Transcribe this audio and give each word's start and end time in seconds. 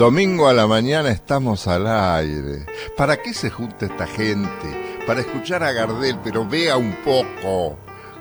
Domingo 0.00 0.48
a 0.48 0.54
la 0.54 0.66
mañana 0.66 1.10
estamos 1.10 1.68
al 1.68 1.86
aire. 1.86 2.64
¿Para 2.96 3.18
qué 3.18 3.34
se 3.34 3.50
junta 3.50 3.84
esta 3.84 4.06
gente? 4.06 4.98
Para 5.06 5.20
escuchar 5.20 5.62
a 5.62 5.72
Gardel, 5.72 6.16
pero 6.24 6.48
vea 6.48 6.78
un 6.78 6.92
poco. 7.04 7.78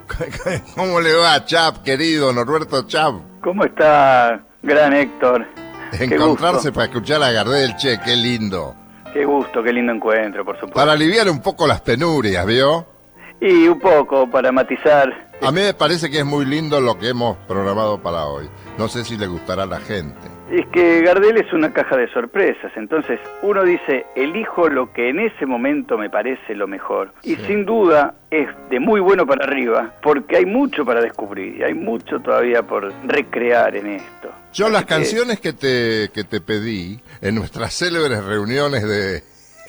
¿Cómo 0.76 1.00
le 1.00 1.14
va, 1.14 1.46
Chap, 1.46 1.82
querido 1.84 2.34
Norberto 2.34 2.86
Chap? 2.86 3.16
¿Cómo 3.42 3.64
está, 3.64 4.44
gran 4.62 4.94
Héctor? 4.94 5.48
Encontrarse 5.94 6.74
para 6.74 6.88
escuchar 6.88 7.24
a 7.24 7.32
Gardel, 7.32 7.78
che, 7.78 7.98
qué 8.04 8.18
lindo. 8.18 8.76
Qué 9.14 9.24
gusto, 9.24 9.64
qué 9.64 9.72
lindo 9.72 9.94
encuentro, 9.94 10.44
por 10.44 10.56
supuesto. 10.56 10.76
Para 10.76 10.92
aliviar 10.92 11.30
un 11.30 11.42
poco 11.42 11.66
las 11.66 11.80
penurias, 11.80 12.46
¿vio? 12.46 12.99
Y 13.42 13.68
un 13.68 13.80
poco, 13.80 14.30
para 14.30 14.52
matizar. 14.52 15.30
A 15.42 15.52
mí 15.52 15.62
me 15.62 15.74
parece 15.74 16.10
que 16.10 16.20
es 16.20 16.26
muy 16.26 16.46
lindo 16.46 16.82
lo 16.82 17.00
que 17.00 17.10
hemos 17.10 17.38
programado 17.48 18.02
para 18.02 18.26
hoy. 18.26 18.50
No 18.78 18.90
sé 18.90 19.06
si 19.06 19.18
le 19.18 19.28
gustará 19.28 19.64
a 19.64 19.66
la 19.66 19.80
gente. 19.80 20.40
Es 20.52 20.66
que 20.70 21.02
Gardel 21.02 21.38
es 21.38 21.54
una 21.54 21.72
caja 21.72 21.96
de 21.96 22.12
sorpresas, 22.12 22.72
entonces 22.76 23.20
uno 23.44 23.64
dice, 23.64 24.08
elijo 24.16 24.68
lo 24.68 24.92
que 24.92 25.10
en 25.10 25.20
ese 25.20 25.46
momento 25.46 25.96
me 25.96 26.10
parece 26.10 26.56
lo 26.56 26.68
mejor. 26.68 27.14
Y 27.22 27.36
sin 27.36 27.66
duda 27.66 28.16
es 28.32 28.48
de 28.72 28.80
muy 28.80 29.00
bueno 29.00 29.28
para 29.28 29.46
arriba, 29.46 29.94
porque 30.02 30.38
hay 30.38 30.48
mucho 30.48 30.84
para 30.84 31.02
descubrir, 31.02 31.58
y 31.58 31.64
hay 31.64 31.76
mucho 31.76 32.20
todavía 32.20 32.64
por 32.64 32.92
recrear 33.06 33.76
en 33.76 33.92
esto. 33.92 34.32
Yo 34.52 34.70
las 34.70 34.86
canciones 34.86 35.40
que 35.40 35.54
te, 35.54 36.10
que 36.12 36.24
te 36.24 36.42
pedí 36.42 37.00
en 37.22 37.36
nuestras 37.36 37.72
célebres 37.76 38.24
reuniones 38.24 38.88
de 38.88 39.24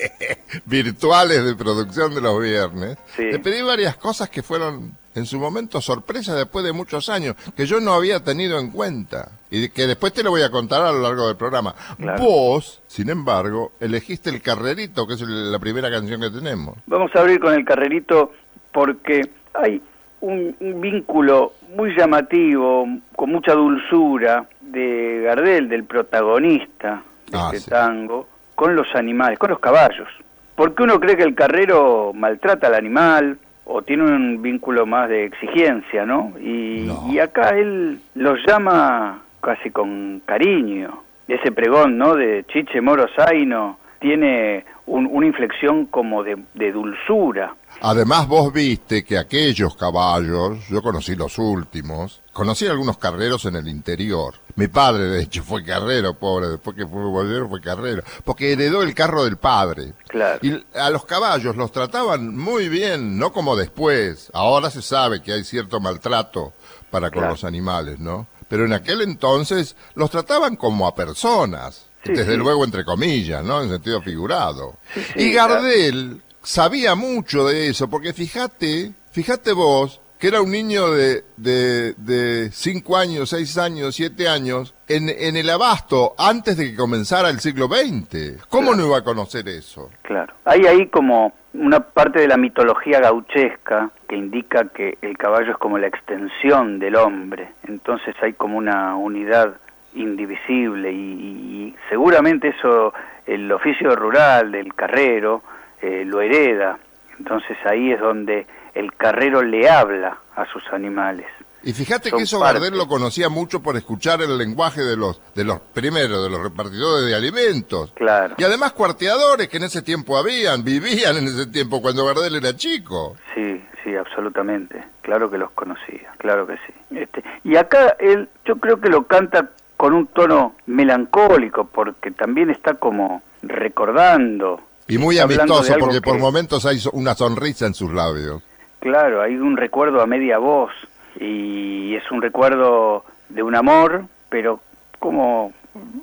virtuales 0.65 1.43
de 1.43 1.55
producción 1.55 2.13
de 2.13 2.21
los 2.21 2.41
viernes, 2.41 2.97
te 3.15 3.39
pedí 3.39 3.61
varias 3.61 3.97
cosas 3.97 4.29
que 4.29 4.41
fueron 4.41 4.97
en 5.15 5.25
su 5.25 5.39
momento 5.39 5.81
sorpresa 5.81 6.35
después 6.35 6.63
de 6.63 6.71
muchos 6.71 7.09
años, 7.09 7.35
que 7.55 7.65
yo 7.65 7.79
no 7.79 7.93
había 7.93 8.23
tenido 8.23 8.59
en 8.59 8.71
cuenta 8.71 9.31
y 9.49 9.69
que 9.69 9.87
después 9.87 10.13
te 10.13 10.23
lo 10.23 10.31
voy 10.31 10.41
a 10.41 10.49
contar 10.49 10.81
a 10.81 10.91
lo 10.91 11.01
largo 11.01 11.27
del 11.27 11.35
programa. 11.35 11.75
Vos, 12.17 12.81
sin 12.87 13.09
embargo, 13.09 13.73
elegiste 13.79 14.29
el 14.29 14.41
carrerito, 14.41 15.05
que 15.07 15.15
es 15.15 15.21
la 15.21 15.59
primera 15.59 15.89
canción 15.91 16.21
que 16.21 16.29
tenemos. 16.29 16.77
Vamos 16.87 17.11
a 17.15 17.19
abrir 17.19 17.39
con 17.39 17.53
el 17.53 17.65
carrerito 17.65 18.31
porque 18.71 19.29
hay 19.53 19.81
un, 20.21 20.55
vínculo 20.59 21.53
muy 21.75 21.95
llamativo, 21.95 22.87
con 23.15 23.31
mucha 23.31 23.53
dulzura 23.53 24.47
de 24.61 25.23
Gardel, 25.25 25.67
del 25.67 25.83
protagonista 25.83 27.03
de 27.29 27.37
ah, 27.37 27.51
este 27.53 27.71
tango, 27.71 28.27
con 28.61 28.75
los 28.75 28.93
animales, 28.93 29.39
con 29.39 29.49
los 29.49 29.57
caballos. 29.57 30.07
Porque 30.53 30.83
uno 30.83 30.99
cree 30.99 31.17
que 31.17 31.23
el 31.23 31.33
carrero 31.33 32.11
maltrata 32.13 32.67
al 32.67 32.75
animal, 32.75 33.39
o 33.65 33.81
tiene 33.81 34.03
un 34.03 34.39
vínculo 34.39 34.85
más 34.85 35.09
de 35.09 35.25
exigencia, 35.25 36.05
¿no? 36.05 36.33
Y, 36.39 37.17
acá 37.17 37.57
él 37.57 37.99
los 38.13 38.37
llama 38.45 39.23
casi 39.41 39.71
con 39.71 40.21
cariño. 40.27 41.01
Ese 41.27 41.51
pregón, 41.51 41.97
¿no? 41.97 42.13
De 42.13 42.45
Chiche 42.53 42.81
Moro 42.81 43.07
Zaino 43.15 43.79
tiene 43.97 44.63
una 44.85 45.25
inflexión 45.25 45.87
como 45.87 46.23
de, 46.23 46.37
de, 46.53 46.71
dulzura. 46.71 47.55
Además 47.83 48.27
vos 48.27 48.53
viste 48.53 49.03
que 49.03 49.17
aquellos 49.17 49.75
caballos, 49.75 50.59
yo 50.69 50.83
conocí 50.83 51.15
los 51.15 51.39
últimos, 51.39 52.21
conocí 52.31 52.67
algunos 52.67 52.99
carreros 52.99 53.45
en 53.45 53.55
el 53.55 53.67
interior. 53.67 54.35
Mi 54.55 54.67
padre, 54.67 55.05
de 55.05 55.23
hecho, 55.23 55.41
fue 55.41 55.63
carrero, 55.63 56.13
pobre, 56.13 56.49
después 56.49 56.75
que 56.75 56.85
fue 56.85 57.01
bolero 57.01 57.49
fue 57.49 57.59
carrero, 57.59 58.03
porque 58.23 58.51
heredó 58.51 58.83
el 58.83 58.93
carro 58.93 59.23
del 59.23 59.37
padre. 59.37 59.93
Claro. 60.07 60.39
Y 60.43 60.63
a 60.77 60.91
los 60.91 61.05
caballos 61.05 61.55
los 61.55 61.71
trataban 61.71 62.37
muy 62.37 62.69
bien, 62.69 63.17
no 63.17 63.33
como 63.33 63.55
después. 63.55 64.29
Ahora 64.31 64.69
se 64.69 64.83
sabe 64.83 65.23
que 65.23 65.33
hay 65.33 65.43
cierto 65.43 65.79
maltrato 65.79 66.53
para 66.91 67.09
con 67.09 67.27
los 67.27 67.43
animales, 67.43 67.97
¿no? 67.97 68.27
Pero 68.47 68.65
en 68.65 68.73
aquel 68.73 69.01
entonces 69.01 69.75
los 69.95 70.11
trataban 70.11 70.55
como 70.55 70.85
a 70.85 70.93
personas. 70.93 71.87
desde 72.03 72.37
luego 72.37 72.63
entre 72.63 72.85
comillas, 72.85 73.43
¿no? 73.43 73.63
En 73.63 73.69
sentido 73.69 74.03
figurado. 74.03 74.77
y 75.15 75.31
Gardel 75.31 76.21
sabía 76.41 76.95
mucho 76.95 77.47
de 77.47 77.67
eso, 77.67 77.89
porque 77.89 78.13
fíjate, 78.13 78.91
fíjate 79.11 79.53
vos, 79.53 80.01
que 80.19 80.27
era 80.27 80.41
un 80.41 80.51
niño 80.51 80.91
de, 80.91 81.23
de, 81.37 81.93
de 81.93 82.51
cinco 82.51 82.95
años, 82.95 83.29
seis 83.29 83.57
años, 83.57 83.95
siete 83.95 84.29
años, 84.29 84.75
en, 84.87 85.09
en, 85.09 85.35
el 85.35 85.49
abasto 85.49 86.13
antes 86.17 86.57
de 86.57 86.69
que 86.69 86.75
comenzara 86.75 87.29
el 87.29 87.39
siglo 87.39 87.67
XX. 87.67 88.45
¿Cómo 88.47 88.75
no 88.75 88.85
iba 88.85 88.99
a 88.99 89.03
conocer 89.03 89.47
eso? 89.47 89.89
Claro. 90.03 90.31
Hay 90.45 90.61
ahí 90.67 90.87
como 90.89 91.33
una 91.53 91.79
parte 91.79 92.19
de 92.19 92.27
la 92.27 92.37
mitología 92.37 92.99
gauchesca 92.99 93.89
que 94.07 94.15
indica 94.15 94.65
que 94.69 94.97
el 95.01 95.17
caballo 95.17 95.51
es 95.51 95.57
como 95.57 95.77
la 95.77 95.87
extensión 95.87 96.77
del 96.77 96.97
hombre. 96.97 97.49
Entonces 97.67 98.15
hay 98.21 98.33
como 98.33 98.57
una 98.57 98.95
unidad 98.95 99.55
indivisible 99.93 100.91
y, 100.91 101.75
seguramente 101.89 102.49
eso, 102.49 102.93
el 103.25 103.51
oficio 103.51 103.95
rural 103.95 104.51
del 104.51 104.73
carrero, 104.73 105.41
eh, 105.81 106.03
lo 106.05 106.21
hereda. 106.21 106.79
Entonces 107.17 107.57
ahí 107.65 107.91
es 107.91 107.99
donde 107.99 108.47
el 108.73 108.93
carrero 108.93 109.41
le 109.41 109.69
habla 109.69 110.17
a 110.35 110.45
sus 110.45 110.63
animales. 110.71 111.27
Y 111.63 111.73
fíjate 111.73 112.11
que 112.11 112.23
eso 112.23 112.39
Gardel 112.39 112.75
lo 112.75 112.87
conocía 112.87 113.29
mucho 113.29 113.61
por 113.61 113.77
escuchar 113.77 114.21
el 114.21 114.35
lenguaje 114.35 114.81
de 114.81 114.97
los 114.97 115.21
de 115.35 115.43
los 115.43 115.59
primeros, 115.59 116.23
de 116.23 116.29
los 116.29 116.41
repartidores 116.41 117.05
de 117.05 117.15
alimentos. 117.15 117.91
Claro. 117.91 118.33
Y 118.37 118.43
además 118.43 118.71
cuarteadores 118.73 119.47
que 119.47 119.57
en 119.57 119.63
ese 119.63 119.83
tiempo 119.83 120.17
habían, 120.17 120.63
vivían 120.63 121.17
en 121.17 121.25
ese 121.25 121.47
tiempo 121.47 121.81
cuando 121.81 122.05
Gardel 122.05 122.35
era 122.35 122.55
chico. 122.55 123.15
Sí, 123.35 123.63
sí, 123.83 123.95
absolutamente. 123.95 124.83
Claro 125.01 125.29
que 125.29 125.37
los 125.37 125.51
conocía, 125.51 126.11
claro 126.17 126.47
que 126.47 126.55
sí. 126.65 126.73
Este, 126.97 127.23
y 127.43 127.55
acá 127.55 127.95
él, 127.99 128.27
yo 128.43 128.55
creo 128.55 128.81
que 128.81 128.89
lo 128.89 129.03
canta 129.03 129.51
con 129.77 129.93
un 129.93 130.07
tono 130.07 130.55
melancólico, 130.65 131.65
porque 131.65 132.11
también 132.11 132.49
está 132.49 132.75
como 132.75 133.21
recordando. 133.43 134.61
Y 134.91 134.97
muy 134.97 135.19
amistoso, 135.19 135.73
porque 135.79 136.01
por 136.01 136.19
momentos 136.19 136.65
hay 136.65 136.77
una 136.91 137.15
sonrisa 137.15 137.65
en 137.65 137.73
sus 137.73 137.93
labios. 137.93 138.43
Claro, 138.81 139.21
hay 139.21 139.35
un 139.35 139.55
recuerdo 139.55 140.01
a 140.01 140.05
media 140.05 140.37
voz 140.37 140.71
y 141.17 141.95
es 141.95 142.03
un 142.11 142.21
recuerdo 142.21 143.05
de 143.29 143.41
un 143.41 143.55
amor, 143.55 144.03
pero 144.27 144.59
como, 144.99 145.53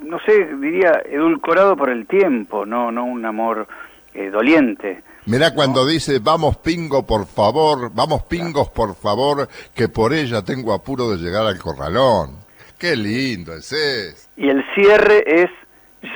no 0.05 0.19
sé, 0.21 0.57
diría 0.57 1.03
edulcorado 1.05 1.77
por 1.77 1.91
el 1.91 2.07
tiempo, 2.07 2.65
no, 2.65 2.91
no 2.91 3.05
un 3.05 3.27
amor 3.27 3.69
eh, 4.15 4.31
doliente. 4.31 5.03
Mirá 5.27 5.53
cuando 5.53 5.87
dice, 5.87 6.19
vamos 6.21 6.57
pingo 6.57 7.07
por 7.07 7.27
favor, 7.27 7.93
vamos 7.93 8.23
pingos 8.23 8.71
por 8.71 8.95
favor, 8.95 9.47
que 9.75 9.91
por 9.91 10.15
ella 10.15 10.43
tengo 10.43 10.73
apuro 10.73 11.11
de 11.11 11.19
llegar 11.19 11.45
al 11.45 11.59
corralón. 11.59 12.39
Qué 12.79 12.97
lindo 12.97 13.53
ese 13.53 14.09
es. 14.09 14.31
Y 14.39 14.49
el 14.49 14.65
cierre 14.75 15.25
es, 15.27 15.51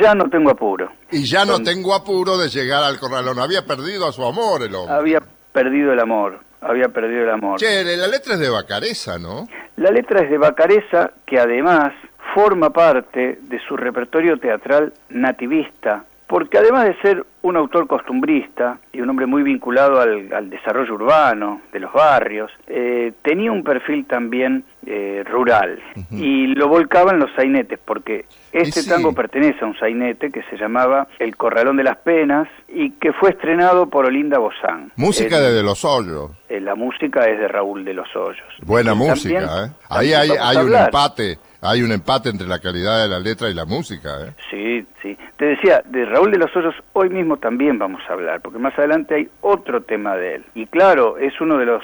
ya 0.00 0.14
no 0.14 0.28
tengo 0.30 0.50
apuro. 0.50 0.92
Y 1.10 1.24
ya 1.24 1.44
no 1.44 1.62
tengo 1.62 1.94
apuro 1.94 2.38
de 2.38 2.48
llegar 2.48 2.84
al 2.84 2.98
corralón. 2.98 3.38
Había 3.38 3.64
perdido 3.64 4.06
a 4.06 4.12
su 4.12 4.24
amor 4.24 4.62
el 4.62 4.74
hombre. 4.74 4.94
Había 4.94 5.20
perdido 5.52 5.92
el 5.92 6.00
amor 6.00 6.40
había 6.62 6.88
perdido 6.88 7.24
el 7.24 7.30
amor. 7.30 7.58
Che, 7.58 7.84
la 7.96 8.06
letra 8.06 8.34
es 8.34 8.40
de 8.40 8.48
Bacareza, 8.48 9.18
¿no? 9.18 9.48
La 9.76 9.90
letra 9.90 10.20
es 10.22 10.30
de 10.30 10.38
Bacareza, 10.38 11.10
que 11.26 11.38
además 11.38 11.92
forma 12.34 12.70
parte 12.70 13.38
de 13.42 13.60
su 13.66 13.76
repertorio 13.76 14.38
teatral 14.38 14.92
nativista, 15.10 16.04
porque 16.32 16.56
además 16.56 16.86
de 16.86 16.96
ser 17.02 17.26
un 17.42 17.58
autor 17.58 17.86
costumbrista 17.86 18.78
y 18.90 19.02
un 19.02 19.10
hombre 19.10 19.26
muy 19.26 19.42
vinculado 19.42 20.00
al, 20.00 20.48
desarrollo 20.48 20.94
urbano 20.94 21.60
de 21.70 21.78
los 21.78 21.92
barrios, 21.92 22.50
eh, 22.68 23.12
tenía 23.20 23.52
un 23.52 23.62
perfil 23.62 24.06
también 24.06 24.64
eh, 24.86 25.22
rural 25.30 25.78
y 26.10 26.46
lo 26.54 26.68
volcaba 26.68 27.12
en 27.12 27.18
los 27.18 27.30
sainetes, 27.36 27.78
porque 27.84 28.24
este 28.50 28.82
tango 28.84 29.12
pertenece 29.12 29.62
a 29.62 29.66
un 29.66 29.78
sainete 29.78 30.30
que 30.30 30.42
se 30.44 30.56
llamaba 30.56 31.06
El 31.18 31.36
Corralón 31.36 31.76
de 31.76 31.84
las 31.84 31.98
Penas 31.98 32.48
y 32.66 32.92
que 32.92 33.12
fue 33.12 33.28
estrenado 33.28 33.90
por 33.90 34.06
Olinda 34.06 34.38
Bozán. 34.38 34.90
Música 34.96 35.38
de 35.38 35.62
Los 35.62 35.84
Hoyos. 35.84 36.30
Eh, 36.48 36.62
la 36.62 36.74
música 36.74 37.28
es 37.28 37.38
de 37.40 37.48
Raúl 37.48 37.84
de 37.84 37.92
Los 37.92 38.08
Hoyos. 38.16 38.48
Buena 38.62 38.94
música, 38.94 39.66
¿eh? 39.66 39.70
Ahí 39.90 40.14
hay, 40.14 40.30
hay 40.30 40.56
un 40.56 40.74
empate 40.74 41.36
hay 41.62 41.82
un 41.82 41.92
empate 41.92 42.28
entre 42.28 42.48
la 42.48 42.58
calidad 42.58 43.02
de 43.02 43.08
la 43.08 43.20
letra 43.20 43.48
y 43.48 43.54
la 43.54 43.64
música. 43.64 44.10
¿eh? 44.26 44.32
Sí, 44.50 44.86
sí. 45.00 45.16
Te 45.36 45.46
decía, 45.46 45.82
de 45.86 46.04
Raúl 46.04 46.32
de 46.32 46.38
los 46.38 46.54
Hoyos 46.56 46.74
hoy 46.92 47.08
mismo 47.08 47.36
también 47.36 47.78
vamos 47.78 48.02
a 48.08 48.14
hablar, 48.14 48.40
porque 48.40 48.58
más 48.58 48.76
adelante 48.76 49.14
hay 49.14 49.28
otro 49.40 49.82
tema 49.82 50.16
de 50.16 50.36
él. 50.36 50.44
Y 50.54 50.66
claro, 50.66 51.18
es 51.18 51.40
uno 51.40 51.58
de 51.58 51.66
los 51.66 51.82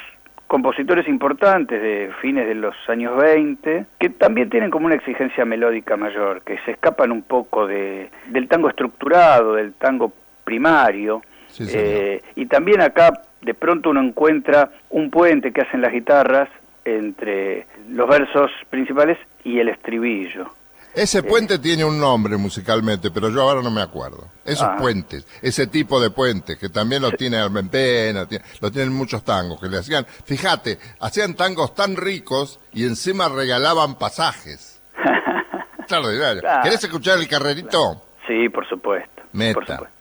compositores 0.49 1.07
importantes 1.07 1.81
de 1.81 2.11
fines 2.21 2.49
de 2.49 2.55
los 2.55 2.75
años 2.89 3.17
20, 3.17 3.87
que 4.01 4.11
también 4.11 4.51
tienen 4.51 4.71
como 4.71 4.87
una 4.87 4.97
exigencia 4.97 5.45
melódica 5.45 5.97
mayor, 5.97 6.43
que 6.43 6.59
se 6.65 6.73
escapan 6.73 7.13
un 7.13 7.23
poco 7.23 7.67
de, 7.67 8.11
del 8.31 8.49
tango 8.49 8.69
estructurado, 8.69 9.55
del 9.55 9.75
tango 9.75 10.13
primario. 10.45 11.23
eh, 11.61 12.21
y 12.35 12.47
también 12.47 12.81
acá 12.81 13.13
de 13.43 13.55
pronto 13.55 13.91
uno 13.91 14.03
encuentra 14.03 14.71
un 14.91 15.11
puente 15.11 15.53
que 15.53 15.61
hacen 15.61 15.83
las 15.83 15.93
guitarras 15.93 16.49
entre 16.97 17.67
los 17.89 18.09
versos 18.09 18.51
principales 18.71 19.19
y 19.45 19.59
el 19.59 19.69
estribillo. 19.69 20.51
Ese 20.95 21.23
puente 21.23 21.59
tiene 21.59 21.85
un 21.85 22.01
nombre 22.01 22.37
musicalmente, 22.37 23.11
pero 23.11 23.29
yo 23.29 23.43
ahora 23.43 23.63
no 23.63 23.71
me 23.71 23.83
acuerdo. 23.83 24.31
Esos 24.45 24.69
ah. 24.69 24.77
puentes, 24.79 25.27
ese 25.43 25.67
tipo 25.67 26.01
de 26.01 26.11
puentes, 26.11 26.59
que 26.59 26.71
también 26.71 27.03
lo 27.03 27.13
tiene 27.13 27.37
Almenpena, 27.37 28.27
lo 28.61 28.71
tienen 28.73 28.93
muchos 28.93 29.23
tangos, 29.23 29.61
que 29.61 29.69
le 29.69 29.79
hacían, 29.79 30.05
fíjate, 30.07 30.79
hacían 31.01 31.35
tangos 31.35 31.75
tan 31.75 31.95
ricos 31.95 32.59
y 32.73 32.85
encima 32.85 33.29
regalaban 33.29 33.97
pasajes. 33.97 34.83
Extraordinario. 35.79 36.43
¿Querés 36.63 36.83
escuchar 36.83 37.19
el 37.19 37.29
carrerito? 37.29 38.03
Sí, 38.27 38.49
por 38.49 38.69
supuesto. 38.69 39.23
Meta. 39.33 39.55
Por 39.55 39.67
supuesto. 39.67 39.98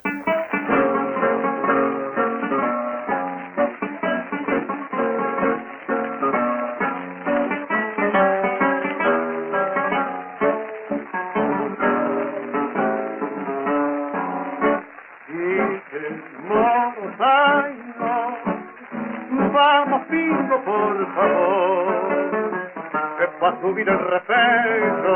Subir 23.62 23.90
el 23.90 24.00
respeto, 24.00 25.16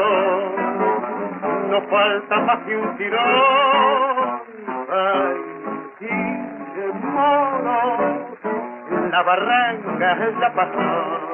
no 1.70 1.82
falta 1.90 2.40
más 2.42 2.60
que 2.66 2.76
un 2.76 2.98
tirón. 2.98 4.42
Ay, 4.90 5.38
y 6.00 6.06
de 6.80 6.88
modo, 6.94 7.76
la 9.12 9.24
barranca 9.24 10.18
ya 10.40 10.54
pasó. 10.54 11.32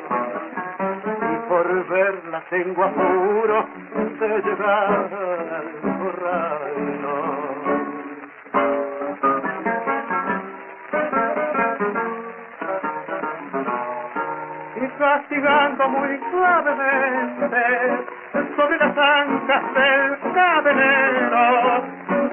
Y 1.34 1.50
por 1.50 1.88
verla 1.88 2.44
tengo 2.50 2.84
apuro 2.84 3.66
de 4.20 4.42
llegar 4.42 5.10
al 5.54 5.98
corral. 6.00 6.67
Castigando 14.98 15.90
muy 15.90 16.20
suavemente 16.32 18.06
sobre 18.56 18.78
las 18.78 18.98
ancas 18.98 19.64
del 19.74 20.34
cadenero. 20.34 21.84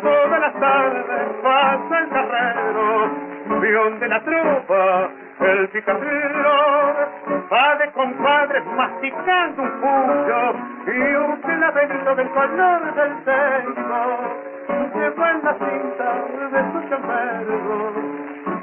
Todas 0.03 0.41
las 0.41 0.55
tardes 0.55 1.29
pasa 1.43 1.99
el 1.99 2.09
carrero, 2.09 3.11
peón 3.61 4.01
de 4.01 4.09
la 4.09 4.21
tropa, 4.21 5.11
el 5.41 5.69
picadero, 5.69 6.95
va 7.53 7.77
de 7.77 7.93
compadres 7.93 8.65
masticando 8.77 9.63
un 9.63 9.71
puño 9.81 10.53
y 10.87 11.15
un 11.15 11.61
laberinto 11.61 12.15
del 12.15 12.31
color 12.31 12.95
del 12.95 13.25
tengo. 13.25 14.05
Llevo 14.95 15.27
en 15.27 15.45
la 15.45 15.55
cinta 15.55 16.15
de 16.51 16.73
su 16.73 16.89
chambergo 16.89 17.93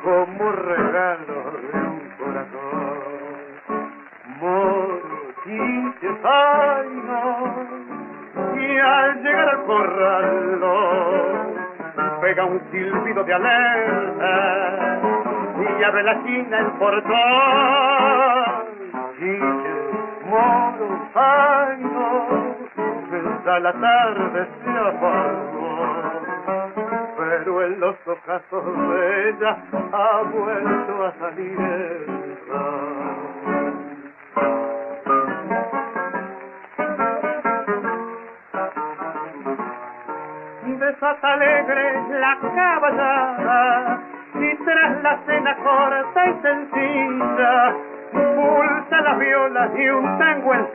como 0.03 0.51
regalo 0.51 1.60
y 8.55 8.77
al 8.79 9.23
llegar 9.23 9.49
al 9.49 9.63
corral 9.65 10.59
pega 12.21 12.45
un 12.45 12.59
silbido 12.71 13.23
de 13.23 13.33
alerta 13.33 14.99
y 15.79 15.83
abre 15.83 16.03
la 16.03 16.23
china 16.23 16.59
el 16.59 16.67
portón. 16.71 17.11
Y 19.19 19.37
moro 20.27 21.09
ay 21.13 21.77
no 21.83 23.59
la 23.59 23.73
tarde 23.73 24.47
se 24.63 24.69
apagó 24.69 26.11
pero 27.17 27.63
en 27.63 27.79
los 27.79 27.95
ojazos 28.07 28.65
de 28.89 29.29
ella 29.29 29.57
ha 29.91 30.21
vuelto 30.23 31.05
a 31.05 31.11
salir 31.19 31.59
el 31.59 32.37
sol 32.47 33.30
Desata 40.79 41.33
alegre 41.33 42.01
la 42.19 42.37
caballada 42.55 44.01
y 44.35 44.55
tras 44.63 45.01
la 45.03 45.19
cena 45.25 45.55
corta 45.57 46.29
y 46.29 46.33
sencilla 46.41 47.75
pulsa 48.11 49.01
la 49.01 49.13
viola 49.15 49.71
y 49.75 49.89
un 49.89 50.17
tango 50.17 50.53
en 50.53 50.67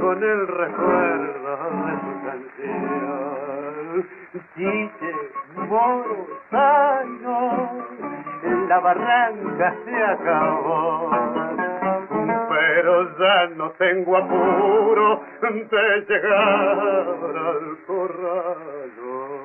con 0.00 0.22
el 0.22 0.48
recuerdo 0.48 1.56
de 1.86 1.92
su 2.00 2.12
canción. 2.26 3.40
Dice 4.56 5.14
moro, 5.68 6.26
la 8.68 8.78
barranca 8.80 9.74
se 9.84 10.04
acabó 10.04 11.39
pero 12.60 13.18
ya 13.18 13.46
no 13.56 13.72
tengo 13.78 14.16
apuro 14.16 15.22
de 15.40 16.06
llegar 16.08 17.08
al 17.08 17.86
corralo. 17.86 19.40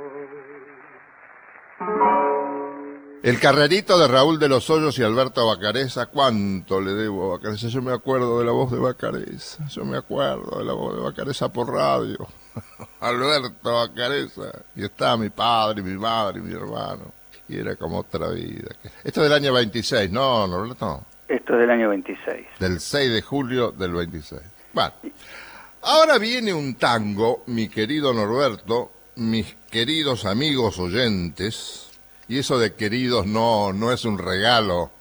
El 3.24 3.40
carrerito 3.40 3.98
de 3.98 4.08
Raúl 4.08 4.38
de 4.38 4.50
los 4.50 4.70
Hoyos 4.70 5.00
y 5.00 5.04
Alberto 5.04 5.48
Bacareza, 5.48 6.08
¿cuánto 6.08 6.80
le 6.82 6.94
debo 6.94 7.26
a 7.26 7.38
Bacareza? 7.38 7.68
Yo 7.70 7.82
me 7.82 7.94
acuerdo 7.94 8.40
de 8.40 8.46
la 8.46 8.52
voz 8.52 8.72
de 8.72 8.80
Bacareza, 8.80 9.66
yo 9.68 9.86
me 9.86 9.98
acuerdo 9.98 10.60
de 10.60 10.66
la 10.66 10.74
voz 10.74 10.96
de 10.96 11.02
Bacareza 11.02 11.50
por 11.50 11.74
radio. 11.74 12.28
Alberto 13.00 13.74
Bacareza. 13.74 14.52
Y 14.76 14.84
estaba 14.84 15.18
mi 15.18 15.30
padre, 15.30 15.82
mi 15.82 15.98
madre, 15.98 16.42
mi 16.42 16.54
hermano. 16.54 17.14
Y 17.48 17.60
era 17.60 17.76
como 17.76 18.00
otra 18.00 18.28
vida. 18.30 18.76
Esto 19.04 19.22
es 19.22 19.30
del 19.30 19.34
año 19.34 19.54
26, 19.54 20.12
¿no, 20.12 20.48
Norberto? 20.48 21.04
Esto 21.28 21.54
es 21.54 21.60
del 21.60 21.70
año 21.70 21.90
26. 21.90 22.46
Del 22.60 22.80
6 22.80 23.12
de 23.12 23.22
julio 23.22 23.72
del 23.72 23.94
26. 23.94 24.42
Bueno, 24.74 24.94
ahora 25.82 26.18
viene 26.18 26.54
un 26.54 26.76
tango, 26.76 27.44
mi 27.48 27.68
querido 27.68 28.14
Norberto, 28.14 28.92
mis 29.16 29.56
queridos 29.72 30.26
amigos 30.26 30.78
oyentes, 30.78 31.90
y 32.28 32.40
eso 32.40 32.60
de 32.60 32.74
queridos 32.74 33.26
no, 33.26 33.74
no 33.74 33.92
es 33.92 34.06
un 34.06 34.18
regalo 34.18 34.92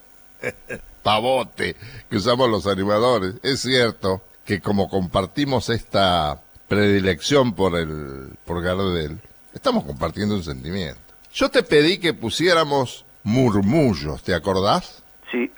pavote 1.03 1.77
que 2.09 2.17
usamos 2.17 2.49
los 2.49 2.67
animadores. 2.67 3.35
Es 3.43 3.61
cierto 3.61 4.23
que 4.45 4.61
como 4.61 4.89
compartimos 4.89 5.69
esta 5.69 6.41
predilección 6.69 7.55
por 7.55 7.77
el 7.77 8.31
por 8.45 8.63
Gardel, 8.63 9.21
estamos 9.53 9.85
compartiendo 9.85 10.35
un 10.35 10.43
sentimiento. 10.43 11.01
Yo 11.33 11.51
te 11.51 11.63
pedí 11.63 11.99
que 11.99 12.15
pusiéramos 12.15 13.05
murmullos, 13.25 14.23
¿te 14.23 14.35
acordás? 14.35 15.03
Sí. 15.31 15.51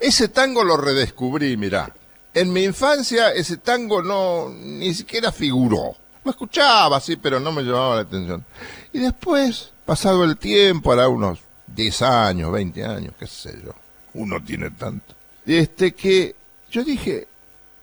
Ese 0.00 0.28
tango 0.28 0.64
lo 0.64 0.76
redescubrí, 0.76 1.56
mirá. 1.56 1.92
En 2.34 2.52
mi 2.52 2.64
infancia 2.64 3.32
ese 3.32 3.56
tango 3.56 4.02
no 4.02 4.48
ni 4.50 4.94
siquiera 4.94 5.32
figuró. 5.32 5.96
Lo 6.24 6.30
escuchaba, 6.30 7.00
sí, 7.00 7.16
pero 7.16 7.40
no 7.40 7.52
me 7.52 7.62
llamaba 7.62 7.96
la 7.96 8.02
atención. 8.02 8.44
Y 8.92 8.98
después, 8.98 9.72
pasado 9.84 10.24
el 10.24 10.36
tiempo, 10.36 10.92
hará 10.92 11.08
unos 11.08 11.40
10 11.74 12.02
años, 12.02 12.52
20 12.52 12.84
años, 12.84 13.14
qué 13.18 13.26
sé 13.26 13.58
yo. 13.64 13.72
Uno 14.14 14.42
tiene 14.44 14.70
tanto. 14.70 15.14
Este 15.46 15.94
que 15.94 16.36
yo 16.70 16.84
dije, 16.84 17.26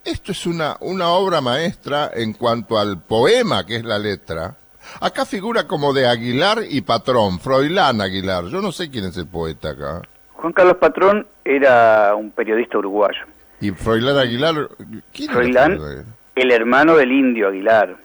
esto 0.03 0.31
es 0.31 0.45
una, 0.45 0.77
una 0.81 1.10
obra 1.10 1.41
maestra 1.41 2.12
en 2.13 2.33
cuanto 2.33 2.77
al 2.77 3.00
poema 3.01 3.65
que 3.65 3.77
es 3.77 3.83
la 3.83 3.98
letra. 3.98 4.55
Acá 5.00 5.25
figura 5.25 5.65
como 5.65 5.93
de 5.93 6.07
Aguilar 6.07 6.63
y 6.69 6.81
Patrón, 6.81 7.39
Froilán 7.39 8.01
Aguilar. 8.01 8.45
Yo 8.45 8.62
no 8.62 8.71
sé 8.71 8.89
quién 8.89 9.05
es 9.05 9.17
el 9.17 9.27
poeta 9.27 9.71
acá. 9.71 10.03
Juan 10.45 10.53
Carlos 10.53 10.77
Patrón 10.77 11.27
era 11.43 12.13
un 12.13 12.29
periodista 12.29 12.77
uruguayo. 12.77 13.25
¿Y 13.61 13.71
Froilán 13.71 14.19
Aguilar? 14.19 14.69
¿Quién 15.11 15.31
Froilán, 15.31 15.79
el 16.35 16.51
hermano 16.51 16.95
del 16.95 17.11
indio 17.11 17.47
Aguilar. 17.47 17.97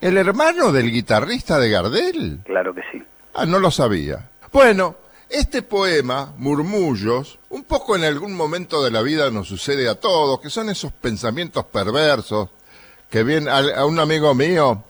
¿El 0.00 0.16
hermano 0.16 0.72
del 0.72 0.90
guitarrista 0.90 1.58
de 1.58 1.68
Gardel? 1.68 2.40
Claro 2.46 2.74
que 2.74 2.80
sí. 2.90 3.02
Ah, 3.34 3.44
no 3.44 3.58
lo 3.58 3.70
sabía. 3.70 4.30
Bueno, 4.50 4.96
este 5.28 5.60
poema, 5.60 6.32
Murmullos, 6.38 7.38
un 7.50 7.64
poco 7.64 7.96
en 7.96 8.04
algún 8.04 8.34
momento 8.34 8.82
de 8.82 8.90
la 8.90 9.02
vida 9.02 9.30
nos 9.30 9.48
sucede 9.48 9.86
a 9.86 10.00
todos, 10.00 10.40
que 10.40 10.48
son 10.48 10.70
esos 10.70 10.90
pensamientos 10.90 11.66
perversos, 11.66 12.48
que 13.10 13.24
bien 13.24 13.46
a, 13.46 13.84
un 13.84 13.98
amigo 13.98 14.34
mío 14.34 14.82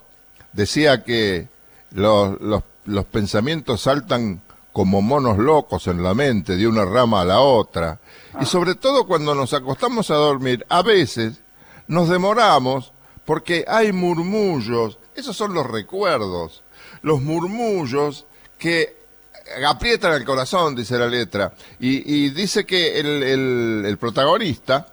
decía 0.53 1.03
que 1.03 1.49
los, 1.91 2.41
los, 2.41 2.63
los 2.85 3.05
pensamientos 3.07 3.81
saltan 3.81 4.44
como 4.75 5.01
monos 5.03 5.39
locos 5.39 5.87
en 5.87 6.03
la 6.03 6.15
mente 6.15 6.57
de 6.57 6.67
una 6.67 6.85
rama 6.85 7.21
a 7.21 7.25
la 7.25 7.39
otra. 7.39 8.01
Y 8.35 8.39
ah. 8.43 8.45
sobre 8.45 8.75
todo 8.75 9.07
cuando 9.07 9.33
nos 9.33 9.55
acostamos 9.55 10.11
a 10.11 10.17
dormir, 10.17 10.67
a 10.69 10.83
veces 10.83 11.41
nos 11.87 12.09
demoramos 12.09 12.93
porque 13.25 13.65
hay 13.69 13.93
murmullos, 13.93 14.99
esos 15.15 15.37
son 15.37 15.55
los 15.55 15.65
recuerdos, 15.65 16.65
los 17.03 17.23
murmullos 17.23 18.27
que 18.59 18.97
aprietan 19.65 20.13
el 20.13 20.25
corazón, 20.25 20.75
dice 20.75 20.99
la 20.99 21.07
letra. 21.07 21.55
Y, 21.79 22.31
dice 22.31 22.67
que 22.67 22.99
el, 22.99 23.23
el 23.87 23.97
protagonista, 23.97 24.89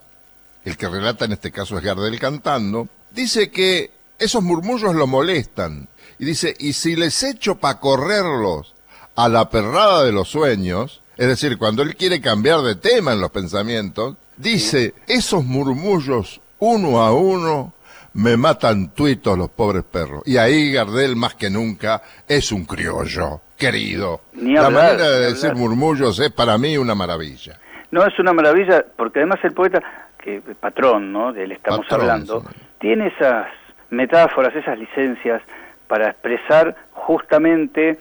el 0.63 0.77
que 0.77 0.89
relata 0.89 1.25
en 1.25 1.31
este 1.31 1.51
caso 1.51 1.75
es 1.79 1.83
Gardel 1.83 2.19
cantando, 2.19 2.87
dice 3.09 3.49
que 3.49 3.89
esos 4.19 4.43
murmullos 4.43 4.93
lo 4.93 5.07
molestan. 5.07 5.89
Y 6.19 6.25
dice, 6.25 6.55
y 6.59 6.73
si 6.73 6.95
les 6.95 7.23
echo 7.23 7.55
para 7.55 7.79
correrlos 7.79 8.75
a 9.23 9.29
la 9.29 9.49
perrada 9.49 10.03
de 10.03 10.11
los 10.11 10.29
sueños, 10.29 11.03
es 11.15 11.27
decir, 11.27 11.59
cuando 11.59 11.83
él 11.83 11.95
quiere 11.95 12.21
cambiar 12.21 12.61
de 12.61 12.75
tema 12.75 13.13
en 13.13 13.21
los 13.21 13.29
pensamientos, 13.29 14.15
dice, 14.35 14.95
esos 15.07 15.45
murmullos 15.45 16.41
uno 16.57 17.01
a 17.01 17.13
uno 17.13 17.73
me 18.13 18.35
matan 18.35 18.89
tuitos 18.89 19.37
los 19.37 19.49
pobres 19.49 19.83
perros. 19.83 20.23
Y 20.25 20.37
ahí 20.37 20.71
Gardel 20.71 21.15
más 21.15 21.35
que 21.35 21.51
nunca 21.51 22.01
es 22.27 22.51
un 22.51 22.65
criollo, 22.65 23.41
querido. 23.57 24.21
la 24.33 24.71
manera 24.71 25.07
de 25.09 25.19
decir 25.27 25.53
murmullos 25.53 26.19
es 26.19 26.31
para 26.31 26.57
mí 26.57 26.75
una 26.77 26.95
maravilla. 26.95 27.59
No, 27.91 28.03
es 28.03 28.17
una 28.17 28.33
maravilla 28.33 28.83
porque 28.95 29.19
además 29.19 29.39
el 29.43 29.53
poeta, 29.53 29.83
que 30.17 30.41
patrón, 30.59 31.13
¿no? 31.13 31.31
De 31.31 31.43
él 31.43 31.51
estamos 31.51 31.85
hablando, 31.91 32.43
tiene 32.79 33.07
esas 33.07 33.47
metáforas, 33.91 34.55
esas 34.55 34.79
licencias 34.79 35.43
para 35.87 36.09
expresar 36.09 36.75
justamente 36.91 37.99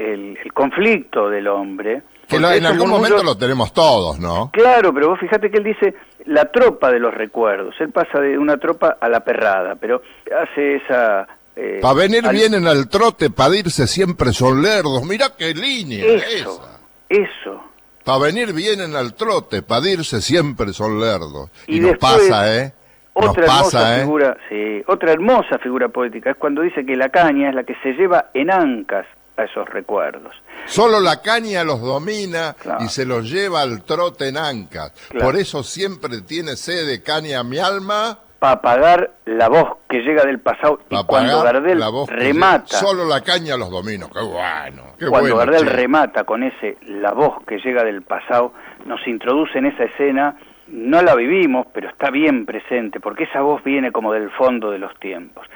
el, 0.00 0.52
conflicto 0.52 1.28
del 1.28 1.46
hombre. 1.48 2.02
Que 2.28 2.36
en 2.36 2.44
algún 2.44 2.88
momento 2.88 3.22
lo 3.22 3.36
tenemos 3.36 3.72
todos, 3.72 4.18
¿no? 4.18 4.50
Claro, 4.52 4.94
pero 4.94 5.10
vos 5.10 5.20
fíjate 5.20 5.50
que 5.50 5.58
él 5.58 5.64
dice 5.64 5.94
la 6.26 6.46
tropa 6.46 6.90
de 6.90 7.00
los 7.00 7.12
recuerdos. 7.12 7.74
Él 7.80 7.90
pasa 7.90 8.20
de 8.20 8.38
una 8.38 8.56
tropa 8.56 8.98
a 9.00 9.08
la 9.08 9.20
perrada, 9.20 9.74
pero 9.76 10.02
hace 10.40 10.76
esa... 10.76 11.26
Eh, 11.56 11.80
para 11.82 11.94
venir 11.94 12.26
bien 12.28 12.54
en 12.54 12.66
el 12.66 12.88
trote, 12.88 13.30
para 13.30 13.56
irse 13.56 13.86
siempre 13.86 14.32
son 14.32 14.62
lerdos. 14.62 15.02
Mira 15.04 15.32
qué 15.36 15.52
línea 15.52 16.04
eso, 16.06 16.62
esa. 16.62 16.80
Eso. 17.08 17.64
Para 18.04 18.18
venir 18.18 18.52
bien 18.54 18.80
en 18.80 18.94
el 18.94 19.14
trote, 19.14 19.62
para 19.62 19.88
irse 19.88 20.20
siempre 20.20 20.72
son 20.72 21.00
lerdos. 21.00 21.50
Y, 21.66 21.80
nos 21.80 21.98
pasa, 21.98 22.56
¿eh? 22.56 22.72
Otra 23.12 23.44
hermosa 23.44 23.98
¿eh? 23.98 24.00
figura, 24.02 24.36
sí, 24.48 24.82
otra 24.86 25.12
hermosa 25.12 25.58
figura 25.58 25.88
poética 25.88 26.30
es 26.30 26.36
cuando 26.36 26.62
dice 26.62 26.86
que 26.86 26.96
la 26.96 27.08
caña 27.08 27.48
es 27.48 27.54
la 27.56 27.64
que 27.64 27.74
se 27.82 27.92
lleva 27.92 28.30
en 28.32 28.52
ancas 28.52 29.04
a 29.40 29.44
esos 29.44 29.68
recuerdos. 29.68 30.34
Solo 30.66 31.00
la 31.00 31.20
caña 31.20 31.64
los 31.64 31.80
domina 31.80 32.54
y 32.80 32.88
se 32.88 33.04
los 33.04 33.30
lleva 33.30 33.62
al 33.62 33.82
trote 33.82 34.28
en 34.28 34.36
ancas. 34.36 34.92
Por 35.18 35.36
eso 35.36 35.62
siempre 35.62 36.20
tiene 36.22 36.56
sed 36.56 36.86
de 36.86 37.02
caña 37.02 37.42
mi 37.42 37.58
alma. 37.58 38.18
Para 38.38 38.52
apagar 38.54 39.10
la 39.26 39.48
voz 39.48 39.78
que 39.88 39.98
llega 39.98 40.24
del 40.24 40.38
pasado 40.38 40.80
y 40.88 41.04
cuando 41.04 41.42
Gardel 41.42 41.82
remata. 42.06 42.78
Solo 42.78 43.04
la 43.04 43.20
caña 43.20 43.56
los 43.56 43.70
domina. 43.70 44.06
Qué 44.12 44.20
bueno. 44.20 44.94
cuando 45.10 45.36
Gardel 45.36 45.66
remata 45.66 46.24
con 46.24 46.42
ese 46.42 46.78
la 46.86 47.12
voz 47.12 47.44
que 47.46 47.58
llega 47.58 47.84
del 47.84 48.02
pasado, 48.02 48.54
nos 48.86 49.06
introduce 49.06 49.58
en 49.58 49.66
esa 49.66 49.84
escena 49.84 50.36
no 50.70 51.02
la 51.02 51.14
vivimos, 51.16 51.66
pero 51.72 51.88
está 51.88 52.10
bien 52.10 52.46
presente, 52.46 53.00
porque 53.00 53.24
esa 53.24 53.40
voz 53.40 53.62
viene 53.64 53.90
como 53.90 54.12
del 54.12 54.30
fondo 54.30 54.70
de 54.70 54.78
los 54.78 54.94
tiempos. 55.00 55.46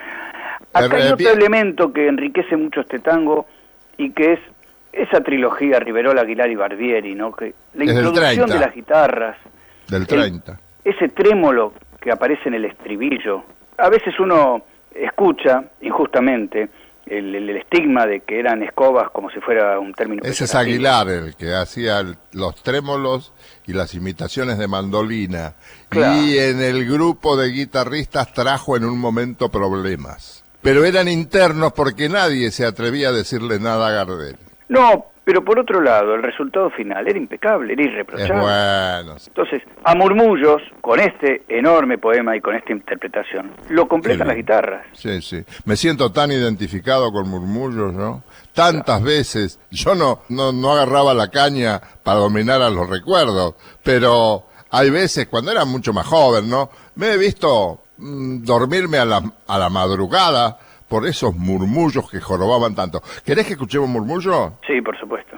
Acá 0.73 0.97
hay 0.97 1.13
otro 1.13 1.31
elemento 1.31 1.93
que 1.93 2.09
enriquece 2.09 2.57
mucho 2.57 2.81
este 2.81 2.99
tango 2.99 3.47
y 3.97 4.11
que 4.11 4.35
es 4.35 4.41
esa 4.93 5.21
trilogía 5.21 5.81
Riverola, 5.81 6.23
Aguilar 6.23 6.51
y 6.51 6.55
Barbieri, 6.55 7.15
¿no? 7.15 7.33
Que 7.33 7.55
la 7.75 7.85
introducción 7.85 8.49
de 8.49 8.59
las 8.59 8.75
guitarras, 8.75 9.37
del 9.89 10.07
30. 10.07 10.59
ese 10.85 11.09
trémolo 11.09 11.73
que 12.01 12.13
aparece 12.13 12.49
en 12.49 12.55
el 12.55 12.65
estribillo. 12.67 13.45
A 13.79 13.89
veces 13.89 14.19
uno 14.21 14.63
escucha 14.95 15.65
injustamente 15.81 16.69
el, 17.07 17.51
estigma 17.51 18.07
de 18.07 18.21
que 18.21 18.39
eran 18.39 18.63
escobas 18.63 19.11
como 19.11 19.31
si 19.31 19.41
fuera 19.41 19.79
un 19.79 19.93
término. 19.93 20.23
Ese 20.25 20.45
es 20.45 20.55
Aguilar 20.55 21.09
el 21.09 21.37
que 21.37 21.55
hacía 21.55 22.03
los 22.33 22.63
trémolos 22.63 23.33
y 23.67 23.73
las 23.73 23.95
imitaciones 23.95 24.59
de 24.59 24.69
mandolina. 24.69 25.55
Y 25.93 26.39
en 26.39 26.61
el 26.61 26.89
grupo 26.89 27.37
de 27.37 27.51
guitarristas 27.51 28.33
trajo 28.33 28.77
en 28.77 28.85
un 28.85 28.99
momento 28.99 29.51
problemas. 29.51 30.44
Pero 30.65 30.87
eran 30.87 31.09
internos 31.09 31.75
porque 31.75 32.09
nadie 32.09 32.51
se 32.51 32.65
atrevía 32.65 33.11
a 33.11 33.13
decirle 33.13 33.61
nada 33.61 33.89
a 33.89 33.91
Gardel. 33.93 34.37
No, 34.69 35.13
pero 35.25 35.45
por 35.45 35.59
otro 35.59 35.83
lado, 35.83 36.15
el 36.15 36.23
resultado 36.23 36.71
final 36.71 37.07
era 37.07 37.19
impecable, 37.19 37.75
era 37.75 37.83
irreprochable. 37.83 38.41
bueno. 38.41 39.17
Entonces, 39.27 39.63
a 39.85 39.95
murmullos, 39.95 40.63
con 40.81 41.01
este 41.01 41.43
enorme 41.49 41.99
poema 41.99 42.35
y 42.35 42.41
con 42.41 42.57
esta 42.57 42.73
interpretación, 42.73 43.53
lo 43.69 43.87
completan 43.87 44.27
las 44.27 44.37
guitarras. 44.37 44.87
Sí, 44.93 45.21
sí. 45.21 45.45
Me 45.67 45.77
siento 45.77 46.11
tan 46.13 46.33
identificado 46.33 47.13
con 47.13 47.29
murmullos, 47.29 47.93
¿no? 47.93 48.23
Tantas 48.55 49.03
veces, 49.03 49.61
yo 49.71 49.95
no, 49.95 50.23
no, 50.31 50.51
no 50.51 50.73
agarraba 50.73 51.13
la 51.13 51.29
caña 51.29 51.79
para 52.03 52.21
dominar 52.21 52.63
a 52.63 52.71
los 52.71 52.89
recuerdos, 52.89 53.55
pero 53.83 54.47
hay 54.71 54.89
veces, 54.89 55.27
cuando 55.27 55.53
era 55.53 55.67
mucho 55.67 55.93
más 55.93 56.07
joven, 56.07 56.49
¿no? 56.49 56.71
Me 56.97 57.13
he 57.13 57.17
visto 57.19 57.84
mm, 57.99 58.43
dormirme 58.45 58.99
a 58.99 59.05
la, 59.05 59.23
a 59.47 59.59
la 59.59 59.69
madrugada 59.69 60.59
por 60.89 61.07
esos 61.07 61.35
murmullos 61.35 62.11
que 62.11 62.21
jorobaban 62.21 62.75
tanto. 62.75 63.03
¿Querés 63.25 63.47
que 63.47 63.53
escuchemos 63.55 63.89
murmullo? 63.89 64.55
Sí, 64.67 64.81
por 64.81 64.99
supuesto. 64.99 65.37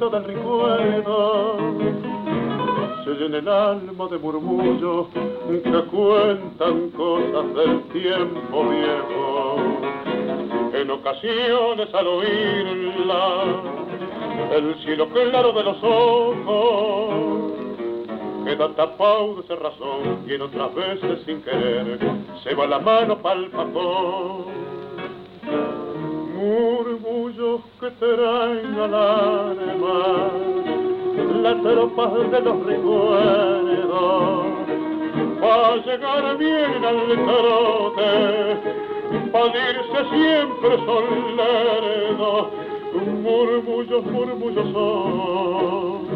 Del 0.00 0.24
recuerdo, 0.24 1.56
se 3.04 3.10
llena 3.10 3.38
el 3.38 3.48
alma 3.48 4.08
de 4.08 4.18
murmullos 4.18 5.06
que 5.48 5.84
cuentan 5.84 6.90
cosas 6.90 7.54
del 7.54 7.82
tiempo 7.92 8.68
viejo. 8.70 9.56
En 10.72 10.90
ocasiones 10.90 11.94
al 11.94 12.06
oírla, 12.08 13.44
el 14.52 14.74
cielo 14.82 15.08
claro 15.10 15.52
de 15.52 15.62
los 15.62 15.76
ojos 15.84 17.52
queda 18.44 18.68
tapado 18.74 19.42
de 19.48 19.56
razón 19.56 20.24
y 20.26 20.34
en 20.34 20.42
otras 20.42 20.74
veces 20.74 21.22
sin 21.24 21.40
querer 21.42 21.98
se 22.42 22.54
va 22.54 22.66
la 22.66 22.80
mano 22.80 23.16
pa'l 23.22 23.48
papón 23.50 24.44
murmullos 26.44 27.60
que 27.80 27.90
traen 27.90 28.74
al 28.78 28.94
alma 28.94 30.30
las 31.42 31.62
tropas 31.62 32.30
de 32.30 32.40
los 32.40 32.66
recuerdos. 32.66 34.46
Para 35.40 35.76
llegar 35.76 36.38
bien 36.38 36.84
al 36.84 37.00
trote 37.26 38.12
para 39.32 39.70
irse 39.70 40.00
siempre 40.10 40.76
son 40.86 41.36
lerdos 41.36 42.46
murmullos, 43.22 44.04
murmullos 44.06 44.72
son 44.72 46.06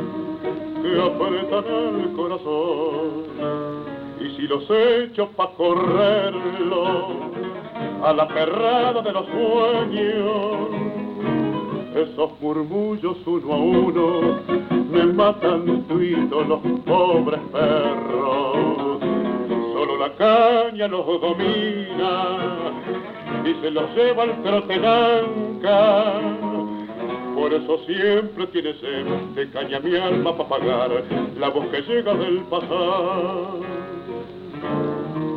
que 0.82 0.90
apretan 1.00 2.00
el 2.00 2.12
corazón 2.12 3.97
y 4.20 4.36
si 4.36 4.42
los 4.42 4.64
echo 4.70 5.28
pa' 5.36 5.50
correrlo 5.56 7.30
a 8.02 8.12
la 8.12 8.28
perrada 8.28 9.02
de 9.02 9.12
los 9.12 9.26
sueños. 9.26 10.68
Esos 11.94 12.30
murmullos 12.40 13.16
uno 13.26 13.52
a 13.52 13.56
uno 13.56 14.20
me 14.90 15.04
matan 15.06 15.84
tuito 15.88 16.42
los 16.42 16.60
pobres 16.84 17.40
perros. 17.52 19.00
Solo 19.72 19.96
la 19.98 20.12
caña 20.14 20.86
los 20.88 21.06
domina 21.20 22.38
y 23.44 23.54
se 23.60 23.70
los 23.70 23.94
lleva 23.96 24.24
al 24.24 24.42
trotenanca. 24.42 26.20
Por 27.38 27.54
eso 27.54 27.78
siempre 27.86 28.48
tiene 28.48 28.74
sed 28.74 29.06
de 29.36 29.50
caña 29.50 29.78
mi 29.78 29.94
alma 29.96 30.36
para 30.36 30.48
pagar 30.48 30.90
la 31.38 31.48
voz 31.50 31.66
que 31.68 31.82
llega 31.82 32.12
del 32.14 32.38
pasado 32.50 33.60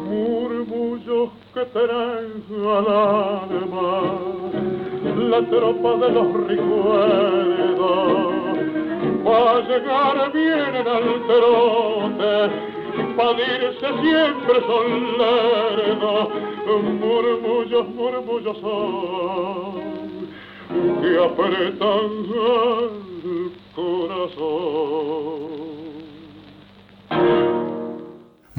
murmullos 0.09 1.29
que 1.53 1.63
traen 1.65 2.43
al 2.49 2.87
alma 2.87 4.01
la 5.29 5.41
tropa 5.45 5.95
de 5.97 6.11
los 6.11 6.47
recuerdos. 6.47 7.83
Va 9.23 9.51
a 9.51 9.61
llegar 9.61 10.31
bien 10.33 10.75
en 10.81 10.87
el 10.87 11.07
trote 11.27 12.35
pa' 13.15 13.33
dirse 13.33 13.89
siempre 14.01 14.57
son 14.65 14.87
murmullos, 16.99 17.85
murmullos 17.89 18.57
son 18.57 19.90
que 21.01 21.11
apretan 21.23 22.11
el 23.23 23.51
corazón 23.75 25.61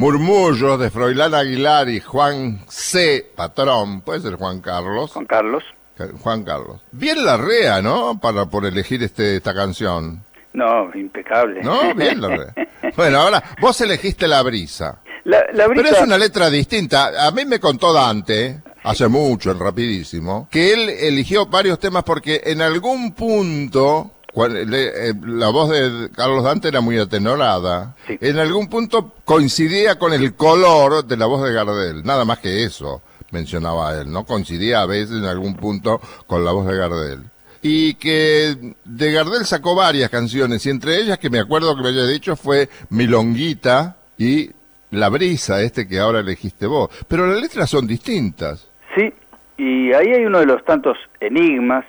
murmullos 0.03 0.81
de 0.81 0.91
Froilán 0.91 1.33
Aguilar 1.33 1.89
y 1.89 2.01
Juan 2.01 2.65
C. 2.67 3.31
Patrón, 3.37 4.01
puede 4.01 4.19
ser 4.19 4.35
Juan 4.35 4.61
Carlos. 4.61 5.13
Juan 5.13 5.27
Carlos. 5.27 5.63
Juan 6.21 6.43
Carlos. 6.43 6.81
Bien 6.91 7.25
la 7.25 7.37
rea, 7.37 7.81
¿no? 7.81 8.19
Para 8.21 8.47
por 8.47 8.67
elegir 8.67 9.01
este 9.05 9.37
esta 9.37 9.55
canción. 9.55 10.25
No, 10.55 10.93
impecable. 10.95 11.63
No, 11.63 11.95
bien 11.95 12.21
la 12.21 12.29
rea. 12.29 12.55
bueno, 12.97 13.19
ahora 13.19 13.45
vos 13.61 13.81
elegiste 13.81 14.27
la 14.27 14.43
brisa. 14.43 15.01
La, 15.23 15.45
la 15.53 15.69
brisa... 15.69 15.85
Pero 15.85 15.97
es 15.97 16.03
una 16.03 16.19
letra 16.19 16.51
distinta. 16.51 17.25
A 17.25 17.31
mí 17.31 17.45
me 17.45 17.61
contó 17.61 17.93
Dante 17.93 18.61
hace 18.83 19.09
mucho, 19.09 19.51
en 19.51 19.59
rapidísimo, 19.59 20.49
que 20.51 20.73
él 20.73 20.89
eligió 20.89 21.47
varios 21.47 21.79
temas 21.79 22.05
porque 22.05 22.43
en 22.45 22.63
algún 22.63 23.13
punto 23.13 24.11
eh, 24.35 25.13
la 25.27 25.51
voz 25.51 25.71
de 25.71 26.11
Carlos 26.15 26.45
Dante 26.45 26.69
era 26.69 26.81
muy 26.81 26.99
atenorada. 26.99 27.97
En 28.09 28.39
algún 28.39 28.69
punto 28.69 29.15
coincidía 29.25 29.99
con 29.99 30.13
el 30.13 30.35
color 30.35 31.05
de 31.05 31.17
la 31.17 31.27
voz 31.27 31.45
de 31.45 31.53
Gardel, 31.53 32.03
nada 32.05 32.25
más 32.25 32.39
que 32.39 32.65
eso 32.65 33.03
mencionaba 33.31 33.99
él, 33.99 34.11
¿no? 34.11 34.25
Coincidía 34.25 34.83
a 34.83 34.87
veces 34.87 35.17
en 35.17 35.25
algún 35.25 35.57
punto 35.57 36.01
con 36.27 36.45
la 36.45 36.53
voz 36.53 36.67
de 36.67 36.77
Gardel. 36.77 37.25
Y 37.63 37.95
que 37.95 38.75
de 38.85 39.13
Gardel 39.13 39.47
sacó 39.47 39.75
varias 39.75 40.11
canciones, 40.11 40.65
y 40.67 40.71
entre 40.71 41.01
ellas 41.01 41.19
que 41.19 41.31
me 41.31 41.39
acuerdo 41.39 41.77
que 41.77 41.83
me 41.83 41.89
haya 41.91 42.07
dicho 42.07 42.37
fue 42.37 42.69
Milonguita 42.91 43.97
y 44.19 44.51
La 44.91 45.09
Brisa, 45.09 45.63
este 45.63 45.87
que 45.87 45.99
ahora 45.99 46.21
elegiste 46.21 46.67
vos. 46.67 46.91
Pero 47.07 47.27
las 47.27 47.41
letras 47.41 47.71
son 47.71 47.87
distintas. 47.87 48.67
Sí, 48.95 49.13
y 49.57 49.93
ahí 49.93 50.09
hay 50.09 50.25
uno 50.25 50.41
de 50.41 50.47
los 50.47 50.65
tantos 50.65 50.99
enigmas. 51.21 51.85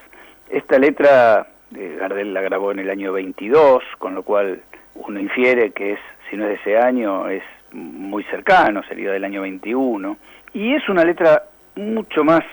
Esta 0.49 0.77
letra 0.77 1.47
Gardel 1.71 2.33
la 2.33 2.41
grabó 2.41 2.71
en 2.71 2.79
el 2.79 2.89
año 2.89 3.13
22, 3.13 3.83
con 3.97 4.15
lo 4.15 4.23
cual 4.23 4.61
uno 4.95 5.19
infiere 5.19 5.71
que 5.71 5.93
es, 5.93 5.99
si 6.29 6.37
no 6.37 6.43
es 6.43 6.49
de 6.49 6.55
ese 6.55 6.77
año, 6.77 7.27
es 7.29 7.43
muy 7.71 8.23
cercano, 8.25 8.83
sería 8.83 9.11
del 9.11 9.23
año 9.23 9.41
21. 9.41 10.17
Y 10.53 10.73
es 10.73 10.87
una 10.87 11.03
letra 11.03 11.43
mucho 11.75 12.23
más 12.23 12.43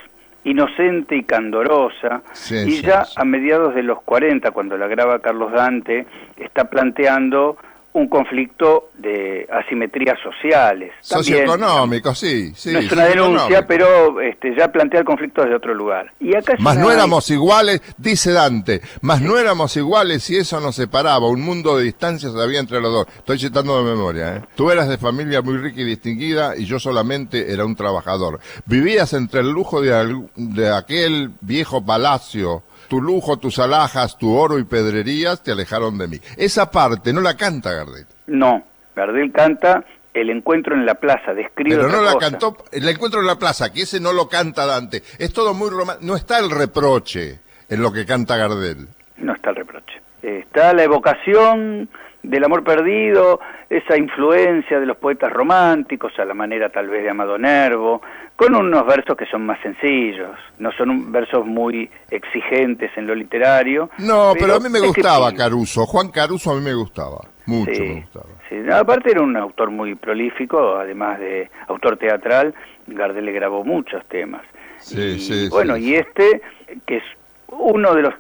inocente 0.44 1.16
y 1.16 1.24
candorosa, 1.24 2.22
y 2.50 2.80
ya 2.80 3.04
a 3.14 3.24
mediados 3.26 3.74
de 3.74 3.82
los 3.82 4.00
40, 4.02 4.50
cuando 4.52 4.78
la 4.78 4.86
graba 4.86 5.18
Carlos 5.18 5.52
Dante, 5.52 6.06
está 6.38 6.70
planteando 6.70 7.58
un 7.92 8.08
conflicto 8.08 8.90
de 8.94 9.48
asimetrías 9.50 10.16
sociales. 10.22 10.92
Socioeconómicos, 11.00 12.18
sí, 12.18 12.52
sí. 12.54 12.72
No 12.72 12.78
es 12.78 12.92
una 12.92 13.04
denuncia, 13.06 13.66
pero 13.66 14.20
este, 14.20 14.54
ya 14.56 14.68
plantea 14.68 15.00
el 15.00 15.06
conflicto 15.06 15.42
desde 15.42 15.56
otro 15.56 15.74
lugar. 15.74 16.12
Y 16.20 16.36
acá 16.36 16.54
más 16.58 16.78
no 16.78 16.90
éramos 16.90 17.28
iguales, 17.30 17.82
dice 17.98 18.32
Dante, 18.32 18.80
más 19.00 19.20
no 19.20 19.38
éramos 19.38 19.76
iguales 19.76 20.28
y 20.30 20.36
eso 20.36 20.60
nos 20.60 20.76
separaba, 20.76 21.26
un 21.26 21.40
mundo 21.40 21.76
de 21.76 21.84
distancias 21.84 22.34
había 22.36 22.60
entre 22.60 22.80
los 22.80 22.92
dos. 22.92 23.06
Estoy 23.16 23.38
citando 23.38 23.82
de 23.82 23.90
memoria, 23.90 24.36
¿eh? 24.36 24.42
Tú 24.54 24.70
eras 24.70 24.88
de 24.88 24.96
familia 24.96 25.42
muy 25.42 25.56
rica 25.56 25.80
y 25.80 25.84
distinguida 25.84 26.56
y 26.56 26.66
yo 26.66 26.78
solamente 26.78 27.52
era 27.52 27.64
un 27.64 27.74
trabajador. 27.74 28.40
Vivías 28.66 29.12
entre 29.14 29.40
el 29.40 29.50
lujo 29.50 29.80
de, 29.80 30.26
de 30.36 30.74
aquel 30.74 31.32
viejo 31.40 31.84
palacio 31.84 32.62
tu 32.90 33.00
lujo, 33.00 33.38
tus 33.38 33.60
alhajas, 33.60 34.18
tu 34.18 34.36
oro 34.36 34.58
y 34.58 34.64
pedrerías 34.64 35.44
te 35.44 35.52
alejaron 35.52 35.96
de 35.96 36.08
mí. 36.08 36.16
Esa 36.36 36.72
parte 36.72 37.12
no 37.12 37.20
la 37.20 37.36
canta 37.36 37.72
Gardel. 37.72 38.04
No, 38.26 38.64
Gardel 38.96 39.30
canta 39.30 39.84
el 40.12 40.28
encuentro 40.28 40.74
en 40.74 40.84
la 40.84 40.96
plaza, 40.96 41.32
describe 41.32 41.76
Pero 41.76 41.88
no 41.88 42.02
la 42.02 42.16
cantó, 42.16 42.56
el 42.72 42.88
encuentro 42.88 43.20
en 43.20 43.28
la 43.28 43.38
plaza, 43.38 43.72
que 43.72 43.82
ese 43.82 44.00
no 44.00 44.12
lo 44.12 44.28
canta 44.28 44.66
Dante. 44.66 45.04
Es 45.18 45.32
todo 45.32 45.54
muy 45.54 45.70
romántico. 45.70 46.04
No 46.04 46.16
está 46.16 46.40
el 46.40 46.50
reproche 46.50 47.38
en 47.68 47.80
lo 47.80 47.92
que 47.92 48.04
canta 48.04 48.36
Gardel. 48.36 48.88
No 49.18 49.34
está 49.34 49.50
el 49.50 49.56
reproche. 49.56 50.02
Está 50.20 50.72
la 50.72 50.82
evocación 50.82 51.88
del 52.24 52.44
amor 52.44 52.64
perdido, 52.64 53.38
esa 53.70 53.96
influencia 53.96 54.80
de 54.80 54.86
los 54.86 54.96
poetas 54.96 55.32
románticos, 55.32 56.12
a 56.18 56.24
la 56.24 56.34
manera 56.34 56.70
tal 56.70 56.88
vez 56.88 57.04
de 57.04 57.10
Amado 57.10 57.38
Nervo, 57.38 58.02
con 58.34 58.52
unos 58.56 58.84
versos 58.84 59.16
que 59.16 59.26
son 59.26 59.46
más 59.46 59.60
sencillos, 59.60 60.36
no 60.58 60.72
son 60.72 61.12
versos 61.12 61.46
muy 61.46 61.88
exigentes 62.10 62.90
en 62.96 63.06
lo 63.06 63.14
literario. 63.14 63.88
No, 63.98 64.32
pero, 64.36 64.56
a 64.56 64.60
mí 64.60 64.68
me 64.68 64.80
gustaba 64.80 65.32
Caruso, 65.32 65.86
Juan 65.86 66.10
Caruso 66.10 66.50
a 66.50 66.56
mí 66.56 66.62
me 66.62 66.74
gustaba, 66.74 67.20
mucho 67.46 67.80
me 67.80 68.00
gustaba. 68.00 68.26
Sí. 68.48 68.56
Aparte 68.72 69.12
era 69.12 69.22
un 69.22 69.36
autor 69.36 69.70
muy 69.70 69.94
prolífico, 69.94 70.76
además 70.76 71.20
de 71.20 71.48
autor 71.68 71.96
teatral, 71.96 72.52
Gardel 72.88 73.24
le 73.24 73.32
grabó 73.32 73.62
muchos 73.62 74.04
temas. 74.06 74.42
Sí, 74.78 75.20
sí, 75.20 75.48
bueno, 75.48 75.76
y 75.76 75.94
este, 75.94 76.42
que 76.86 76.96
es 76.96 77.04
uno 77.46 77.94
de 77.94 78.02
los 78.02 78.14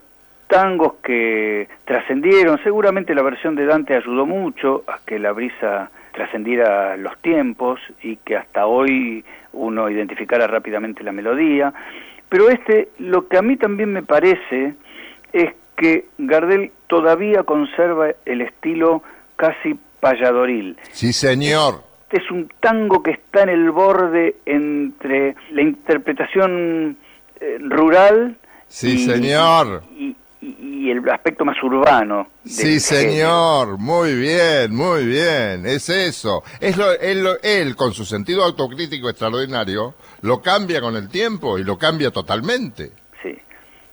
tangos 0.50 0.94
que 1.02 1.68
trascendieron. 1.86 2.62
Seguramente 2.62 3.14
la 3.14 3.22
versión 3.22 3.54
de 3.54 3.64
Dante 3.64 3.96
ayudó 3.96 4.26
mucho 4.26 4.84
a 4.86 4.98
que 5.06 5.18
la 5.18 5.32
brisa 5.32 5.90
trascendiera 6.12 6.96
los 6.98 7.16
tiempos 7.22 7.80
y 8.02 8.16
que 8.16 8.36
hasta 8.36 8.66
hoy 8.66 9.24
uno 9.52 9.88
identificara 9.88 10.46
rápidamente 10.46 11.02
la 11.02 11.12
melodía. 11.12 11.72
Pero 12.28 12.50
este, 12.50 12.90
lo 12.98 13.28
que 13.28 13.38
a 13.38 13.42
mí 13.42 13.56
también 13.56 13.92
me 13.92 14.02
parece 14.02 14.74
es 15.32 15.54
que 15.76 16.06
Gardel 16.18 16.72
todavía 16.86 17.44
conserva 17.44 18.10
el 18.26 18.42
estilo 18.42 19.02
casi 19.36 19.78
payadoril. 20.00 20.76
Sí, 20.92 21.12
señor. 21.12 21.82
Este 22.02 22.24
es 22.24 22.30
un 22.30 22.50
tango 22.60 23.02
que 23.02 23.12
está 23.12 23.44
en 23.44 23.50
el 23.50 23.70
borde 23.70 24.36
entre 24.44 25.36
la 25.52 25.62
interpretación 25.62 26.96
eh, 27.40 27.56
rural 27.60 28.36
Sí, 28.70 28.98
señor 28.98 29.82
y 29.98 30.16
el 30.42 31.08
aspecto 31.10 31.44
más 31.44 31.62
urbano. 31.62 32.28
Sí, 32.44 32.80
señor, 32.80 33.78
muy 33.78 34.14
bien, 34.14 34.74
muy 34.74 35.06
bien, 35.06 35.66
es 35.66 35.88
eso. 35.88 36.42
Es 36.60 36.76
lo, 36.76 36.92
él, 36.92 37.26
él, 37.42 37.76
con 37.76 37.92
su 37.92 38.04
sentido 38.04 38.42
autocrítico 38.44 39.08
extraordinario, 39.08 39.94
lo 40.22 40.40
cambia 40.40 40.80
con 40.80 40.96
el 40.96 41.08
tiempo 41.08 41.58
y 41.58 41.64
lo 41.64 41.76
cambia 41.76 42.10
totalmente. 42.10 42.90
Sí. 43.22 43.36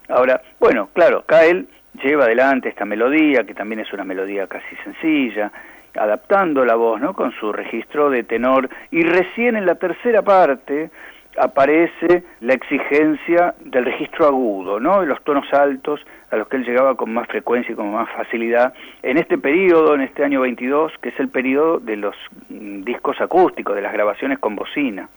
Ahora, 0.10 0.42
bueno, 0.60 0.90
claro, 0.94 1.20
acá 1.20 1.46
él 1.46 1.68
lleva 2.04 2.26
adelante 2.26 2.70
esta 2.70 2.86
melodía, 2.86 3.44
que 3.44 3.54
también 3.54 3.82
es 3.82 3.92
una 3.92 4.06
melodía 4.06 4.48
casi 4.48 4.76
sencilla, 4.84 5.52
adaptando 5.96 6.64
la 6.64 6.76
voz, 6.76 7.02
¿no? 7.02 7.14
Con 7.14 7.34
su 7.40 7.52
registro 7.52 8.10
de 8.10 8.24
tenor, 8.24 8.70
y 8.92 9.02
recién 9.02 9.58
en 9.58 9.66
la 9.66 9.76
tercera 9.76 10.22
parte 10.22 10.92
aparece 11.38 12.24
la 12.42 12.54
exigencia 12.54 13.56
del 13.64 13.86
registro 13.86 14.28
agudo, 14.28 14.80
¿no? 14.80 15.02
De 15.02 15.08
los 15.08 15.24
tonos 15.24 15.46
altos 15.54 16.00
a 16.32 16.36
los 16.36 16.48
que 16.48 16.58
él 16.58 16.66
llegaba 16.66 16.96
con 16.96 17.14
más 17.14 17.28
frecuencia 17.28 17.72
y 17.72 17.76
con 17.76 17.92
más 17.92 18.10
facilidad 18.16 18.74
en 19.04 19.18
este 19.18 19.38
periodo, 19.38 19.96
en 19.96 20.02
este 20.02 20.24
año 20.24 20.42
22, 20.42 20.92
que 21.02 21.10
es 21.10 21.20
el 21.20 21.30
periodo 21.30 21.80
de 21.80 21.96
los 21.96 22.16
mm, 22.50 22.84
discos 22.84 23.20
acústicos, 23.22 23.76
de 23.76 23.82
las 23.82 23.94
grabaciones 23.94 24.40
con 24.40 24.56
bocina. 24.56 25.10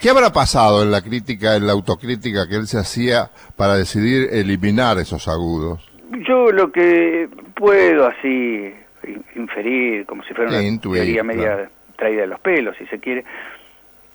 ¿Qué 0.00 0.10
habrá 0.10 0.30
pasado 0.32 0.82
en 0.82 0.90
la 0.90 1.00
crítica, 1.02 1.56
en 1.56 1.66
la 1.66 1.72
autocrítica 1.72 2.48
que 2.48 2.56
él 2.56 2.66
se 2.66 2.78
hacía 2.78 3.30
para 3.56 3.74
decidir 3.74 4.28
eliminar 4.32 4.98
esos 4.98 5.28
agudos? 5.28 5.88
Yo 6.26 6.50
lo 6.50 6.72
que 6.72 7.28
puedo 7.54 8.06
así 8.06 8.72
inferir, 9.36 10.04
como 10.06 10.22
si 10.24 10.34
fuera 10.34 10.50
una 10.50 10.80
teoría 10.80 11.22
media 11.22 11.70
traída 11.96 12.22
de 12.22 12.26
los 12.26 12.40
pelos, 12.40 12.76
si 12.76 12.86
se 12.86 12.98
quiere, 12.98 13.24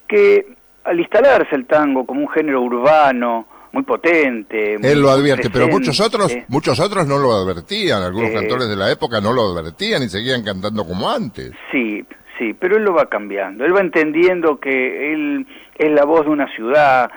que 0.08 0.46
al 0.84 1.00
instalarse 1.00 1.56
el 1.56 1.66
tango 1.66 2.06
como 2.06 2.22
un 2.22 2.30
género 2.30 2.62
urbano, 2.62 3.48
muy 3.72 3.84
potente. 3.84 4.76
Él 4.76 5.02
lo 5.02 5.10
advierte, 5.10 5.50
pero 5.50 5.68
muchos 5.68 6.00
otros, 6.00 6.36
muchos 6.48 6.80
otros 6.80 7.08
no 7.08 7.18
lo 7.18 7.34
advertían, 7.34 8.04
algunos 8.04 8.30
eh, 8.30 8.34
cantores 8.34 8.70
de 8.70 8.76
la 8.76 8.92
época 8.92 9.20
no 9.20 9.34
lo 9.34 9.52
advertían 9.52 10.04
y 10.04 10.10
seguían 10.10 10.44
cantando 10.44 10.86
como 10.86 11.10
antes. 11.10 11.52
Sí, 11.72 12.06
sí, 12.38 12.54
pero 12.54 12.78
él 12.78 12.84
lo 12.84 12.94
va 12.94 13.08
cambiando, 13.08 13.66
él 13.66 13.76
va 13.76 13.82
entendiendo 13.82 14.60
que 14.60 15.14
él 15.14 15.48
es 15.76 15.92
la 15.92 16.06
voz 16.06 16.26
de 16.26 16.32
una 16.32 16.48
ciudad, 16.56 17.10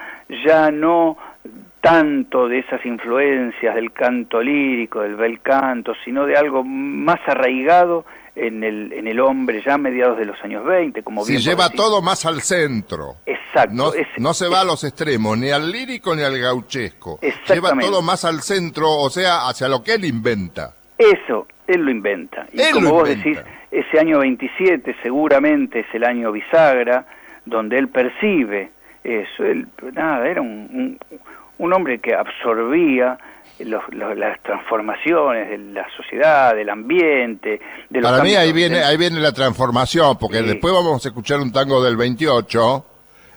ya 0.46 0.70
no 0.70 1.18
tanto 1.82 2.48
de 2.48 2.60
esas 2.60 2.84
influencias 2.86 3.74
del 3.74 3.92
canto 3.92 4.42
lírico, 4.42 5.02
del 5.02 5.14
bel 5.14 5.40
canto, 5.40 5.92
sino 6.04 6.24
de 6.26 6.36
algo 6.36 6.64
más 6.64 7.20
arraigado 7.26 8.06
en 8.36 8.62
el, 8.62 8.92
en 8.92 9.08
el 9.08 9.18
hombre 9.18 9.62
ya 9.64 9.74
a 9.74 9.78
mediados 9.78 10.18
de 10.18 10.26
los 10.26 10.36
años 10.44 10.64
20, 10.64 11.02
como 11.02 11.24
bien 11.24 11.40
lleva 11.40 11.70
todo 11.70 12.02
más 12.02 12.26
al 12.26 12.42
centro. 12.42 13.16
Exacto. 13.24 13.74
No, 13.74 13.90
no 14.18 14.34
se 14.34 14.48
va 14.48 14.60
a 14.60 14.64
los 14.64 14.84
extremos, 14.84 15.38
ni 15.38 15.50
al 15.50 15.72
lírico 15.72 16.14
ni 16.14 16.22
al 16.22 16.38
gauchesco. 16.38 17.18
Lleva 17.48 17.70
todo 17.78 18.02
más 18.02 18.24
al 18.24 18.42
centro, 18.42 18.90
o 18.90 19.08
sea, 19.08 19.48
hacia 19.48 19.68
lo 19.68 19.82
que 19.82 19.94
él 19.94 20.04
inventa. 20.04 20.74
Eso, 20.98 21.46
él 21.66 21.80
lo 21.80 21.90
inventa. 21.90 22.46
Y 22.52 22.70
como 22.72 22.92
vos 22.92 23.08
decís, 23.08 23.38
ese 23.70 23.98
año 23.98 24.18
27 24.18 24.96
seguramente 25.02 25.80
es 25.80 25.86
el 25.94 26.04
año 26.04 26.30
bisagra, 26.30 27.06
donde 27.46 27.78
él 27.78 27.88
percibe 27.88 28.70
eso. 29.02 29.44
Él, 29.44 29.66
nada, 29.92 30.28
era 30.28 30.42
un, 30.42 30.98
un 31.58 31.72
hombre 31.72 32.00
que 32.00 32.14
absorbía 32.14 33.18
las 33.58 34.42
transformaciones 34.42 35.50
de 35.50 35.58
la 35.58 35.86
sociedad, 35.96 36.54
del 36.54 36.68
ambiente. 36.68 37.60
De 37.88 38.00
Para 38.00 38.22
mí 38.22 38.34
ahí 38.34 38.52
viene, 38.52 38.82
ahí 38.82 38.96
viene 38.96 39.20
la 39.20 39.32
transformación, 39.32 40.18
porque 40.18 40.42
después 40.42 40.72
vamos 40.74 41.04
a 41.04 41.08
escuchar 41.08 41.40
un 41.40 41.52
tango 41.52 41.82
del 41.82 41.96
28, 41.96 42.86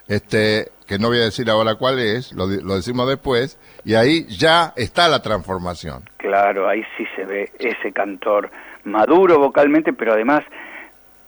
este, 0.08 0.72
que 0.88 1.00
no 1.00 1.08
voy 1.08 1.20
a 1.20 1.26
decir 1.26 1.50
ahora 1.50 1.76
cuál 1.76 2.00
es, 2.00 2.34
lo, 2.34 2.48
lo 2.48 2.76
decimos 2.76 3.08
después, 3.08 3.60
y 3.86 3.96
ahí 3.96 4.26
ya 4.28 4.74
está 4.76 5.08
la 5.08 5.22
transformación. 5.22 6.04
Claro, 6.18 6.68
ahí 6.68 6.84
sí 6.98 7.06
se 7.16 7.26
ve 7.26 7.52
ese 7.60 7.92
cantor 7.94 8.52
maduro 8.84 9.40
vocalmente, 9.40 9.94
pero 9.94 10.14
además 10.14 10.44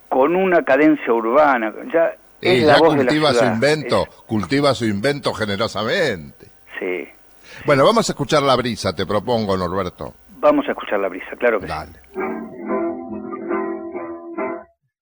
con 0.09 0.35
una 0.35 0.63
cadencia 0.63 1.13
urbana. 1.13 1.73
Ya 1.93 2.15
es 2.41 2.63
la 2.63 2.79
voz 2.79 2.95
cultiva 2.95 3.31
de 3.31 3.35
la 3.35 3.39
su 3.39 3.45
invento, 3.45 4.05
cultiva 4.25 4.73
su 4.73 4.85
invento 4.85 5.33
generosamente. 5.33 6.47
Sí. 6.79 7.07
Bueno, 7.65 7.85
vamos 7.85 8.09
a 8.09 8.11
escuchar 8.13 8.41
la 8.43 8.55
brisa, 8.55 8.93
te 8.93 9.05
propongo, 9.05 9.55
Norberto. 9.57 10.13
Vamos 10.39 10.67
a 10.67 10.71
escuchar 10.71 10.99
la 10.99 11.07
brisa, 11.09 11.35
claro 11.37 11.59
que 11.59 11.67
Dale. 11.67 11.91
sí. 12.13 12.19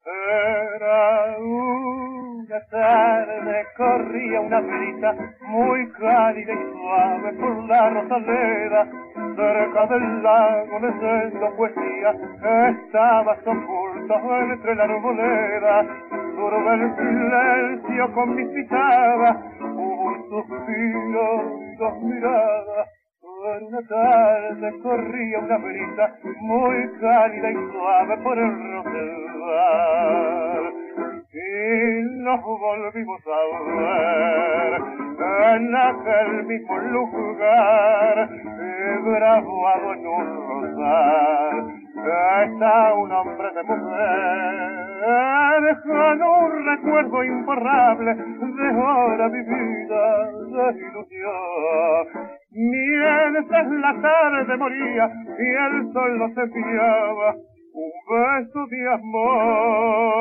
Era 0.06 1.38
una 1.40 2.60
tarde, 2.72 3.66
corría 3.78 4.42
una 4.42 4.60
brisa 4.62 5.14
muy 5.48 5.92
cálida 5.94 6.54
y 6.54 6.72
suave 6.74 7.34
por 7.40 7.68
la 7.68 7.90
rosaleda, 7.90 8.86
cerca 9.36 9.88
del 9.88 10.24
lago 10.24 10.80
leyendo 10.80 11.56
poesía, 11.56 12.12
estabas 12.70 13.40
oculto 13.46 14.16
entre 14.52 14.76
la 14.76 14.84
arboleda, 14.84 15.86
turba 16.36 16.74
el 16.76 16.96
silencio 16.96 18.14
con 18.14 18.36
mis 18.36 18.50
suspiro 20.30 21.62
y 21.62 21.76
dos 21.76 22.02
miradas, 22.02 22.90
en 23.46 23.68
una 23.68 23.82
tarde 23.88 24.80
corría 24.82 25.40
una 25.40 25.58
brisa 25.58 26.14
muy 26.42 26.90
cálida 27.00 27.52
y 27.52 27.56
suave 27.72 28.18
por 28.18 28.38
el 28.38 28.52
rosedal. 28.74 30.74
Y 31.32 32.02
nos 32.22 32.42
volvimos 32.44 33.22
a 33.28 33.40
ver 33.78 34.82
en 35.56 35.74
aquel 35.76 36.44
mismo 36.44 36.78
lugar, 36.80 38.30
graduado 39.06 39.94
en 39.94 40.08
un 40.08 40.48
rosal. 40.48 41.56
Está 42.44 42.94
un 42.94 43.12
hombre 43.12 43.52
de 43.54 43.64
mujer, 43.64 45.62
dejando 45.62 46.26
un 46.40 46.66
recuerdo 46.66 47.24
imborrable 47.24 48.16
de 48.16 48.70
hora 48.76 49.28
vivida 49.30 50.28
de 50.28 50.80
ilusión. 50.80 52.39
Mientras 52.62 53.72
la 53.72 54.02
tarde 54.02 54.58
moría 54.58 55.10
y 55.40 55.48
el 55.48 55.94
sol 55.94 56.20
no 56.20 56.28
se 56.34 56.42
enviaba 56.42 57.36
un 57.72 57.92
beso 58.10 58.68
de 58.68 58.90
amor. 58.96 60.20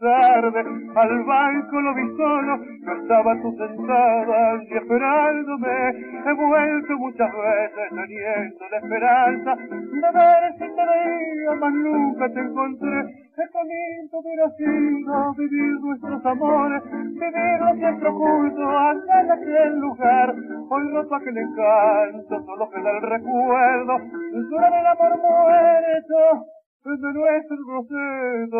Tarde 0.00 0.60
al 0.96 1.24
banco 1.24 1.80
lo 1.80 1.94
vi 1.94 2.16
solo, 2.16 2.56
no 2.56 2.92
estaba 3.00 3.40
tú 3.40 3.56
sentada 3.56 4.62
y 4.64 4.76
esperándome. 4.76 5.90
He 6.26 6.32
vuelto 6.32 6.98
muchas 6.98 7.30
veces 7.30 7.88
teniendo 7.90 8.68
la 8.70 8.78
esperanza 8.78 9.54
de 9.54 10.18
ver 10.18 10.52
si 10.54 10.74
te 10.74 10.84
veía, 10.84 11.54
mas 11.60 11.72
nunca 11.74 12.28
te 12.28 12.40
encontré. 12.40 13.28
Qué 13.36 13.44
lindo 13.64 14.18
hubiera 14.18 14.50
sido 14.56 15.34
vivir 15.34 15.80
nuestros 15.80 16.26
amores, 16.26 16.82
vivirlo 16.90 17.74
siempre 17.76 18.08
oculto 18.08 18.68
allá 18.68 19.20
en 19.20 19.30
aquel 19.30 19.78
lugar. 19.78 20.34
Hoy 20.70 20.90
roto 20.90 21.14
aquel 21.14 21.38
encanto, 21.38 22.44
solo 22.44 22.68
queda 22.70 22.90
el 22.90 23.02
recuerdo, 23.02 23.98
llorar 24.50 24.72
el 24.80 24.86
amor 24.86 25.18
muerto 25.18 26.57
de 26.84 27.12
nuestro 27.12 27.56
proceso. 27.66 28.58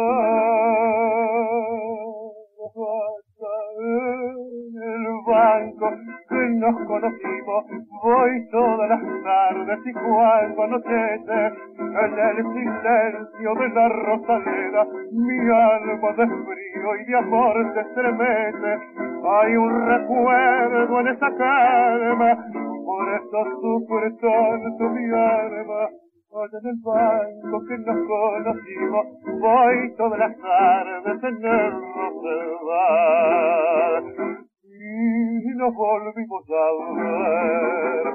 En 3.81 4.83
el 4.83 5.07
banco 5.26 5.90
que 6.28 6.48
nos 6.59 6.74
conocimos, 6.87 7.64
voy 8.02 8.48
todas 8.50 8.88
las 8.88 9.00
tardes 9.22 9.78
y 9.87 9.92
cuando 9.92 10.62
anochece, 10.62 11.46
en 11.78 12.18
el 12.18 12.37
silencio 12.52 13.54
de 13.54 13.68
la 13.70 13.88
rosaleda, 13.88 14.87
mi 15.12 15.50
alma 15.50 16.12
de 16.12 16.26
frío 16.26 16.96
y 17.00 17.04
de 17.11 17.18
amor 17.18 17.72
se 17.74 17.81
estremece. 17.81 18.78
Hay 19.24 19.57
un 19.57 19.87
recuerdo 19.87 21.00
en 21.00 21.09
esa 21.09 21.35
calma, 21.37 22.46
por 22.85 23.09
eso 23.14 23.61
sufre 23.61 24.11
tanto 24.20 24.90
mi 24.90 25.04
alma. 25.07 26.08
Allá 26.31 26.59
en 26.62 26.69
el 26.69 26.77
banco 26.85 27.64
que 27.67 27.79
nos 27.79 27.97
conocimos, 28.07 29.07
voy 29.41 29.95
todas 29.97 30.19
las 30.19 30.37
tardes 30.37 31.25
en 31.25 31.43
el 31.43 31.73
rosedal. 31.95 33.14
Y 34.62 35.57
nos 35.57 35.75
volvimos 35.75 36.45
a 36.51 36.71
ver 36.97 38.07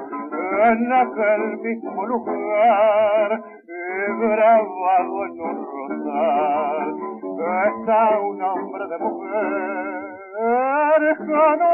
en 0.69 0.93
aquel 0.93 1.57
mismo 1.57 2.05
lugar, 2.05 3.43
grabado 4.19 5.25
en 5.25 5.41
un 5.41 5.57
rosal. 5.65 6.89
Está 7.67 8.19
un 8.19 8.41
hombre 8.43 8.87
de 8.89 8.97
mujer 8.99 10.02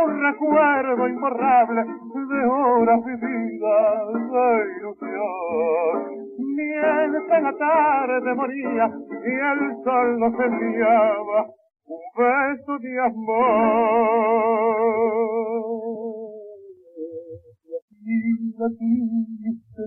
un 0.05 0.21
recuerdo 0.21 1.07
imborrable 1.07 1.83
de 1.83 2.45
horas 2.45 3.05
vividas 3.05 4.13
de 4.31 4.65
ilusión. 4.79 5.97
Mientras 6.55 7.43
la 7.43 7.53
tarde 7.53 8.35
moría 8.35 8.91
y 9.09 9.31
el 9.31 9.83
sol 9.83 10.19
nos 10.19 10.33
enviaba 10.39 11.47
un 11.85 12.01
beso 12.17 12.79
de 12.79 12.99
amor. 12.99 13.69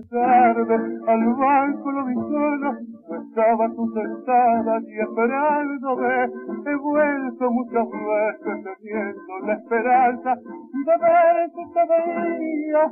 Tarde 0.09 0.75
al 1.07 1.33
banco 1.35 1.91
lo 1.91 2.05
vi 2.05 2.13
solo, 2.15 2.73
no 3.09 3.15
estaba 3.21 3.69
tú 3.75 3.91
sentada 3.93 4.79
ni 4.79 4.99
esperándome. 4.99 6.25
He 6.65 6.75
vuelto 6.75 7.51
muchas 7.51 7.87
veces 7.89 8.63
teniendo 8.63 9.39
la 9.45 9.53
esperanza 9.53 10.35
de 10.35 10.95
ver 11.01 11.51
que 11.55 11.63
te 11.73 11.83
veía, 11.91 12.83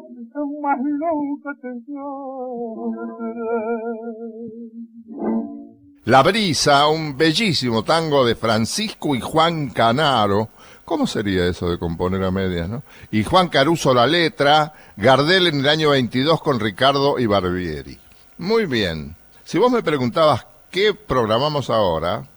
más 0.61 0.79
nunca 0.79 1.49
te 1.61 1.67
encontré. 1.67 3.01
La 6.05 6.23
brisa, 6.23 6.87
un 6.87 7.15
bellísimo 7.15 7.83
tango 7.83 8.25
de 8.25 8.35
Francisco 8.35 9.15
y 9.15 9.21
Juan 9.21 9.69
Canaro. 9.69 10.49
¿Cómo 10.91 11.07
sería 11.07 11.47
eso 11.47 11.69
de 11.69 11.79
componer 11.79 12.21
a 12.21 12.31
medias, 12.31 12.67
no? 12.67 12.83
Y 13.11 13.23
Juan 13.23 13.47
Caruso 13.47 13.93
la 13.93 14.05
letra, 14.05 14.73
Gardel 14.97 15.47
en 15.47 15.61
el 15.61 15.69
año 15.69 15.91
22 15.91 16.41
con 16.41 16.59
Ricardo 16.59 17.17
y 17.17 17.27
Barbieri. 17.27 17.97
Muy 18.39 18.65
bien. 18.65 19.15
Si 19.45 19.57
vos 19.57 19.71
me 19.71 19.83
preguntabas 19.83 20.45
qué 20.69 20.93
programamos 20.93 21.69
ahora, 21.69 22.27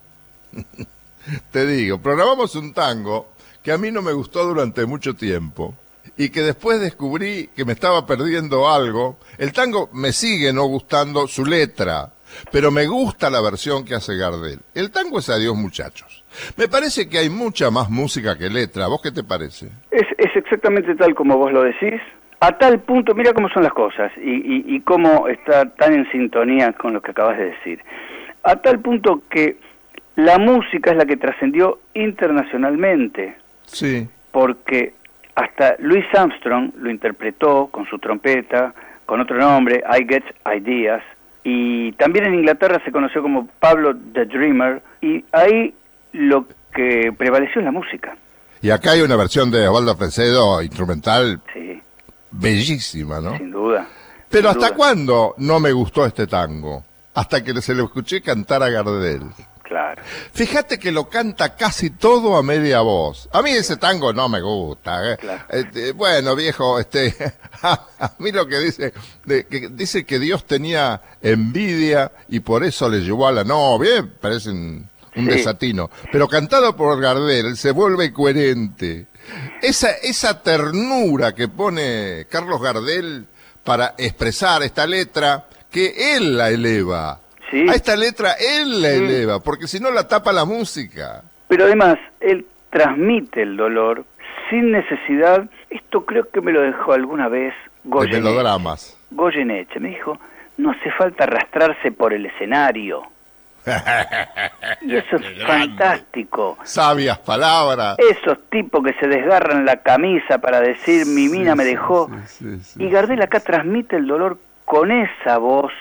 te 1.51 1.67
digo, 1.67 1.99
programamos 2.01 2.55
un 2.55 2.73
tango 2.73 3.33
que 3.61 3.73
a 3.73 3.77
mí 3.77 3.91
no 3.91 4.03
me 4.03 4.13
gustó 4.13 4.47
durante 4.47 4.87
mucho 4.87 5.15
tiempo 5.15 5.75
y 6.17 6.29
que 6.29 6.43
después 6.43 6.81
descubrí 6.81 7.51
que 7.57 7.65
me 7.65 7.73
estaba 7.73 8.07
perdiendo 8.07 8.71
algo. 8.71 9.19
El 9.37 9.53
tango 9.53 9.91
me 9.93 10.13
sigue 10.13 10.53
no 10.53 10.67
gustando 10.67 11.27
su 11.27 11.45
letra, 11.45 12.13
pero 12.53 12.71
me 12.71 12.87
gusta 12.87 13.31
la 13.31 13.41
versión 13.41 13.85
que 13.85 13.97
hace 13.97 14.15
Gardel. 14.17 14.61
El 14.75 14.93
tango 14.93 15.19
es 15.19 15.29
adiós 15.29 15.57
muchachos. 15.57 16.24
Me 16.57 16.69
parece 16.69 17.09
que 17.09 17.19
hay 17.19 17.31
mucha 17.31 17.71
más 17.71 17.91
música 17.91 18.37
que 18.37 18.49
letra. 18.49 18.87
¿Vos 18.87 19.01
qué 19.03 19.13
te 19.13 19.25
parece? 19.25 19.67
Es, 19.91 20.07
es 20.19 20.37
exactamente 20.37 20.95
tal 20.95 21.15
como 21.15 21.37
vos 21.37 21.53
lo 21.53 21.63
decís. 21.63 22.01
A 22.41 22.53
tal 22.59 22.81
punto, 22.81 23.15
mira 23.15 23.33
cómo 23.33 23.49
son 23.49 23.63
las 23.63 23.73
cosas 23.73 24.13
y, 24.17 24.31
y, 24.31 24.77
y 24.77 24.81
cómo 24.81 25.29
está 25.29 25.65
tan 25.77 25.95
en 25.95 26.11
sintonía 26.11 26.73
con 26.73 26.93
lo 26.93 27.01
que 27.01 27.13
acabas 27.13 27.39
de 27.39 27.47
decir. 27.47 27.81
A 28.43 28.57
tal 28.57 28.81
punto 28.81 29.23
que 29.31 29.57
la 30.17 30.39
música 30.39 30.91
es 30.91 30.97
la 30.97 31.07
que 31.07 31.17
trascendió 31.17 31.79
internacionalmente. 31.95 33.37
Sí. 33.65 34.07
Porque 34.31 34.95
hasta 35.35 35.77
Louis 35.79 36.05
Armstrong 36.13 36.73
lo 36.77 36.91
interpretó 36.91 37.69
con 37.69 37.87
su 37.87 37.99
trompeta, 37.99 38.75
con 39.07 39.21
otro 39.21 39.37
nombre, 39.39 39.83
I 39.91 40.07
Get 40.07 40.25
Ideas, 40.47 41.03
y 41.43 41.93
también 41.93 42.27
en 42.27 42.35
Inglaterra 42.35 42.81
se 42.85 42.93
conoció 42.93 43.23
como 43.23 43.47
Pablo 43.59 43.95
the 44.13 44.25
Dreamer, 44.27 44.83
y 45.01 45.25
ahí 45.33 45.75
lo 46.15 46.47
que 46.75 47.13
prevaleció 47.17 47.61
es 47.61 47.65
la 47.67 47.73
música. 47.73 48.17
Y 48.63 48.71
acá 48.71 48.93
hay 48.93 49.03
una 49.03 49.17
versión 49.17 49.51
de 49.51 49.69
Osvaldo 49.69 49.97
Fresedo 49.97 50.63
instrumental 50.63 51.41
Sí, 51.53 51.83
bellísima, 52.31 53.21
¿no? 53.21 53.37
sin 53.37 53.51
duda. 53.51 53.87
Pero 54.31 54.49
sin 54.51 54.57
¿hasta 54.59 54.69
duda. 54.69 54.77
cuándo 54.77 55.35
no 55.39 55.61
me 55.61 55.73
gustó 55.73 56.07
este 56.07 56.27
tango? 56.27 56.85
Hasta 57.15 57.45
que 57.45 57.61
se 57.61 57.75
lo 57.75 57.85
escuché 57.85 58.21
cantar 58.23 58.63
a 58.63 58.71
Gardel. 58.71 59.23
Claro. 59.63 60.03
Fíjate 60.33 60.79
que 60.79 60.93
lo 60.93 61.09
canta 61.09 61.57
casi 61.57 61.91
todo 61.91 62.37
a 62.37 62.43
media 62.43 62.81
voz. 62.81 63.29
A 63.33 63.41
mí 63.41 63.51
ese 63.51 63.77
tango 63.77 64.13
no 64.13 64.29
me 64.29 64.41
gusta. 64.41 65.13
¿eh? 65.13 65.17
Claro. 65.17 65.43
Este, 65.49 65.93
bueno, 65.93 66.37
viejo, 66.37 66.79
este, 66.79 67.15
a 67.63 68.13
mí 68.19 68.31
lo 68.31 68.47
que 68.47 68.59
dice, 68.59 68.93
de- 69.25 69.47
que 69.47 69.69
dice 69.71 70.05
que 70.05 70.19
Dios 70.19 70.45
tenía 70.45 71.01
envidia 71.23 72.13
y 72.29 72.41
por 72.41 72.63
eso 72.65 72.89
le 72.89 73.01
llevó 73.01 73.27
a 73.29 73.33
la 73.33 73.45
novia, 73.45 73.99
eh, 73.99 74.03
parece 74.03 74.51
un, 75.17 75.25
Sí. 75.25 75.31
desatino. 75.31 75.91
Pero 76.13 76.29
cantado 76.29 76.77
por 76.77 77.01
Gardel 77.01 77.57
se 77.57 77.71
vuelve 77.73 78.13
coherente. 78.13 79.07
Esa, 79.63 79.91
esa 80.03 80.43
ternura 80.43 81.35
que 81.35 81.49
pone 81.49 82.27
Carlos 82.31 82.61
Gardel 82.61 83.27
para 83.63 83.95
expresar 83.97 84.63
esta 84.63 84.87
letra 84.87 85.47
que 85.71 86.17
él 86.17 86.37
la 86.37 86.51
eleva. 86.51 87.21
A 87.69 87.75
esta 87.75 87.95
letra 87.97 88.33
él 88.33 88.83
la 88.83 88.91
eleva, 88.91 89.39
porque 89.41 89.69
si 89.69 89.79
no 89.79 89.91
la 89.93 90.09
tapa 90.09 90.33
la 90.33 90.45
música. 90.45 91.23
Pero 91.47 91.65
además, 91.65 91.99
él 92.21 92.47
transmite 92.71 93.43
el 93.43 93.57
dolor 93.57 94.05
sin 94.51 94.73
necesidad. 94.73 95.49
Esto 95.71 96.05
creo 96.05 96.29
que 96.31 96.41
me 96.41 96.53
lo 96.53 96.63
dejó 96.63 96.93
alguna 96.95 97.29
vez 97.29 97.55
Goyeneche. 97.85 98.17
De 98.17 98.23
melodramas. 98.25 98.99
Goyeneche 99.13 99.79
me 99.79 99.91
dijo, 99.91 100.19
no 100.57 100.73
hace 100.73 100.91
falta 100.99 101.25
arrastrarse 101.25 101.93
por 101.93 102.13
el 102.13 102.27
escenario. 102.27 103.03
Y 104.83 104.97
eso 104.97 105.17
es 105.17 105.45
fantástico. 105.47 106.59
Sabias 106.65 107.19
palabras. 107.19 107.97
Esos 107.99 108.39
tipos 108.51 108.85
que 108.85 108.95
se 108.95 109.09
desgarran 109.09 109.65
la 109.65 109.77
camisa 109.77 110.39
para 110.39 110.61
decir 110.61 111.07
mi 111.07 111.29
mina 111.29 111.55
me 111.55 111.65
dejó. 111.65 112.11
y 112.79 112.89
Gardel 112.89 113.23
acá 113.23 113.41
transmite 113.41 113.97
el 113.97 114.07
dolor 114.07 114.39
con 114.65 114.91
esa 114.91 115.39
voz 115.39 115.73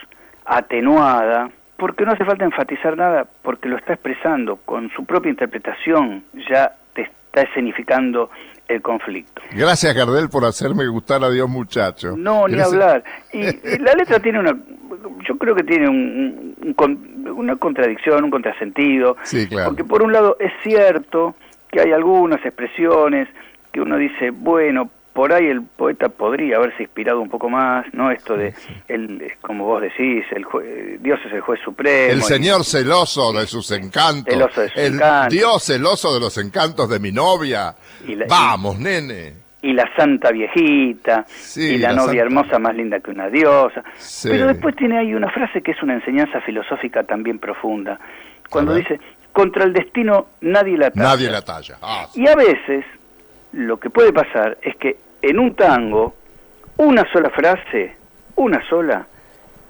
atenuada, 0.45 1.49
porque 1.77 2.05
no 2.05 2.11
hace 2.11 2.25
falta 2.25 2.45
enfatizar 2.45 2.97
nada, 2.97 3.25
porque 3.41 3.69
lo 3.69 3.77
está 3.77 3.93
expresando 3.93 4.57
con 4.57 4.89
su 4.91 5.05
propia 5.05 5.29
interpretación, 5.29 6.23
ya 6.49 6.75
te 6.93 7.03
está 7.03 7.41
escenificando 7.41 8.29
el 8.67 8.81
conflicto. 8.81 9.41
Gracias, 9.51 9.93
Gardel, 9.93 10.29
por 10.29 10.45
hacerme 10.45 10.87
gustar 10.87 11.23
a 11.23 11.29
Dios, 11.29 11.49
muchacho. 11.49 12.15
No, 12.17 12.47
ni 12.47 12.59
hablar. 12.59 13.03
Y, 13.33 13.45
la 13.79 13.93
letra 13.93 14.19
tiene 14.19 14.39
una, 14.39 14.55
yo 15.27 15.37
creo 15.37 15.55
que 15.55 15.63
tiene 15.63 15.89
una 15.89 17.55
contradicción, 17.55 18.23
un 18.23 18.29
contrasentido. 18.29 19.17
Sí, 19.23 19.47
claro. 19.47 19.69
Porque 19.69 19.83
por 19.83 20.03
un 20.03 20.13
lado 20.13 20.37
es 20.39 20.51
cierto 20.61 21.35
que 21.71 21.81
hay 21.81 21.91
algunas 21.91 22.45
expresiones 22.45 23.27
que 23.71 23.81
uno 23.81 23.97
dice, 23.97 24.29
bueno, 24.29 24.91
por 25.13 25.31
ahí 25.31 25.45
el 25.45 25.61
poeta 25.61 26.09
podría 26.09 26.57
haberse 26.57 26.83
inspirado 26.83 27.21
un 27.21 27.29
poco 27.29 27.49
más, 27.49 27.85
¿no? 27.93 28.11
Esto 28.11 28.35
de, 28.35 28.53
el, 28.87 29.31
como 29.41 29.65
vos 29.65 29.81
decís, 29.81 30.25
el 30.31 30.45
Dios 30.99 31.19
es 31.25 31.33
el 31.33 31.41
juez 31.41 31.59
supremo. 31.63 32.11
El 32.11 32.23
Señor 32.23 32.63
celoso 32.65 33.31
de 33.31 33.45
sus 33.45 33.71
encantos. 33.71 34.33
el 34.75 34.99
Dios 35.29 35.63
celoso 35.63 36.13
de 36.13 36.19
los 36.19 36.37
encantos 36.39 36.89
de 36.89 36.99
mi 36.99 37.11
novia. 37.11 37.75
Vamos, 38.27 38.79
nene. 38.79 39.43
Y 39.61 39.71
la 39.71 39.89
santa 39.95 40.31
viejita, 40.31 41.25
y 41.55 41.77
la, 41.77 41.93
novia 41.93 42.23
hermosa 42.23 42.59
más 42.59 42.75
linda 42.75 42.99
que 42.99 43.11
una 43.11 43.29
diosa. 43.29 43.81
Pero 44.23 44.47
después 44.47 44.75
tiene 44.75 44.97
ahí 44.97 45.13
una 45.13 45.29
frase 45.29 45.61
que 45.61 45.71
es 45.71 45.81
una 45.81 45.93
enseñanza 45.93 46.41
filosófica 46.41 47.03
también 47.03 47.39
profunda. 47.39 47.97
Cuando 48.49 48.73
dice, 48.73 48.99
contra 49.31 49.63
el 49.63 49.71
destino 49.71 50.27
nadie 50.41 50.77
la 50.77 50.91
talla. 50.91 51.07
Nadie 51.07 51.29
la 51.29 51.41
talla. 51.43 51.77
Ah, 51.81 52.07
y 52.13 52.27
a 52.27 52.35
veces 52.35 52.83
lo 53.53 53.79
que 53.79 53.89
puede 53.89 54.11
pasar 54.11 54.57
es 54.61 54.75
que 54.77 54.97
en 55.21 55.39
un 55.39 55.55
tango, 55.55 56.15
una 56.77 57.03
sola 57.11 57.29
frase, 57.29 57.95
una 58.35 58.67
sola, 58.67 59.07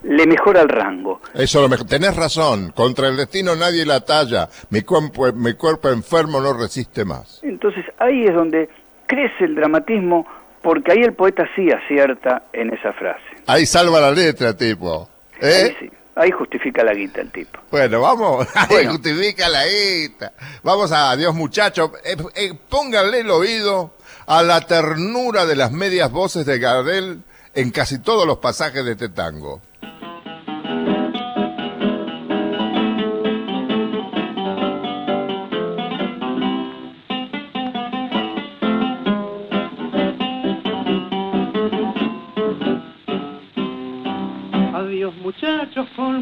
le 0.03 0.27
mejora 0.27 0.61
el 0.61 0.69
rango. 0.69 1.21
Eso 1.33 1.61
lo 1.61 1.69
mejor. 1.69 1.87
Tenés 1.87 2.15
razón, 2.15 2.71
contra 2.71 3.07
el 3.07 3.17
destino 3.17 3.55
nadie 3.55 3.85
la 3.85 4.01
talla, 4.01 4.49
mi 4.69 4.81
cuerpo, 4.81 5.31
mi 5.33 5.53
cuerpo 5.53 5.89
enfermo 5.89 6.41
no 6.41 6.53
resiste 6.53 7.05
más. 7.05 7.39
Entonces 7.43 7.85
ahí 7.99 8.25
es 8.25 8.33
donde 8.33 8.69
crece 9.05 9.45
el 9.45 9.55
dramatismo, 9.55 10.25
porque 10.61 10.91
ahí 10.91 11.03
el 11.03 11.13
poeta 11.13 11.47
sí 11.55 11.69
acierta 11.71 12.43
en 12.53 12.73
esa 12.73 12.93
frase. 12.93 13.23
Ahí 13.47 13.65
salva 13.65 13.99
la 13.99 14.11
letra, 14.11 14.55
tipo. 14.55 15.09
¿Eh? 15.41 15.63
Ahí 15.65 15.75
sí. 15.79 15.91
Ahí 16.15 16.29
justifica 16.31 16.83
la 16.83 16.93
guita 16.93 17.21
el 17.21 17.31
tipo. 17.31 17.59
Bueno, 17.71 18.01
vamos, 18.01 18.47
ahí 18.55 18.85
justifica 18.85 19.49
la 19.49 19.65
guita. 19.65 20.33
Vamos 20.61 20.91
a 20.91 21.15
Dios 21.15 21.33
muchachos, 21.33 21.91
eh, 22.03 22.15
eh, 22.35 22.53
pónganle 22.69 23.21
el 23.21 23.31
oído 23.31 23.95
a 24.27 24.43
la 24.43 24.61
ternura 24.61 25.45
de 25.45 25.55
las 25.55 25.71
medias 25.71 26.11
voces 26.11 26.45
de 26.45 26.59
Gardel 26.59 27.23
en 27.55 27.71
casi 27.71 27.99
todos 27.99 28.27
los 28.27 28.37
pasajes 28.37 28.85
de 28.85 28.91
este 28.91 29.09
tango. 29.09 29.61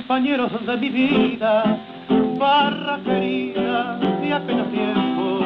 Compañeros 0.02 0.52
de 0.66 0.78
mi 0.78 0.90
vida, 0.90 1.78
barra 2.40 3.00
querida 3.04 4.00
de 4.00 4.34
apenas 4.34 4.68
tiempo, 4.72 5.42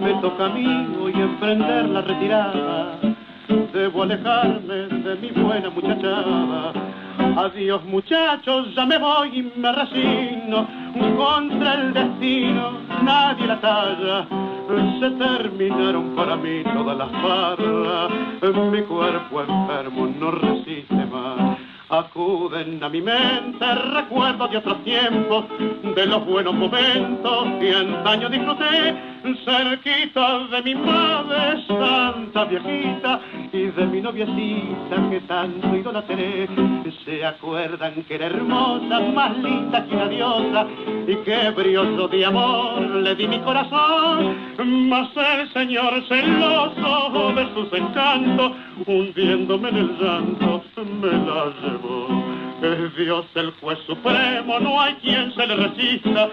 me 0.00 0.14
toca 0.20 0.46
a 0.46 0.48
mí 0.50 0.86
hoy 1.02 1.12
emprender 1.12 1.88
la 1.88 2.00
retirada, 2.02 2.98
debo 3.72 4.04
alejarme 4.04 4.74
de 4.74 5.16
mi 5.16 5.30
buena 5.30 5.70
muchachada. 5.70 6.72
Adiós 7.36 7.84
muchachos, 7.84 8.72
ya 8.76 8.86
me 8.86 8.96
voy 8.96 9.40
y 9.40 9.58
me 9.58 9.72
resigno, 9.72 10.68
contra 11.16 11.74
el 11.74 11.92
destino 11.92 12.78
nadie 13.02 13.46
la 13.48 13.60
talla. 13.60 14.26
Se 15.00 15.10
terminaron 15.10 16.14
para 16.14 16.36
mí 16.36 16.62
todas 16.62 16.96
las 16.96 17.10
barras, 17.10 18.12
mi 18.70 18.82
cuerpo 18.82 19.40
enfermo 19.42 20.06
no 20.16 20.30
resiste 20.30 21.06
más 21.06 21.59
Acuden 21.90 22.82
a 22.84 22.88
mi 22.88 23.02
mente 23.02 23.74
recuerdos 23.92 24.48
de 24.52 24.58
otros 24.58 24.84
tiempos, 24.84 25.44
de 25.96 26.06
los 26.06 26.24
buenos 26.24 26.54
momentos 26.54 27.48
que 27.58 27.74
antaño 27.74 28.28
disfruté, 28.28 28.94
cerquita 29.44 30.46
de 30.46 30.62
mi 30.62 30.74
madre 30.76 31.66
santa 31.66 32.44
viejita 32.44 33.20
y 33.52 33.66
de 33.66 33.86
mi 33.86 34.00
noviecita 34.00 35.10
que 35.10 35.20
tanto 35.22 35.76
idolatré. 35.76 36.48
Se 37.10 37.26
acuerdan 37.26 38.04
que 38.04 38.14
era 38.14 38.26
hermosa, 38.26 39.00
más 39.00 39.36
linda 39.38 39.84
que 39.84 39.96
una 39.96 40.06
diosa 40.06 40.64
y 41.08 41.16
que 41.16 41.50
brioso 41.50 42.06
de 42.06 42.24
amor 42.24 42.82
le 42.82 43.16
di 43.16 43.26
mi 43.26 43.40
corazón, 43.40 44.36
mas 44.88 45.08
el 45.16 45.52
Señor 45.52 46.06
celoso 46.06 47.32
de 47.34 47.52
sus 47.52 47.72
encantos, 47.72 48.52
hundiéndome 48.86 49.70
en 49.70 49.76
el 49.76 49.98
llanto, 49.98 50.62
me 51.00 51.08
la 51.08 51.52
llevó. 51.60 52.06
Es 52.62 52.96
Dios 52.96 53.26
el 53.34 53.50
juez 53.60 53.80
supremo, 53.88 54.60
no 54.60 54.80
hay 54.80 54.94
quien 55.02 55.34
se 55.34 55.48
le 55.48 55.56
resista. 55.56 56.28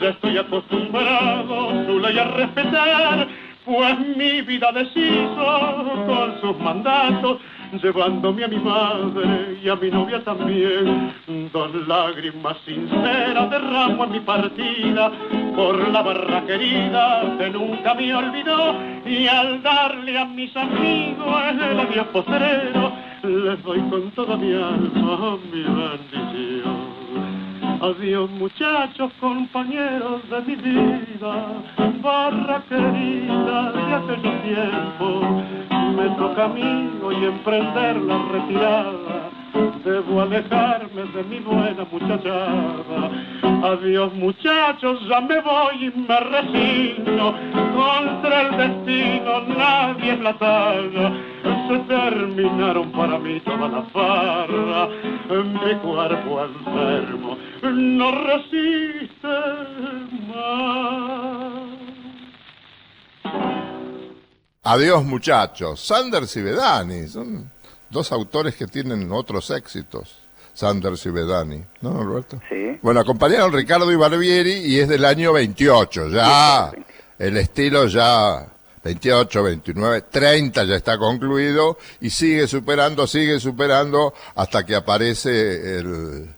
Ya 0.00 0.08
estoy 0.08 0.38
acostumbrado 0.38 1.84
su 1.84 1.98
ley 1.98 2.18
a 2.18 2.24
respetar, 2.24 3.28
pues 3.66 3.98
mi 4.16 4.40
vida 4.40 4.72
deshizo 4.72 6.06
con 6.06 6.40
sus 6.40 6.58
mandatos 6.58 7.38
llevándome 7.80 8.44
a 8.44 8.48
mi 8.48 8.58
madre 8.58 9.58
y 9.62 9.68
a 9.68 9.76
mi 9.76 9.90
novia 9.90 10.22
también. 10.24 11.12
Dos 11.52 11.74
lágrimas 11.86 12.56
sinceras 12.64 13.50
derramo 13.50 14.04
en 14.04 14.12
mi 14.12 14.20
partida 14.20 15.10
por 15.54 15.88
la 15.88 16.02
barra 16.02 16.44
querida 16.46 17.36
que 17.38 17.50
nunca 17.50 17.94
me 17.94 18.14
olvidó 18.14 18.74
y 19.06 19.26
al 19.26 19.62
darle 19.62 20.18
a 20.18 20.24
mis 20.24 20.56
amigos 20.56 21.34
el 21.52 21.80
adiós 21.80 22.06
postrero 22.08 22.92
les 23.22 23.62
doy 23.62 23.80
con 23.90 24.10
toda 24.12 24.36
mi 24.36 24.52
alma 24.52 25.38
mi 25.52 25.62
bendición. 25.62 26.92
Adiós 27.80 28.30
muchachos, 28.30 29.12
compañeros 29.20 30.22
de 30.30 30.40
mi 30.42 30.56
vida, 30.56 31.46
barra 32.00 32.62
querida 32.68 33.72
de 33.72 33.94
aquellos 33.94 34.42
tiempos. 34.42 35.24
Mí 36.32 36.90
hoy 37.04 37.24
emprender 37.24 37.96
la 37.96 38.18
retirada, 38.32 39.30
debo 39.84 40.22
alejarme 40.22 41.02
de 41.14 41.22
mi 41.24 41.38
buena 41.40 41.84
muchachada. 41.90 43.10
Adiós 43.62 44.14
muchachos, 44.14 44.98
ya 45.08 45.20
me 45.20 45.40
voy 45.40 45.86
y 45.86 45.98
me 46.08 46.20
resigno, 46.20 47.34
contra 47.74 48.42
el 48.42 48.56
destino 48.56 49.40
nadie 49.56 50.12
es 50.14 50.20
la 50.20 50.32
talla 50.38 51.12
se 51.68 51.78
terminaron 51.80 52.90
para 52.92 53.18
mí 53.18 53.40
toda 53.40 53.68
la 53.68 53.82
farra, 53.82 54.88
mi 55.28 55.74
cuerpo 55.76 56.44
enfermo 56.44 57.36
no 57.62 58.10
resiste 58.12 59.28
más. 60.28 61.11
Adiós 64.64 65.04
muchachos, 65.04 65.80
Sanders 65.80 66.36
y 66.36 66.42
Bedani, 66.42 67.08
son 67.08 67.50
dos 67.90 68.12
autores 68.12 68.54
que 68.54 68.68
tienen 68.68 69.10
otros 69.10 69.50
éxitos. 69.50 70.18
Sanders 70.54 71.04
y 71.06 71.10
Bedani, 71.10 71.64
¿no, 71.80 72.00
Roberto? 72.04 72.40
Sí. 72.48 72.78
Bueno, 72.80 73.00
acompañaron 73.00 73.52
Ricardo 73.52 73.90
y 73.90 73.96
Barbieri 73.96 74.52
y 74.52 74.78
es 74.78 74.88
del 74.88 75.04
año 75.04 75.32
28, 75.32 76.10
ya 76.10 76.70
el 77.18 77.36
estilo 77.38 77.88
ya 77.88 78.46
28, 78.84 79.42
29, 79.42 80.02
30 80.02 80.62
ya 80.62 80.76
está 80.76 80.96
concluido 80.96 81.76
y 82.00 82.10
sigue 82.10 82.46
superando, 82.46 83.08
sigue 83.08 83.40
superando 83.40 84.14
hasta 84.36 84.64
que 84.64 84.76
aparece 84.76 85.78
el, 85.78 86.28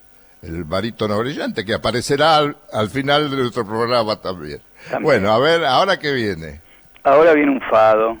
el 0.41 0.63
barítono 0.63 1.19
brillante, 1.19 1.63
que 1.63 1.75
aparecerá 1.75 2.37
al, 2.71 2.89
final 2.89 3.29
de 3.29 3.37
nuestro 3.37 3.67
programa 3.67 4.19
también. 4.19 4.61
Bueno, 5.01 5.31
a 5.31 5.37
ver, 5.37 5.63
¿ahora 5.63 5.99
qué 5.99 6.11
viene? 6.11 6.64
Ahora 7.05 7.33
viene 7.33 7.51
un 7.51 7.61
fado. 7.61 8.17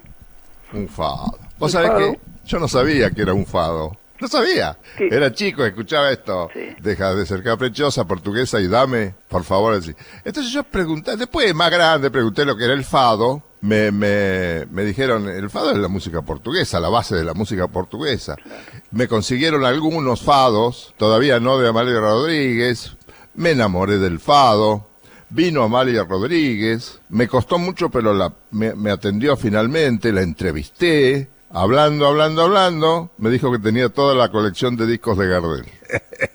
Un 0.71 0.87
fado. 0.87 1.37
¿Vos 1.57 1.71
sabés 1.71 1.91
que 1.91 2.19
yo 2.45 2.59
no 2.59 2.67
sabía 2.67 3.09
que 3.11 3.23
era 3.23 3.33
un 3.33 3.45
fado? 3.45 3.97
No 4.19 4.27
sabía. 4.27 4.77
Era 4.97 5.33
chico, 5.33 5.65
escuchaba 5.65 6.11
esto. 6.11 6.49
Deja 6.79 7.13
de 7.15 7.25
ser 7.25 7.43
caprichosa, 7.43 8.05
portuguesa 8.05 8.61
y 8.61 8.67
dame, 8.67 9.13
por 9.27 9.43
favor, 9.43 9.73
así. 9.73 9.93
Entonces 10.23 10.53
yo 10.53 10.63
pregunté, 10.63 11.17
después 11.17 11.53
más 11.53 11.69
grande, 11.69 12.09
pregunté 12.11 12.45
lo 12.45 12.55
que 12.55 12.63
era 12.65 12.73
el 12.73 12.85
fado. 12.85 13.41
Me, 13.61 13.91
me, 13.91 14.65
me 14.69 14.83
dijeron, 14.83 15.27
el 15.27 15.49
fado 15.49 15.71
es 15.71 15.77
la 15.77 15.87
música 15.87 16.21
portuguesa, 16.21 16.79
la 16.79 16.89
base 16.89 17.15
de 17.15 17.23
la 17.25 17.33
música 17.33 17.67
portuguesa. 17.67 18.35
Me 18.91 19.07
consiguieron 19.07 19.65
algunos 19.65 20.21
fados, 20.21 20.93
todavía 20.97 21.39
no 21.39 21.57
de 21.57 21.69
Amalia 21.69 21.99
Rodríguez. 21.99 22.95
Me 23.33 23.51
enamoré 23.51 23.97
del 23.97 24.19
fado. 24.19 24.87
Vino 25.29 25.63
Amalia 25.63 26.03
Rodríguez, 26.03 27.01
me 27.09 27.27
costó 27.27 27.57
mucho, 27.57 27.89
pero 27.89 28.13
la, 28.13 28.33
me, 28.51 28.73
me 28.75 28.91
atendió 28.91 29.35
finalmente, 29.35 30.11
la 30.11 30.21
entrevisté, 30.21 31.29
Hablando, 31.55 32.07
hablando, 32.07 32.41
hablando, 32.41 33.11
me 33.17 33.29
dijo 33.29 33.49
que 33.49 33.59
tenía 33.59 33.87
toda 33.87 34.13
la 34.13 34.29
colección 34.29 34.75
de 34.75 34.85
discos 34.85 35.17
de 35.17 35.27
Gardel. 35.27 35.65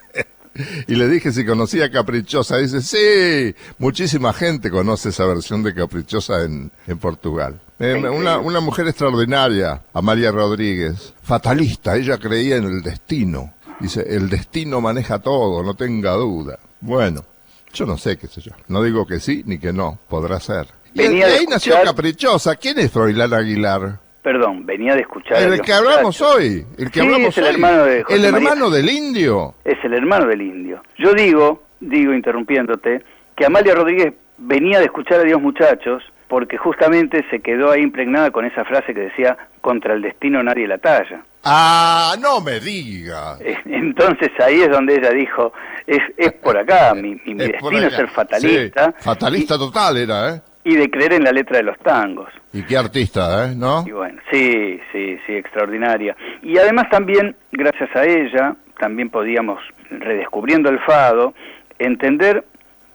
y 0.88 0.94
le 0.94 1.09
dije 1.09 1.31
si 1.31 1.44
conocía 1.44 1.90
Caprichosa. 1.90 2.57
Dice, 2.57 2.81
sí, 2.81 3.55
muchísima 3.76 4.33
gente 4.33 4.70
conoce 4.70 5.11
esa 5.11 5.26
versión 5.26 5.62
de 5.62 5.74
Caprichosa 5.74 6.44
en, 6.44 6.72
en 6.87 6.98
Portugal. 6.98 7.61
Eh, 7.79 7.94
una, 7.94 8.38
una 8.38 8.61
mujer 8.61 8.88
extraordinaria, 8.88 9.83
Amalia 9.92 10.33
Rodríguez, 10.33 11.12
fatalista, 11.22 11.96
ella 11.96 12.16
creía 12.16 12.57
en 12.57 12.64
el 12.64 12.81
destino. 12.81 13.53
Dice, 13.79 14.03
el 14.09 14.31
destino 14.31 14.81
maneja 14.81 15.18
todo, 15.18 15.62
no 15.62 15.74
tenga 15.74 16.12
duda. 16.12 16.59
Bueno, 16.81 17.26
yo 17.73 17.87
no 17.87 17.97
sé 17.97 18.19
qué 18.19 18.27
sé 18.27 18.41
yo. 18.41 18.53
No 18.69 18.83
digo 18.83 19.07
que 19.07 19.21
sí 19.21 19.43
ni 19.47 19.59
que 19.59 19.73
no, 19.73 19.99
podrá 20.09 20.41
ser. 20.41 20.67
Y 20.95 21.03
ahí 21.03 21.47
nació 21.49 21.77
Caprichosa. 21.85 22.57
¿Quién 22.57 22.79
es 22.79 22.91
Froilán 22.91 23.33
Aguilar? 23.33 23.99
Perdón, 24.23 24.67
venía 24.67 24.95
de 24.95 25.03
escuchar. 25.03 25.43
El 25.43 25.61
que 25.63 25.73
hablamos 25.73 26.21
hoy, 26.21 26.67
el 26.77 26.91
que 26.91 27.01
hablamos 27.01 27.29
es 27.29 27.39
el 27.39 27.47
hermano 27.47 27.85
de 27.85 28.05
El 28.09 28.25
hermano 28.25 28.71
del 28.71 28.91
indio. 28.91 29.55
Es 29.65 29.79
el 29.83 29.95
hermano 29.95 30.27
del 30.27 30.43
indio. 30.43 30.83
Yo 30.99 31.15
digo, 31.15 31.63
digo 31.81 32.13
interrumpiéndote, 32.13 33.03
que 33.35 33.47
Amalia 33.47 33.75
Rodríguez 33.75 34.13
venía 34.37 34.79
de 34.79 34.87
escuchar 34.87 35.21
a 35.21 35.25
Dios 35.25 35.41
muchachos 35.41 36.03
porque 36.29 36.59
justamente 36.59 37.25
se 37.31 37.41
quedó 37.41 37.71
ahí 37.71 37.83
impregnada 37.83 38.31
con 38.31 38.45
esa 38.45 38.65
frase 38.65 38.95
que 38.95 39.01
decía 39.01 39.37
contra 39.61 39.95
el 39.95 40.03
destino 40.03 40.43
nadie 40.43 40.69
la 40.69 40.79
talla. 40.79 41.25
Ah, 41.44 42.14
no 42.20 42.40
me 42.40 42.61
diga. 42.61 43.38
Entonces 43.64 44.31
ahí 44.44 44.61
es 44.61 44.70
donde 44.70 44.96
ella 44.96 45.11
dijo, 45.11 45.53
es, 45.87 46.00
es 46.16 46.33
por 46.35 46.57
acá, 46.57 46.94
mi, 46.94 47.14
destino 47.35 47.79
es 47.79 47.94
ser 47.94 48.09
fatalista. 48.09 48.92
fatalista 48.98 49.57
total 49.59 49.96
era, 49.96 50.35
¿eh? 50.35 50.40
y 50.64 50.76
de 50.76 50.90
creer 50.90 51.14
en 51.14 51.24
la 51.24 51.33
letra 51.33 51.59
de 51.59 51.64
los 51.64 51.79
tangos. 51.79 52.29
Y 52.53 52.62
qué 52.62 52.76
artista, 52.76 53.46
¿eh? 53.46 53.55
¿No? 53.57 53.85
Y 53.87 53.92
bueno, 53.92 54.20
sí, 54.31 54.81
sí, 54.92 55.18
sí, 55.26 55.33
extraordinaria. 55.33 56.16
Y 56.42 56.59
además 56.59 56.88
también, 56.90 57.35
gracias 57.53 57.94
a 57.94 58.05
ella, 58.05 58.57
también 58.79 59.11
podíamos, 59.11 59.61
redescubriendo 59.90 60.68
el 60.68 60.79
fado, 60.81 61.35
entender 61.79 62.44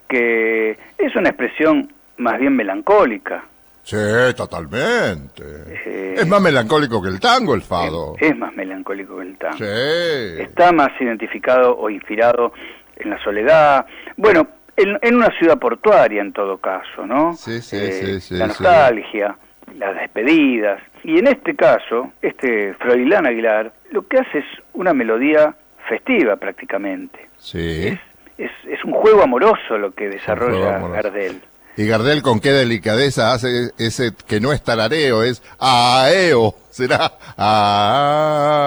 que 0.07 0.77
es 0.97 1.15
una 1.15 1.29
expresión 1.29 1.91
más 2.17 2.39
bien 2.39 2.55
melancólica. 2.55 3.45
Sí, 3.85 4.33
totalmente. 4.35 5.43
Eh, 5.85 6.15
es 6.17 6.27
más 6.27 6.41
melancólico 6.41 6.99
que 7.03 7.09
el 7.09 7.19
tango, 7.19 7.53
el 7.53 7.61
fado. 7.61 8.15
Es, 8.19 8.35
más 8.35 8.51
melancólico 8.55 9.17
que 9.17 9.27
el 9.27 9.37
tango. 9.37 9.57
Sí. 9.57 10.41
Está 10.41 10.71
más 10.71 10.89
identificado 10.99 11.77
o 11.77 11.91
inspirado 11.91 12.51
en 12.95 13.11
la 13.11 13.23
soledad. 13.23 13.85
Bueno, 14.17 14.47
en, 14.75 15.15
una 15.15 15.29
ciudad 15.37 15.59
portuaria 15.59 16.23
en 16.23 16.33
todo 16.33 16.57
caso, 16.57 17.05
¿no? 17.05 17.33
Sí, 17.33 17.61
sí, 17.61 17.77
eh, 17.79 18.19
sí, 18.21 18.33
La 18.33 18.47
nostalgia, 18.47 19.37
las 19.77 19.95
despedidas. 19.95 20.81
Y 21.03 21.19
en 21.19 21.27
este 21.27 21.55
caso, 21.55 22.11
este 22.23 22.73
Froilán 22.79 23.27
Aguilar 23.27 23.71
lo 23.91 24.07
que 24.07 24.17
hace 24.17 24.39
es 24.39 24.45
una 24.73 24.95
melodía 24.95 25.55
festiva 25.87 26.37
prácticamente. 26.37 27.29
Sí. 27.37 27.95
Es, 28.39 28.51
es, 28.67 28.83
un 28.83 28.93
juego 28.93 29.21
amoroso 29.21 29.77
lo 29.77 29.91
que 29.91 30.09
desarrolla 30.09 30.79
Gardel. 30.87 31.39
Y 31.77 31.87
Gardel 31.87 32.21
con 32.21 32.39
qué 32.39 32.51
delicadeza 32.51 33.33
hace 33.33 33.71
ese 33.77 34.13
que 34.27 34.39
no 34.39 34.53
es 34.53 34.63
tarareo, 34.63 35.23
es 35.23 35.43
aeo, 35.59 36.55
será 36.69 37.11
a 37.37 38.65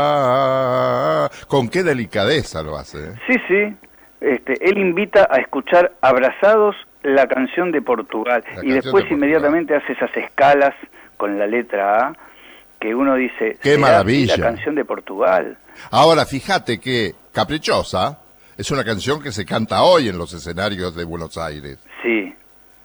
con 1.48 1.68
qué 1.68 1.82
delicadeza 1.82 2.62
lo 2.62 2.76
hace. 2.76 2.98
¿eh? 2.98 3.12
Sí, 3.26 3.34
sí, 3.48 3.74
este, 4.20 4.54
él 4.68 4.76
invita 4.78 5.26
a 5.30 5.38
escuchar 5.38 5.92
abrazados 6.00 6.76
la 7.02 7.26
canción 7.26 7.72
de 7.72 7.80
Portugal 7.80 8.44
y 8.62 8.72
después 8.72 9.10
inmediatamente 9.10 9.74
hace 9.74 9.92
esas 9.92 10.14
escalas 10.16 10.74
con 11.16 11.38
la 11.38 11.46
letra 11.46 12.08
A 12.08 12.12
que 12.80 12.94
uno 12.94 13.14
dice, 13.16 13.56
qué 13.62 13.78
maravilla, 13.78 14.36
la 14.36 14.44
canción 14.44 14.74
de 14.74 14.84
Portugal. 14.84 15.56
Ahora 15.90 16.26
fíjate 16.26 16.78
que 16.78 17.14
Caprichosa 17.32 18.18
es 18.56 18.70
una 18.70 18.84
canción 18.84 19.22
que 19.22 19.32
se 19.32 19.44
canta 19.44 19.82
hoy 19.82 20.08
en 20.08 20.18
los 20.18 20.32
escenarios 20.32 20.94
de 20.94 21.04
Buenos 21.04 21.38
Aires. 21.38 21.78
Sí, 22.02 22.34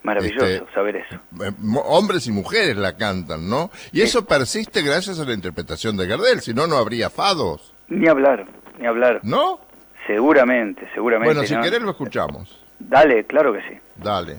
maravilloso 0.04 0.46
este, 0.46 0.74
saber 0.74 0.98
eso. 0.98 1.16
Eh, 1.44 1.52
hombres 1.86 2.28
y 2.28 2.32
mujeres 2.32 2.78
la 2.78 2.96
cantan, 2.96 3.50
¿no? 3.50 3.72
Y 3.92 4.02
eso 4.02 4.26
persiste 4.26 4.82
gracias 4.82 5.20
a 5.20 5.26
la 5.26 5.34
interpretación 5.34 5.98
de 5.98 6.08
Gardel, 6.08 6.42
si 6.42 6.54
no, 6.54 6.68
no 6.68 6.78
habría 6.78 7.10
fados. 7.10 7.74
Ni 7.88 8.08
hablar, 8.08 8.46
ni 8.80 8.86
hablar. 8.86 9.20
¿No? 9.24 9.60
Seguramente, 10.08 10.88
seguramente. 10.94 11.34
Bueno, 11.34 11.48
si 11.48 11.56
querés 11.56 11.82
lo 11.82 11.92
escuchamos. 11.92 12.60
Dale, 12.80 13.26
claro 13.26 13.54
que 13.54 13.62
sí. 13.62 13.80
Dale. 13.96 14.38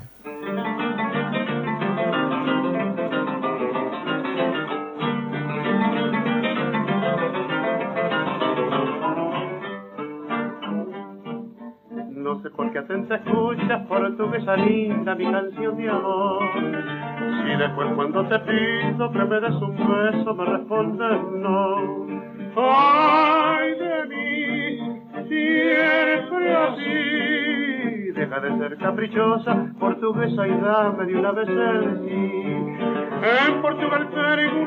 Portuguesa 14.16 14.57
linda 14.57 15.14
mi 15.16 15.31
canción 15.31 15.77
de 15.77 15.90
amor. 15.90 16.40
Si 17.42 17.57
después 17.57 17.88
cuando 17.96 18.24
te 18.29 18.38
pido 18.40 19.11
que 19.11 19.18
me 19.18 19.40
des 19.40 19.55
un 19.57 19.77
beso 19.77 20.35
me 20.35 20.44
respondes 20.44 21.20
no. 21.33 22.07
Ay 22.57 23.74
de 23.74 24.07
mí, 24.09 24.79
siempre 25.29 26.55
así. 26.55 28.12
Deja 28.12 28.40
de 28.40 28.59
ser 28.59 28.79
caprichosa, 28.79 29.66
portuguesa 29.81 30.46
y 30.46 30.61
dame 30.61 31.07
de 31.07 31.16
una 31.16 31.33
vez 31.33 31.48
el 31.48 31.98
sí. 32.05 32.33
En 33.48 33.62
Portugal 33.62 34.09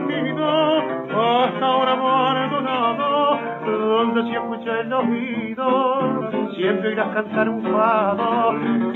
nido, 0.07 0.81
hasta 1.21 1.65
ahora 1.65 1.91
abandonado, 1.93 3.39
donde 3.65 4.23
si 4.23 4.31
escucha 4.35 4.79
el 4.81 4.93
oído, 4.93 6.29
siempre 6.55 6.91
irás 6.91 7.13
cantar 7.13 7.49
un 7.49 7.61
fado. 7.63 8.53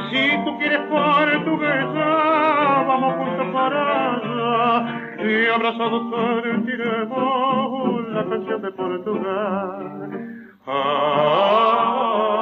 Si 0.09 0.43
tú 0.45 0.57
quieres 0.57 0.79
portuguesa, 0.89 2.83
vamos 2.87 3.13
juntos 3.15 3.47
para 3.53 4.13
allá, 4.13 5.01
y 5.19 5.47
abrazados 5.47 6.03
sentiremos 6.43 8.09
la 8.09 8.25
canción 8.25 8.61
de 8.61 8.71
Portugal. 8.71 10.01
Decídete 10.65 12.40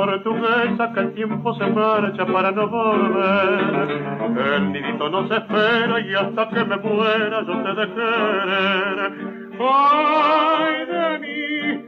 portuguesa 0.00 0.92
que 0.94 1.00
el 1.00 1.14
tiempo 1.14 1.54
se 1.54 1.66
marcha 1.66 2.24
para 2.24 2.50
no 2.52 2.68
volver. 2.68 3.90
El 4.54 4.72
nidito 4.72 5.10
no 5.10 5.28
se 5.28 5.36
espera 5.36 6.00
y 6.00 6.14
hasta 6.14 6.48
que 6.48 6.64
me 6.64 6.76
muera 6.78 7.42
yo 7.46 7.62
te 7.62 7.74
de 7.80 7.86
querer. 7.94 9.12
Ay 9.60 10.86
de 10.86 11.18
mí, 11.22 11.84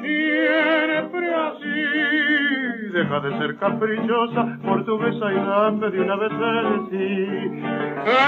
siempre 0.00 1.34
así. 1.34 2.92
Deja 2.92 3.20
de 3.20 3.38
ser 3.38 3.56
caprichosa, 3.56 4.58
portuguesa 4.64 5.32
y 5.32 5.36
dame 5.36 5.90
de 5.90 6.00
una 6.00 6.16
vez 6.16 6.32
el 6.32 6.90
sí. 6.90 7.62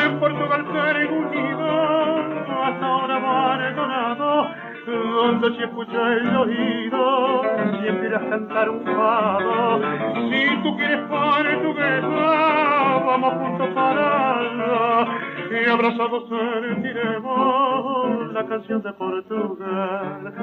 En 0.04 0.18
Portugal 0.18 0.66
seré 0.72 1.06
unido, 1.06 2.64
hasta 2.64 2.86
ahora 2.86 3.16
abandonado 3.16 4.67
donde 4.90 5.56
si 5.56 5.62
escucha 5.62 6.12
el 6.14 6.36
oído, 6.36 7.42
siempre 7.80 8.16
a 8.16 8.30
cantar 8.30 8.70
un 8.70 8.84
fado. 8.84 9.80
Si 10.14 10.62
tú 10.62 10.76
quieres 10.76 11.00
portuguesa, 11.08 13.02
vamos 13.06 13.34
juntos 13.34 13.68
para 13.74 14.38
allá, 14.38 15.06
y 15.50 15.70
abrazados 15.70 16.24
sentiremos 16.28 18.32
la 18.32 18.46
canción 18.46 18.82
de 18.82 18.92
Portugal. 18.94 20.34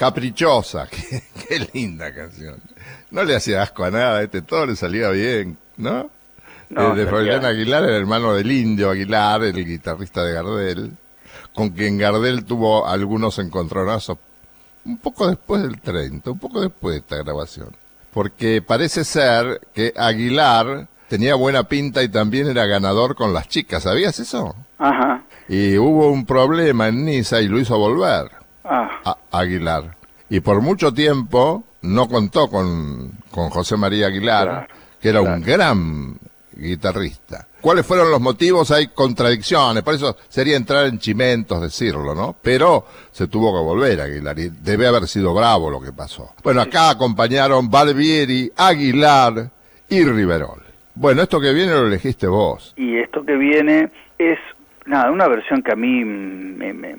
Caprichosa, 0.00 0.88
qué, 1.48 1.68
linda 1.74 2.10
canción. 2.14 2.56
No 3.10 3.22
le 3.22 3.36
hacía 3.36 3.60
asco 3.60 3.84
a 3.84 3.90
nada, 3.90 4.22
este 4.22 4.40
todo 4.40 4.64
le 4.64 4.74
salía 4.74 5.10
bien, 5.10 5.58
¿no? 5.76 6.08
no 6.70 6.94
de 6.94 7.04
Fabián 7.04 7.44
Aguilar, 7.44 7.84
el 7.84 7.96
hermano 7.96 8.32
del 8.32 8.50
Indio 8.50 8.88
Aguilar, 8.88 9.44
el 9.44 9.62
guitarrista 9.62 10.24
de 10.24 10.32
Gardel, 10.32 10.92
con 11.54 11.68
quien 11.68 11.98
Gardel 11.98 12.46
tuvo 12.46 12.88
algunos 12.88 13.38
encontronazos 13.40 14.16
un 14.86 14.96
poco 14.96 15.28
después 15.28 15.60
del 15.60 15.78
30, 15.78 16.30
un 16.30 16.38
poco 16.38 16.62
después 16.62 16.94
de 16.94 17.00
esta 17.00 17.16
grabación. 17.16 17.76
Porque 18.10 18.62
parece 18.62 19.04
ser 19.04 19.60
que 19.74 19.92
Aguilar 19.94 20.88
tenía 21.08 21.34
buena 21.34 21.64
pinta 21.64 22.02
y 22.02 22.08
también 22.08 22.48
era 22.48 22.64
ganador 22.64 23.14
con 23.14 23.34
las 23.34 23.48
chicas, 23.48 23.82
¿sabías 23.82 24.18
eso? 24.18 24.56
Ajá. 24.78 25.24
Y 25.46 25.76
hubo 25.76 26.10
un 26.10 26.24
problema 26.24 26.88
en 26.88 27.04
Niza 27.04 27.42
y 27.42 27.48
lo 27.48 27.60
hizo 27.60 27.76
volver 27.76 28.39
ah. 28.70 29.16
Aguilar. 29.32 29.96
Y 30.28 30.40
por 30.40 30.60
mucho 30.60 30.92
tiempo 30.94 31.64
no 31.82 32.08
contó 32.08 32.48
con, 32.48 33.12
con 33.30 33.50
José 33.50 33.76
María 33.76 34.06
Aguilar, 34.06 34.68
que 35.00 35.08
era 35.08 35.20
un 35.20 35.40
gran 35.42 36.16
guitarrista. 36.52 37.46
¿Cuáles 37.60 37.86
fueron 37.86 38.10
los 38.10 38.20
motivos? 38.20 38.70
Hay 38.70 38.88
contradicciones, 38.88 39.82
por 39.82 39.94
eso 39.94 40.16
sería 40.28 40.56
entrar 40.56 40.86
en 40.86 40.98
chimentos 40.98 41.60
decirlo, 41.60 42.14
¿no? 42.14 42.36
Pero 42.40 42.86
se 43.10 43.28
tuvo 43.28 43.52
que 43.52 43.64
volver 43.64 44.00
Aguilar 44.00 44.38
y 44.38 44.48
debe 44.48 44.86
haber 44.86 45.06
sido 45.06 45.34
bravo 45.34 45.70
lo 45.70 45.80
que 45.80 45.92
pasó. 45.92 46.34
Bueno, 46.42 46.62
acá 46.62 46.90
acompañaron 46.90 47.70
Barbieri, 47.70 48.50
Aguilar 48.56 49.50
y 49.88 50.04
Riverol. 50.04 50.62
Bueno, 50.94 51.22
esto 51.22 51.40
que 51.40 51.52
viene 51.52 51.72
lo 51.72 51.86
elegiste 51.86 52.26
vos. 52.26 52.74
Y 52.76 52.98
esto 52.98 53.24
que 53.24 53.36
viene 53.36 53.90
es, 54.18 54.38
nada, 54.86 55.10
una 55.10 55.28
versión 55.28 55.62
que 55.62 55.72
a 55.72 55.76
mí 55.76 56.04
me, 56.04 56.72
me, 56.72 56.96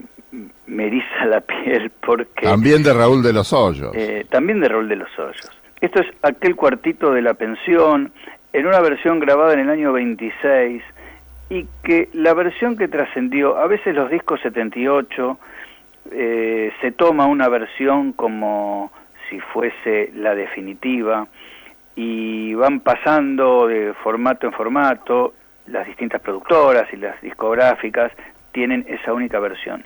eriza 0.79 1.25
la 1.25 1.41
piel 1.41 1.91
porque... 2.05 2.45
También 2.45 2.83
de 2.83 2.93
Raúl 2.93 3.21
de 3.21 3.33
los 3.33 3.51
Hoyos. 3.53 3.91
Eh, 3.95 4.25
también 4.29 4.59
de 4.59 4.69
Raúl 4.69 4.87
de 4.87 4.95
los 4.95 5.19
Hoyos. 5.19 5.51
Esto 5.81 6.01
es 6.01 6.07
aquel 6.21 6.55
cuartito 6.55 7.11
de 7.11 7.21
la 7.21 7.33
pensión, 7.33 8.11
en 8.53 8.67
una 8.67 8.79
versión 8.79 9.19
grabada 9.19 9.53
en 9.53 9.61
el 9.61 9.69
año 9.69 9.91
26, 9.93 10.83
y 11.49 11.67
que 11.83 12.09
la 12.13 12.33
versión 12.33 12.77
que 12.77 12.87
trascendió, 12.87 13.57
a 13.57 13.67
veces 13.67 13.95
los 13.95 14.09
discos 14.09 14.39
78, 14.41 15.37
eh, 16.11 16.71
se 16.81 16.91
toma 16.91 17.25
una 17.25 17.49
versión 17.49 18.13
como 18.13 18.91
si 19.29 19.39
fuese 19.39 20.11
la 20.15 20.35
definitiva, 20.35 21.27
y 21.95 22.53
van 22.53 22.79
pasando 22.79 23.67
de 23.67 23.93
formato 24.03 24.47
en 24.47 24.53
formato, 24.53 25.33
las 25.67 25.87
distintas 25.87 26.21
productoras 26.21 26.91
y 26.93 26.97
las 26.97 27.19
discográficas 27.21 28.11
tienen 28.51 28.85
esa 28.87 29.13
única 29.13 29.39
versión. 29.39 29.85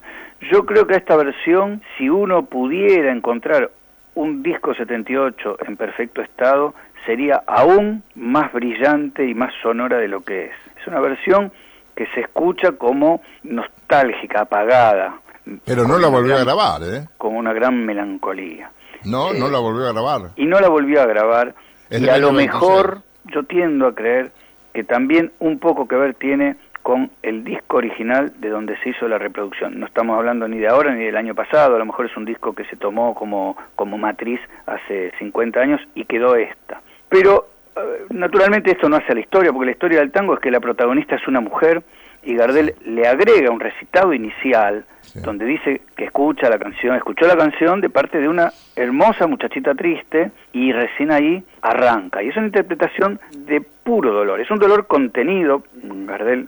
Yo 0.52 0.66
creo 0.66 0.86
que 0.88 0.96
esta 0.96 1.16
versión, 1.16 1.82
si 1.98 2.10
uno 2.10 2.46
pudiera 2.46 3.12
encontrar 3.12 3.72
un 4.16 4.43
disco 4.43 4.74
78 4.74 5.58
en 5.68 5.78
perfecto 5.78 6.22
estado, 6.22 6.74
sería 7.06 7.43
aún 7.48 8.04
más 8.16 8.52
brillante 8.54 9.28
y 9.28 9.34
más 9.34 9.54
sonora 9.62 9.98
de 9.98 10.08
lo 10.08 10.22
que 10.22 10.46
es. 10.46 10.54
Es 10.80 10.88
una 10.88 11.00
versión 11.00 11.52
que 11.96 12.08
se 12.08 12.22
escucha 12.22 12.74
como 12.74 13.22
nostálgica, 13.43 14.41
apagada. 14.41 15.20
Pero 15.66 15.88
no 15.88 15.98
la 16.00 16.08
volvió 16.08 16.36
a 16.36 16.43
grabar, 16.43 16.82
¿eh? 16.84 17.08
Como 17.18 17.39
una 17.39 17.54
gran 17.54 17.86
melancolía. 17.86 18.72
No, 19.04 19.34
no 19.34 19.50
la 19.50 19.60
volvió 19.60 19.88
a 19.88 19.93
grabar. 19.93 20.32
Y 20.36 20.46
no 20.46 20.60
la 20.60 20.70
volvió 20.70 21.02
a 21.02 21.06
grabar 21.06 21.54
y 21.89 22.10
a 22.10 22.18
lo 22.18 22.32
mejor 22.32 23.02
yo 23.26 23.43
tiendo 23.43 23.88
a 23.88 23.96
creer 23.96 24.32
que 24.74 24.84
también 24.84 25.32
un 25.39 25.60
poco 25.60 25.88
que 25.88 25.96
ver 25.96 26.16
tiene 26.16 26.56
con 26.86 27.10
el 27.24 27.44
disco 27.44 27.78
original 27.78 28.32
de 28.40 28.50
donde 28.50 28.78
se 28.78 28.90
hizo 28.90 29.08
la 29.08 29.18
reproducción. 29.18 29.80
No 29.80 29.88
estamos 29.88 30.16
hablando 30.20 30.48
ni 30.48 30.60
de 30.60 30.68
ahora 30.68 30.94
ni 30.94 31.04
del 31.04 31.18
año 31.18 31.34
pasado, 31.34 31.76
a 31.76 31.80
lo 31.80 31.86
mejor 31.88 32.06
es 32.06 32.16
un 32.16 32.26
disco 32.26 32.54
que 32.54 32.64
se 32.66 32.76
tomó 32.76 33.16
como, 33.16 33.58
como 33.76 33.98
matriz 33.98 34.40
hace 34.68 35.12
50 35.18 35.60
años 35.60 35.82
y 35.96 36.06
quedó 36.06 36.36
esta. 36.36 36.82
Pero 37.10 37.48
eh, 37.76 38.06
naturalmente 38.12 38.70
esto 38.70 38.88
no 38.88 38.98
hace 38.98 39.16
la 39.16 39.22
historia, 39.22 39.52
porque 39.52 39.66
la 39.66 39.72
historia 39.72 39.98
del 39.98 40.12
tango 40.12 40.36
es 40.36 40.40
que 40.40 40.52
la 40.52 40.60
protagonista 40.60 41.16
es 41.16 41.28
una 41.28 41.40
mujer 41.40 41.82
y 42.22 42.36
Gardel 42.36 42.76
le 42.86 43.08
agrega 43.08 43.50
un 43.50 43.60
recitado 43.60 44.14
inicial 44.14 44.86
donde 45.16 45.46
dice 45.46 45.82
que 45.96 46.06
escucha 46.06 46.50
la 46.50 46.60
canción, 46.60 46.96
escuchó 46.96 47.26
la 47.26 47.38
canción 47.38 47.82
de 47.82 47.90
parte 47.90 48.20
de 48.20 48.28
una 48.28 48.52
hermosa 48.76 49.26
muchachita 49.26 49.74
triste 49.74 50.32
y 50.54 50.72
recién 50.72 51.12
ahí 51.12 51.44
arranca. 51.64 52.22
Y 52.22 52.30
es 52.30 52.38
una 52.38 52.48
interpretación 52.48 53.20
de 53.36 53.62
puro 53.62 54.14
dolor, 54.14 54.40
es 54.40 54.52
un 54.52 54.60
dolor 54.60 54.86
contenido, 54.86 55.64
Gardel, 55.74 56.48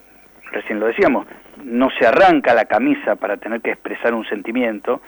recién 0.52 0.80
lo 0.80 0.88
decíamos, 0.88 1.28
no 1.64 1.90
se 1.98 2.06
arranca 2.06 2.54
la 2.54 2.66
camisa 2.66 3.16
para 3.16 3.38
tener 3.38 3.62
que 3.62 3.72
expresar 3.72 4.14
un 4.14 4.26
sentimiento, 4.26 5.02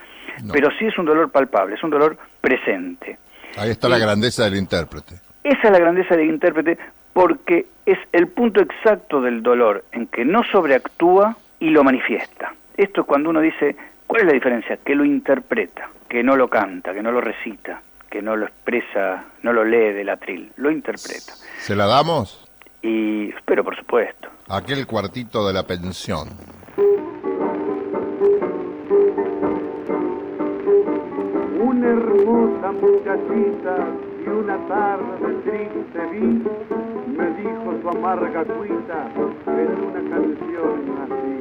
pero 0.52 0.70
sí 0.78 0.86
es 0.86 0.98
un 0.98 1.06
dolor 1.06 1.32
palpable, 1.32 1.76
es 1.76 1.84
un 1.84 1.90
dolor 1.90 2.18
presente. 2.42 3.18
Ahí 3.58 3.72
está 3.72 3.90
la 3.90 3.98
grandeza 3.98 4.46
del 4.46 4.56
intérprete. 4.56 5.16
Esa 5.44 5.68
es 5.68 5.72
la 5.72 5.80
grandeza 5.80 6.16
del 6.16 6.30
intérprete 6.30 6.78
porque 7.14 7.66
es 7.86 7.98
el 8.12 8.28
punto 8.28 8.62
exacto 8.62 9.22
del 9.22 9.42
dolor 9.42 9.84
en 9.92 10.08
que 10.08 10.24
no 10.24 10.44
sobreactúa 10.44 11.36
y 11.60 11.70
lo 11.70 11.84
manifiesta. 11.84 12.54
Esto 12.78 13.02
es 13.02 13.08
cuando 13.08 13.30
uno 13.30 13.42
dice, 13.42 13.76
¿cuál 14.08 14.22
es 14.22 14.28
la 14.28 14.34
diferencia? 14.34 14.78
Que 14.78 14.96
lo 14.96 15.04
interpreta, 15.04 15.90
que 16.08 16.24
no 16.24 16.36
lo 16.36 16.48
canta, 16.48 16.94
que 16.94 17.02
no 17.02 17.12
lo 17.12 17.20
recita, 17.20 17.82
que 18.10 18.22
no 18.22 18.36
lo 18.36 18.46
expresa, 18.46 19.26
no 19.44 19.54
lo 19.54 19.64
lee 19.64 19.94
del 19.94 20.10
atril, 20.10 20.52
lo 20.58 20.72
interpreta. 20.72 21.34
¿Se 21.58 21.76
la 21.76 21.86
damos? 21.88 22.48
Y 22.82 23.30
espero, 23.30 23.64
por 23.64 23.76
supuesto. 23.76 24.29
Aquel 24.52 24.88
cuartito 24.88 25.46
de 25.46 25.54
la 25.54 25.62
pensión. 25.62 26.28
Una 31.62 31.88
hermosa 31.88 32.72
muchachita 32.72 33.88
y 34.26 34.28
una 34.28 34.58
tarde 34.68 35.34
triste 35.44 36.00
vi, 36.12 36.42
me 37.16 37.30
dijo 37.38 37.80
su 37.80 37.90
amarga 37.90 38.44
cuita 38.44 39.12
en 39.46 39.84
una 39.84 40.02
canción 40.10 40.80
así 41.04 41.40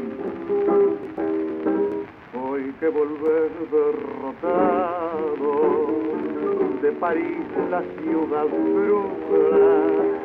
hay 2.34 2.72
que 2.78 2.88
volver 2.88 3.50
derrotado 3.70 5.52
de 6.82 6.92
París 6.92 7.46
la 7.70 7.82
ciudad 8.02 8.44
bruja 8.44 10.17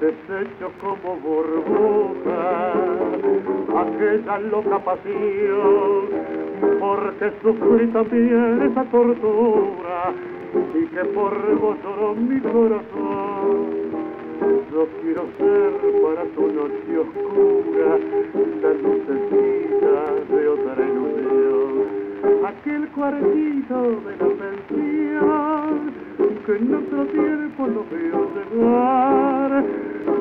deshecho 0.00 0.70
como 0.80 1.16
burbuja 1.16 2.72
aquella 3.80 4.38
loca 4.38 4.78
pasión 4.78 6.08
porque 6.80 7.32
sufrí 7.42 7.86
también 7.88 8.62
esa 8.70 8.84
tortura 8.84 10.12
y 10.74 10.86
que 10.86 11.04
por 11.14 11.58
vos 11.58 12.16
mi 12.16 12.40
corazón 12.40 13.88
yo 14.72 14.86
quiero 15.02 15.26
ser 15.38 15.72
para 16.02 16.24
tu 16.34 16.46
noche 16.52 16.98
oscura 16.98 17.98
la 18.62 18.70
lucecita 18.74 19.96
de 20.30 20.48
otra 20.48 20.86
ilusión. 20.86 22.46
Aquel 22.46 22.88
cuartito 22.88 24.00
de 24.06 24.16
la 24.16 24.28
pensión 24.38 25.47
que 26.48 26.56
en 26.56 26.74
otro 26.74 27.04
tiempo 27.04 27.66
no 27.66 27.84
veo 27.90 28.26
llegar. 28.32 29.64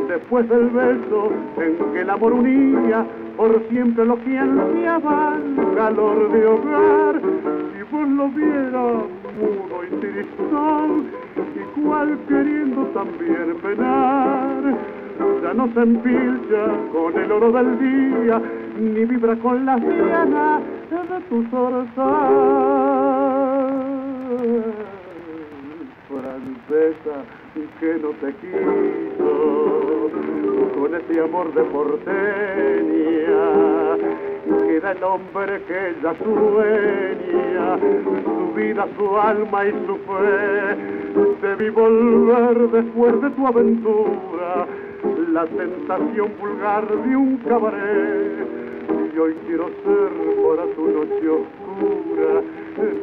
Después 0.09 0.49
del 0.49 0.69
beso 0.71 1.31
en 1.55 1.93
que 1.93 2.01
el 2.01 2.09
amor 2.09 2.33
unía, 2.33 3.05
por 3.37 3.63
siempre 3.69 4.05
lo 4.05 4.21
que 4.23 4.37
ansiaba 4.37 5.37
calor 5.75 6.31
de 6.33 6.45
hogar. 6.45 7.21
Si 7.21 7.95
vos 7.95 8.09
lo 8.09 8.27
vieras 8.29 9.05
mudo 9.39 9.83
y 9.85 9.89
tristón, 10.01 11.05
igual 11.77 12.17
queriendo 12.27 12.81
también 12.87 13.55
penar. 13.61 14.77
Ya 15.43 15.53
no 15.53 15.73
se 15.73 15.79
empilcha 15.79 16.65
con 16.91 17.17
el 17.17 17.31
oro 17.31 17.51
del 17.53 17.79
día, 17.79 18.41
ni 18.77 19.05
vibra 19.05 19.35
con 19.37 19.65
las 19.65 19.79
dianas 19.79 20.61
de 20.89 20.97
tu 26.17 26.23
zorzal. 26.23 26.41
Francesa 26.73 27.23
que 27.79 27.91
no 28.01 28.09
te 28.21 28.33
quiso, 28.35 29.31
con 30.75 30.95
ese 30.95 31.21
amor 31.21 31.53
de 31.53 31.63
porteña 31.63 33.17
queda 34.67 34.91
el 34.91 35.03
hombre 35.03 35.61
que 35.63 35.89
ella 35.89 36.13
sueña, 36.23 37.77
su 38.23 38.53
vida, 38.53 38.87
su 38.97 39.17
alma 39.17 39.65
y 39.65 39.71
su 39.71 39.97
fe. 39.97 40.75
Debí 41.41 41.69
volver 41.69 42.69
después 42.71 43.21
de 43.21 43.29
tu 43.31 43.47
aventura, 43.47 44.67
la 45.31 45.45
tentación 45.45 46.31
vulgar 46.39 46.87
de 46.87 47.15
un 47.15 47.37
cabaret. 47.37 48.76
Y 49.17 49.19
hoy 49.19 49.35
quiero 49.47 49.65
ser 49.65 50.11
para 50.45 50.67
tu 50.75 50.85
noche 50.91 51.27
oscura, 51.27 52.33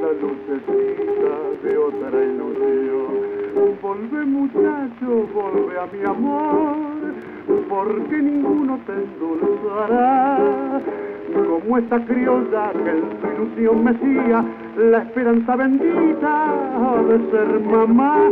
la 0.01 0.12
lucecita 0.23 1.35
de 1.65 1.77
otra 1.77 2.25
ilusión. 2.25 3.75
Volve 3.83 4.25
muchacho, 4.25 5.27
volve 5.35 5.77
a 5.77 5.87
mi 5.87 6.05
amor, 6.05 6.77
porque 7.69 8.17
ninguno 8.17 8.79
te 8.87 8.93
endulzará 8.93 10.39
como 11.49 11.79
esta 11.79 12.07
criolla 12.07 12.71
que 12.85 12.91
en 12.91 13.03
su 13.21 13.27
ilusión 13.27 13.83
mecía 13.83 14.45
la 14.77 14.99
esperanza 14.99 15.57
bendita 15.57 16.55
de 17.09 17.31
ser 17.33 17.61
mamá 17.61 18.31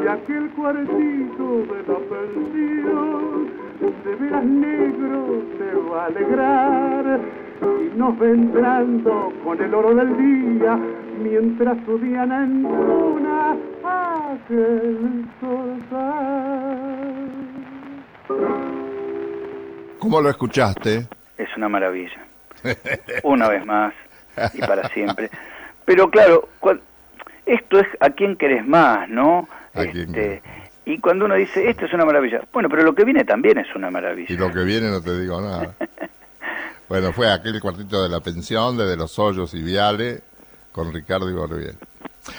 y 0.00 0.06
aquel 0.06 0.48
cuartito 0.50 1.58
de 1.72 1.78
la 1.88 1.98
pensión 2.08 3.35
de 3.80 4.14
veras 4.16 4.44
negro 4.44 5.42
te 5.58 5.74
va 5.90 6.04
a 6.04 6.06
alegrar 6.06 7.20
y 7.60 7.98
nos 7.98 8.18
vendrando 8.18 9.32
con 9.44 9.62
el 9.62 9.74
oro 9.74 9.94
del 9.94 10.16
día 10.16 10.78
mientras 11.22 11.76
subían 11.84 12.32
en 12.32 12.62
luna 12.62 13.56
aquel 13.84 15.24
¿Cómo 19.98 20.20
lo 20.20 20.30
escuchaste? 20.30 21.06
Es 21.36 21.48
una 21.56 21.68
maravilla. 21.68 22.24
Una 23.22 23.48
vez 23.48 23.64
más 23.66 23.92
y 24.54 24.60
para 24.60 24.88
siempre. 24.90 25.30
Pero 25.84 26.10
claro, 26.10 26.48
esto 27.44 27.78
es 27.78 27.86
a 28.00 28.10
quién 28.10 28.36
querés 28.36 28.66
más, 28.66 29.08
¿no? 29.08 29.48
Este, 29.74 30.42
y 30.88 31.00
cuando 31.00 31.24
uno 31.24 31.34
dice, 31.34 31.68
esto 31.68 31.84
es 31.84 31.92
una 31.92 32.04
maravilla, 32.04 32.42
bueno, 32.52 32.68
pero 32.68 32.84
lo 32.84 32.94
que 32.94 33.04
viene 33.04 33.24
también 33.24 33.58
es 33.58 33.66
una 33.74 33.90
maravilla. 33.90 34.32
Y 34.32 34.36
lo 34.36 34.52
que 34.52 34.62
viene 34.62 34.88
no 34.88 35.02
te 35.02 35.20
digo 35.20 35.40
nada. 35.40 35.74
bueno, 36.88 37.12
fue 37.12 37.30
aquel 37.30 37.60
cuartito 37.60 38.04
de 38.04 38.08
la 38.08 38.20
pensión, 38.20 38.76
de, 38.76 38.96
Los 38.96 39.18
Hoyos 39.18 39.52
y 39.54 39.62
Viale, 39.64 40.22
con 40.70 40.92
Ricardo 40.92 41.28
y 41.28 41.66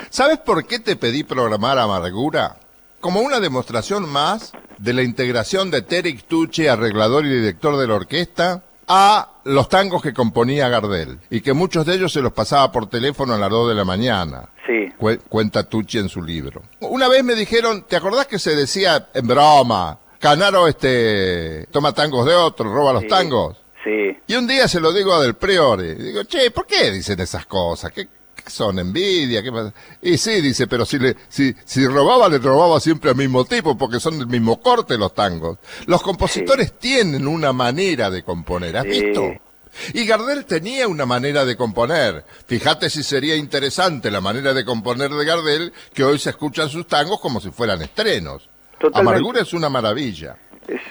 ¿Sabes 0.09 0.37
por 0.37 0.65
qué 0.65 0.79
te 0.79 0.95
pedí 0.95 1.25
programar 1.25 1.77
Amargura? 1.77 2.55
Como 3.01 3.19
una 3.19 3.41
demostración 3.41 4.07
más 4.07 4.53
de 4.77 4.93
la 4.93 5.03
integración 5.03 5.69
de 5.69 5.81
Terek 5.81 6.23
Tucci, 6.23 6.67
arreglador 6.67 7.25
y 7.25 7.29
director 7.29 7.75
de 7.75 7.87
la 7.87 7.95
orquesta, 7.95 8.63
a 8.87 9.29
los 9.43 9.69
tangos 9.69 10.01
que 10.01 10.13
componía 10.13 10.69
Gardel 10.69 11.19
y 11.29 11.41
que 11.41 11.53
muchos 11.53 11.85
de 11.85 11.95
ellos 11.95 12.13
se 12.13 12.21
los 12.21 12.33
pasaba 12.33 12.71
por 12.71 12.89
teléfono 12.89 13.33
a 13.33 13.37
las 13.37 13.49
2 13.49 13.69
de 13.69 13.75
la 13.75 13.85
mañana. 13.85 14.49
Sí. 14.65 14.91
cuenta 15.29 15.69
Tucci 15.69 15.97
en 15.99 16.09
su 16.09 16.21
libro. 16.21 16.61
Una 16.81 17.07
vez 17.07 17.23
me 17.23 17.35
dijeron, 17.35 17.85
¿te 17.87 17.95
acordás 17.95 18.27
que 18.27 18.39
se 18.39 18.55
decía 18.55 19.09
en 19.13 19.27
broma, 19.27 19.99
Canaro 20.19 20.67
este 20.67 21.67
toma 21.71 21.93
tangos 21.93 22.25
de 22.25 22.33
otro, 22.33 22.73
roba 22.73 22.93
los 22.93 23.07
tangos? 23.07 23.57
Sí. 23.83 24.17
Y 24.27 24.35
un 24.35 24.47
día 24.47 24.67
se 24.67 24.81
lo 24.81 24.91
digo 24.91 25.13
a 25.13 25.21
Del 25.21 25.35
Priore. 25.35 25.95
Digo, 25.95 26.23
che, 26.23 26.51
¿por 26.51 26.65
qué 26.65 26.91
dicen 26.91 27.19
esas 27.21 27.45
cosas? 27.45 27.91
¿Qué, 27.91 28.07
son 28.49 28.79
envidia, 28.79 29.43
¿qué 29.43 29.51
pasa? 29.51 29.73
Y 30.01 30.17
sí, 30.17 30.41
dice, 30.41 30.67
pero 30.67 30.85
si, 30.85 30.99
le, 30.99 31.15
si, 31.27 31.55
si 31.65 31.85
robaba, 31.87 32.29
le 32.29 32.39
robaba 32.39 32.79
siempre 32.79 33.11
al 33.11 33.15
mismo 33.15 33.45
tipo, 33.45 33.77
porque 33.77 33.99
son 33.99 34.19
del 34.19 34.27
mismo 34.27 34.59
corte 34.59 34.97
los 34.97 35.13
tangos. 35.13 35.59
Los 35.85 36.01
compositores 36.01 36.77
tienen 36.79 37.27
una 37.27 37.53
manera 37.53 38.09
de 38.09 38.23
componer, 38.23 38.77
¿has 38.77 38.85
visto? 38.85 39.33
Y 39.93 40.05
Gardel 40.05 40.45
tenía 40.45 40.87
una 40.87 41.05
manera 41.05 41.45
de 41.45 41.55
componer. 41.55 42.25
Fíjate 42.47 42.89
si 42.89 43.03
sería 43.03 43.35
interesante 43.35 44.09
la 44.11 44.21
manera 44.21 44.53
de 44.53 44.65
componer 44.65 45.11
de 45.11 45.25
Gardel, 45.25 45.73
que 45.93 46.03
hoy 46.03 46.19
se 46.19 46.31
escuchan 46.31 46.69
sus 46.69 46.87
tangos 46.87 47.19
como 47.19 47.39
si 47.39 47.51
fueran 47.51 47.81
estrenos. 47.81 48.49
Amargura 48.93 49.41
es 49.41 49.53
una 49.53 49.69
maravilla. 49.69 50.37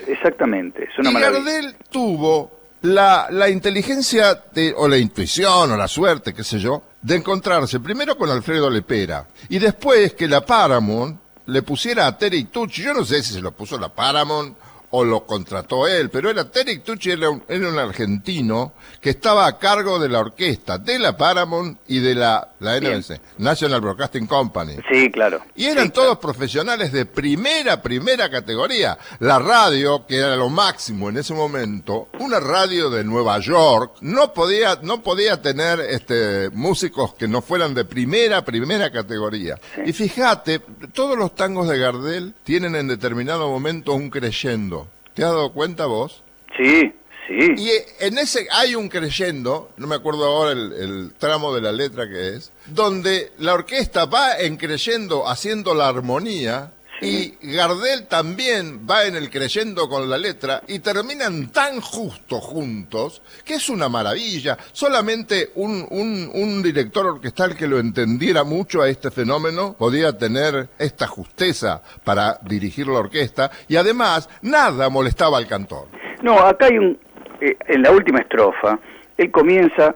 exactamente, 0.07 0.85
es 0.85 0.99
una 0.99 1.11
y 1.11 1.13
maravilla. 1.15 1.43
Gardel 1.43 1.77
tuvo 1.91 2.57
la, 2.83 3.29
la 3.31 3.49
inteligencia 3.49 4.43
de, 4.53 4.75
o 4.77 4.89
la 4.89 4.99
intuición 4.99 5.71
o 5.71 5.77
la 5.77 5.89
suerte, 5.89 6.35
qué 6.35 6.45
sé 6.45 6.59
yo, 6.59 6.83
de 7.03 7.17
encontrarse 7.17 7.81
primero 7.81 8.17
con 8.17 8.31
Alfredo 8.31 8.71
Lepera 8.71 9.27
y 9.49 9.59
después 9.59 10.15
que 10.15 10.29
la 10.29 10.45
Paramount 10.45 11.19
le 11.47 11.63
pusiera 11.63 12.07
a 12.07 12.19
Terry 12.19 12.45
Tucci, 12.45 12.83
yo 12.83 12.95
no 12.95 13.05
sé 13.05 13.23
si 13.23 13.33
se 13.33 13.41
lo 13.41 13.53
puso 13.53 13.79
la 13.79 13.89
Paramount 13.89 14.57
o 14.91 15.05
lo 15.05 15.27
contrató 15.27 15.87
él, 15.87 16.11
pero 16.11 16.31
era 16.31 16.51
Terry 16.51 16.79
Tucci, 16.79 17.11
era 17.11 17.31
un, 17.31 17.43
era 17.49 17.69
un 17.69 17.79
argentino 17.79 18.73
que 19.01 19.11
estaba 19.11 19.47
a 19.47 19.59
cargo 19.59 19.99
de 19.99 20.09
la 20.09 20.21
orquesta, 20.21 20.79
de 20.79 20.99
la 20.99 21.17
Paramount 21.17 21.79
y 21.87 21.99
de 21.99 22.15
la, 22.15 22.53
la 22.61 22.79
NBC, 22.81 23.21
National 23.39 23.81
Broadcasting 23.81 24.27
Company. 24.27 24.77
Sí, 24.91 25.11
claro. 25.11 25.41
Y 25.55 25.67
eran 25.67 25.91
todos 25.91 26.19
profesionales 26.19 26.93
de 26.93 27.07
primera, 27.07 27.83
primera 27.83 28.31
categoría. 28.31 28.99
La 29.21 29.39
radio, 29.39 30.07
que 30.07 30.17
era 30.17 30.37
lo 30.37 30.49
máximo 30.49 31.09
en 31.09 31.19
ese 31.19 31.35
momento, 31.35 32.09
una 32.21 32.41
radio 32.41 32.91
de 32.91 33.05
Nueva 33.05 33.39
York, 33.39 33.97
no 34.01 34.33
podía, 34.33 34.79
no 34.83 35.03
podía 35.03 35.41
tener 35.41 35.81
este, 35.81 36.51
músicos 36.53 37.15
que 37.15 37.29
no 37.29 37.43
fueran 37.43 37.75
de 37.75 37.85
primera, 37.85 38.45
primera 38.45 38.91
categoría. 38.91 39.59
Y 39.85 39.93
fíjate, 39.93 40.61
todos 40.93 41.17
los 41.17 41.35
tangos 41.35 41.69
de 41.69 41.79
Gardel 41.79 42.35
tienen 42.45 42.77
en 42.77 42.89
determinado 42.89 43.49
momento 43.49 43.95
un 43.95 44.11
creyendo. 44.11 44.86
¿Te 45.17 45.25
has 45.25 45.31
dado 45.31 45.51
cuenta 45.51 45.87
vos? 45.87 46.23
Sí, 46.59 46.93
sí. 47.27 47.55
Y 47.57 47.71
en 48.01 48.19
ese 48.19 48.47
hay 48.53 48.75
un 48.75 48.91
creyendo, 48.91 49.71
no 49.79 49.87
me 49.87 49.95
acuerdo 49.95 50.27
ahora 50.27 50.53
el, 50.53 51.15
tramo 51.19 51.55
de 51.55 51.63
la 51.63 51.73
letra 51.73 52.07
que 52.07 52.35
es, 52.35 52.53
donde 52.67 53.33
la 53.39 53.55
orquesta 53.55 54.05
va 54.05 54.39
en 54.39 54.59
creyendo 54.59 55.27
haciendo 55.27 55.75
la 55.75 55.89
armonía 55.89 56.75
y 57.01 57.35
Gardel 57.43 58.07
también 58.09 58.87
va 58.89 59.05
en 59.05 59.17
el 59.17 59.31
creyendo 59.31 59.89
con 59.89 60.09
la 60.09 60.17
letra 60.17 60.63
y 60.67 60.79
terminan 60.79 61.51
tan 61.53 61.81
justo 61.81 62.41
juntos 62.41 63.23
que 63.45 63.55
es 63.55 63.69
una 63.69 63.89
maravilla. 63.89 64.57
Solamente 64.73 65.51
un, 65.57 65.87
un, 65.91 66.31
un, 66.33 66.63
director 66.63 67.07
orquestal 67.07 67.57
que 67.57 67.67
lo 67.67 67.79
entendiera 67.79 68.45
mucho 68.45 68.83
a 68.83 68.89
este 68.89 69.11
fenómeno 69.11 69.75
podía 69.79 70.17
tener 70.17 70.69
esta 70.79 71.07
justeza 71.07 71.83
para 72.05 72.39
dirigir 72.43 72.87
la 72.87 73.01
orquesta 73.01 73.51
y 73.69 73.77
además 73.77 74.29
nada 74.43 74.89
molestaba 74.89 75.39
al 75.39 75.47
cantor. 75.47 75.89
No, 76.23 76.39
acá 76.39 76.67
hay 76.67 76.79
un, 76.79 76.99
eh, 77.41 77.57
en 77.67 77.83
la 77.83 77.91
última 77.91 78.21
estrofa, 78.21 78.79
él 79.19 79.31
comienza 79.31 79.95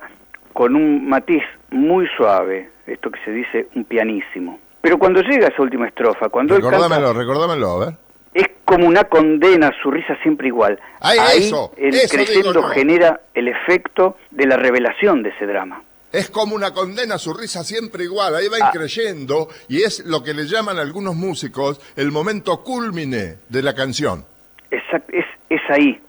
con 0.53 0.77
un 0.77 1.09
matiz 1.09 1.43
muy 1.71 2.07
suave, 2.17 2.71
esto 2.87 3.11
que 3.11 3.19
se 3.25 3.31
dice 3.31 3.69
un 3.75 3.85
pianísimo 3.85 4.59
pero 4.81 4.99
cuando 4.99 5.21
llega 5.23 5.49
esa 5.49 5.63
última 5.63 5.87
estrofa, 5.87 6.29
cuando 6.29 6.57
recordámelo, 6.57 6.95
él 6.95 7.03
canta, 7.03 7.19
recordámelo, 7.19 7.71
a 7.71 7.87
ver. 7.87 7.95
Es 8.33 8.47
como 8.65 8.87
una 8.87 9.05
condena, 9.05 9.73
su 9.83 9.91
risa 9.91 10.17
siempre 10.23 10.49
igual. 10.49 10.79
Ahí 11.01 11.19
eso, 11.45 11.73
el 11.77 11.95
creyendo 12.09 12.63
genera 12.65 13.21
el 13.35 13.49
efecto 13.49 14.17
de 14.31 14.47
la 14.47 14.57
revelación 14.57 15.23
de 15.23 15.31
ese 15.31 15.47
drama. 15.47 15.83
Es 16.13 16.31
como 16.31 16.57
una 16.57 16.73
condena, 16.73 17.19
su 17.19 17.35
risa 17.35 17.63
siempre 17.63 18.05
igual, 18.05 18.35
ahí 18.35 18.49
va 18.49 18.69
ah. 18.69 18.71
creyendo 18.73 19.49
y 19.69 19.83
es 19.83 20.05
lo 20.07 20.23
que 20.25 20.35
le 20.35 20.45
llaman 20.45 20.79
algunos 20.79 21.15
músicos 21.15 21.81
el 21.97 22.11
momento 22.11 22.65
culmine 22.65 23.37
de 23.49 23.63
la 23.63 23.75
canción. 23.75 24.25
Exacto, 24.71 25.13
es, 25.13 25.25
es 25.49 25.61
ahí 25.69 26.01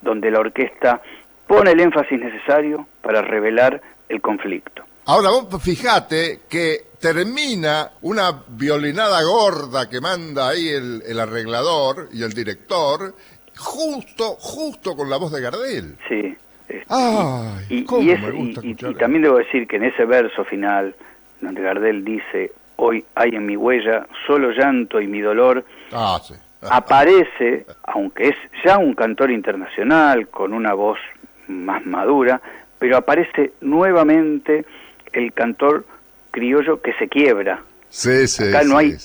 donde 0.00 0.30
la 0.30 0.40
orquesta 0.40 1.02
pone 1.46 1.72
el 1.72 1.80
énfasis 1.80 2.18
necesario 2.18 2.86
para 3.02 3.20
revelar 3.20 3.80
el 4.08 4.20
conflicto. 4.20 4.84
Ahora 5.04 5.30
vos 5.30 5.62
fijate 5.62 6.42
que 6.48 6.92
termina 7.00 7.90
una 8.02 8.42
violinada 8.48 9.22
gorda 9.24 9.88
que 9.88 10.00
manda 10.00 10.48
ahí 10.48 10.68
el, 10.68 11.18
arreglador 11.18 12.08
y 12.12 12.22
el 12.22 12.32
director, 12.32 13.12
justo, 13.56 14.36
justo 14.38 14.94
con 14.94 15.10
la 15.10 15.16
voz 15.16 15.32
de 15.32 15.40
Gardel. 15.40 15.96
Sí. 16.08 16.36
Ay, 16.88 17.66
y, 17.68 17.84
cómo 17.84 18.02
me 18.02 18.30
gusta 18.30 18.60
y, 18.62 18.70
y 18.70 18.94
también 18.94 19.22
debo 19.22 19.38
decir 19.38 19.66
que 19.66 19.76
en 19.76 19.84
ese 19.84 20.04
verso 20.04 20.44
final, 20.44 20.94
donde 21.40 21.60
Gardel 21.60 22.04
dice, 22.04 22.52
hoy 22.76 23.04
hay 23.14 23.30
en 23.30 23.44
mi 23.44 23.56
huella 23.56 24.06
solo 24.26 24.52
llanto 24.52 25.00
y 25.00 25.08
mi 25.08 25.20
dolor, 25.20 25.64
ah, 25.92 26.20
aparece, 26.70 27.66
aunque 27.82 28.28
es 28.28 28.36
ya 28.64 28.78
un 28.78 28.94
cantor 28.94 29.32
internacional, 29.32 30.28
con 30.28 30.54
una 30.54 30.74
voz 30.74 30.98
más 31.48 31.84
madura, 31.84 32.40
pero 32.78 32.96
aparece 32.96 33.52
nuevamente 33.60 34.64
el 35.12 35.32
cantor 35.32 35.84
criollo 36.30 36.80
que 36.80 36.92
se 36.94 37.08
quiebra. 37.08 37.62
Sí, 37.88 38.26
sí, 38.26 38.48
acá 38.48 38.62
no 38.64 38.78
hay 38.78 38.96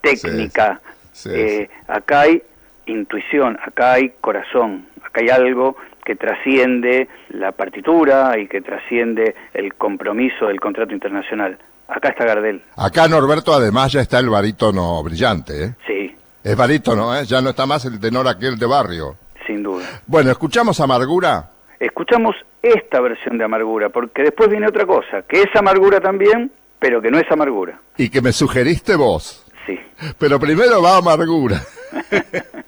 técnica, 0.00 0.80
eh, 1.26 1.68
acá 1.86 2.22
hay 2.22 2.42
intuición, 2.86 3.58
acá 3.64 3.92
hay 3.92 4.14
corazón, 4.20 4.86
acá 5.04 5.20
hay 5.20 5.28
algo 5.28 5.76
que 6.04 6.16
trasciende 6.16 7.08
la 7.28 7.52
partitura 7.52 8.38
y 8.38 8.48
que 8.48 8.62
trasciende 8.62 9.36
el 9.52 9.74
compromiso 9.74 10.46
del 10.46 10.58
contrato 10.58 10.92
internacional. 10.92 11.58
Acá 11.88 12.10
está 12.10 12.24
Gardel. 12.24 12.62
Acá 12.76 13.08
Norberto 13.08 13.52
además 13.52 13.92
ya 13.92 14.00
está 14.00 14.18
el 14.18 14.30
barítono 14.30 15.02
brillante, 15.02 15.64
¿eh? 15.64 15.74
Sí. 15.86 16.16
Es 16.42 16.56
barítono, 16.56 17.14
¿eh? 17.14 17.24
Ya 17.26 17.42
no 17.42 17.50
está 17.50 17.66
más 17.66 17.84
el 17.84 18.00
tenor 18.00 18.26
aquel 18.26 18.58
de 18.58 18.66
barrio. 18.66 19.16
Sin 19.46 19.62
duda. 19.62 19.84
Bueno, 20.06 20.30
¿escuchamos 20.30 20.80
Amargura? 20.80 21.50
Escuchamos 21.80 22.36
esta 22.62 23.00
versión 23.00 23.38
de 23.38 23.44
Amargura, 23.44 23.88
porque 23.88 24.22
después 24.22 24.50
viene 24.50 24.68
otra 24.68 24.84
cosa, 24.84 25.22
que 25.26 25.40
es 25.40 25.48
Amargura 25.56 25.98
también, 25.98 26.52
pero 26.78 27.00
que 27.00 27.10
no 27.10 27.18
es 27.18 27.30
amargura. 27.30 27.80
Y 27.96 28.10
que 28.10 28.20
me 28.20 28.32
sugeriste 28.32 28.96
vos. 28.96 29.46
Sí. 29.66 29.78
Pero 30.18 30.38
primero 30.38 30.82
va 30.82 30.98
amargura. 30.98 31.60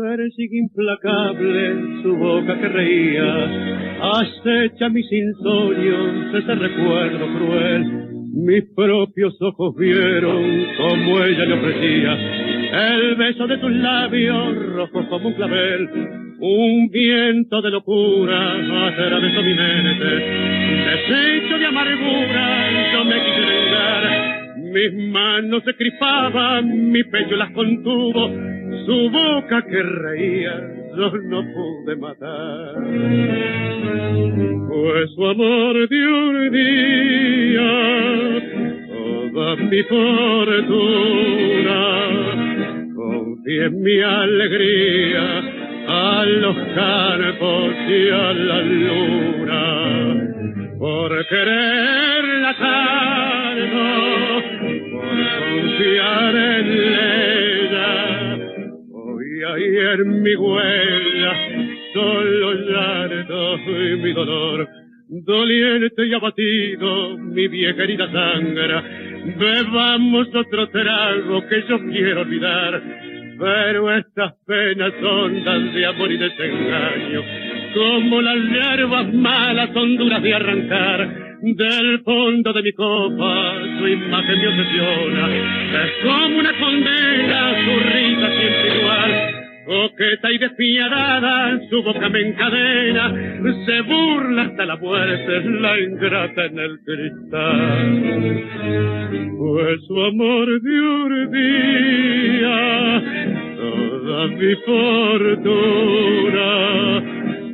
persigue 0.00 0.58
implacable 0.58 2.02
su 2.02 2.16
boca 2.16 2.58
que 2.58 2.68
reía 2.68 3.90
acecha 4.02 4.88
mis 4.88 5.10
insomnios 5.12 6.34
ese 6.34 6.54
recuerdo 6.54 7.26
cruel. 7.36 8.08
Mis 8.32 8.64
propios 8.74 9.36
ojos 9.42 9.74
vieron 9.76 10.66
como 10.78 11.22
ella 11.22 11.44
le 11.44 11.54
ofrecía 11.54 12.16
el 12.72 13.16
beso 13.16 13.46
de 13.46 13.58
tus 13.58 13.72
labios 13.72 14.56
rojos 14.74 15.06
como 15.08 15.28
un 15.28 15.34
clavel. 15.34 15.88
Un 16.42 16.88
viento 16.88 17.60
de 17.60 17.70
locura 17.70 18.54
atravesó 18.88 19.42
mi 19.42 19.54
mente, 19.54 20.04
desecho 20.86 21.58
de 21.58 21.66
amargura, 21.66 22.92
yo 22.92 23.04
me 23.04 23.16
quise 23.16 23.40
vengar. 23.40 24.30
Mis 24.72 25.12
manos 25.12 25.62
se 25.64 25.74
crispaban, 25.74 26.90
mi 26.90 27.04
pecho 27.04 27.36
las 27.36 27.50
contuvo, 27.50 28.30
su 28.86 29.10
boca 29.10 29.62
que 29.62 29.82
reía 29.82 30.80
yo 30.96 31.10
no 31.22 31.42
pude 31.54 31.96
matar. 31.96 32.74
Pues 34.68 35.10
su 35.14 35.26
amor 35.26 35.88
de 35.88 36.06
un 36.06 36.50
día, 36.52 37.70
toda 38.88 39.56
mi 39.56 39.82
fortuna, 39.84 41.82
confié 42.94 43.64
en 43.66 43.82
mi 43.82 44.00
alegría 44.00 45.42
a 45.86 46.24
los 46.26 46.56
campos 46.74 47.74
y 47.88 48.08
a 48.10 48.32
la 48.32 48.62
luna, 48.62 49.64
por 50.78 51.26
quererla 51.28 52.56
tanto, 52.58 53.84
por 54.92 55.16
confiar 55.40 56.34
en 56.36 56.66
ella 56.72 57.59
y 59.58 59.76
en 59.76 60.22
mi 60.22 60.34
huella, 60.34 61.32
solo 61.92 62.54
llanto 62.54 63.56
y 63.56 63.96
mi 63.96 64.12
dolor, 64.12 64.68
doliente 65.08 66.06
y 66.06 66.14
abatido, 66.14 67.18
mi 67.18 67.48
vieja 67.48 67.82
herida 67.82 68.10
sangra, 68.12 68.82
bebamos 69.38 70.28
otro 70.34 70.68
trago 70.68 71.46
que 71.48 71.64
yo 71.68 71.78
quiero 71.90 72.20
olvidar, 72.22 72.82
pero 73.38 73.96
estas 73.96 74.34
penas 74.46 74.92
son 75.00 75.44
tan 75.44 75.74
de 75.74 75.86
amor 75.86 76.12
y 76.12 76.16
desengaño, 76.18 77.22
como 77.74 78.20
las 78.20 78.36
hierbas 78.36 79.12
malas 79.14 79.70
son 79.72 79.96
duras 79.96 80.22
de 80.22 80.34
arrancar, 80.34 81.30
del 81.42 82.00
fondo 82.04 82.52
de 82.52 82.62
mi 82.62 82.72
copa 82.72 83.54
su 83.78 83.88
imagen 83.88 84.38
me 84.38 84.48
obsesiona. 84.48 85.28
Es 85.84 85.92
como 86.02 86.38
una 86.38 86.52
condena, 86.58 87.64
su 87.64 87.80
risa 87.80 88.28
siempre 88.38 88.78
igual. 88.78 89.29
Coqueta 89.70 90.32
y 90.32 90.38
despiadada, 90.38 91.60
su 91.70 91.80
boca 91.84 92.08
me 92.08 92.20
encadena, 92.22 93.14
se 93.64 93.80
burla 93.82 94.42
hasta 94.42 94.66
la 94.66 94.76
muerte, 94.76 95.44
la 95.60 95.78
ingrata 95.78 96.46
en 96.46 96.58
el 96.58 96.80
cristal. 96.80 98.42
Pues 99.38 99.80
su 99.86 100.02
amor 100.02 100.60
de 100.60 100.80
urdía, 101.04 102.50
toda 103.58 104.26
mi 104.26 104.56
fortuna, 104.66 106.50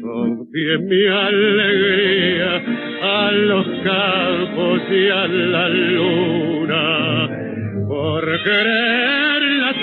confíe 0.00 0.78
mi 0.78 1.06
alegría 1.06 2.62
a 3.02 3.30
los 3.30 3.66
campos 3.84 4.80
y 4.90 5.08
a 5.10 5.26
la 5.26 5.68
luna, 5.68 7.28
por 7.86 8.24
querer 8.42 9.42
la 9.60 9.74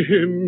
y 0.00 0.39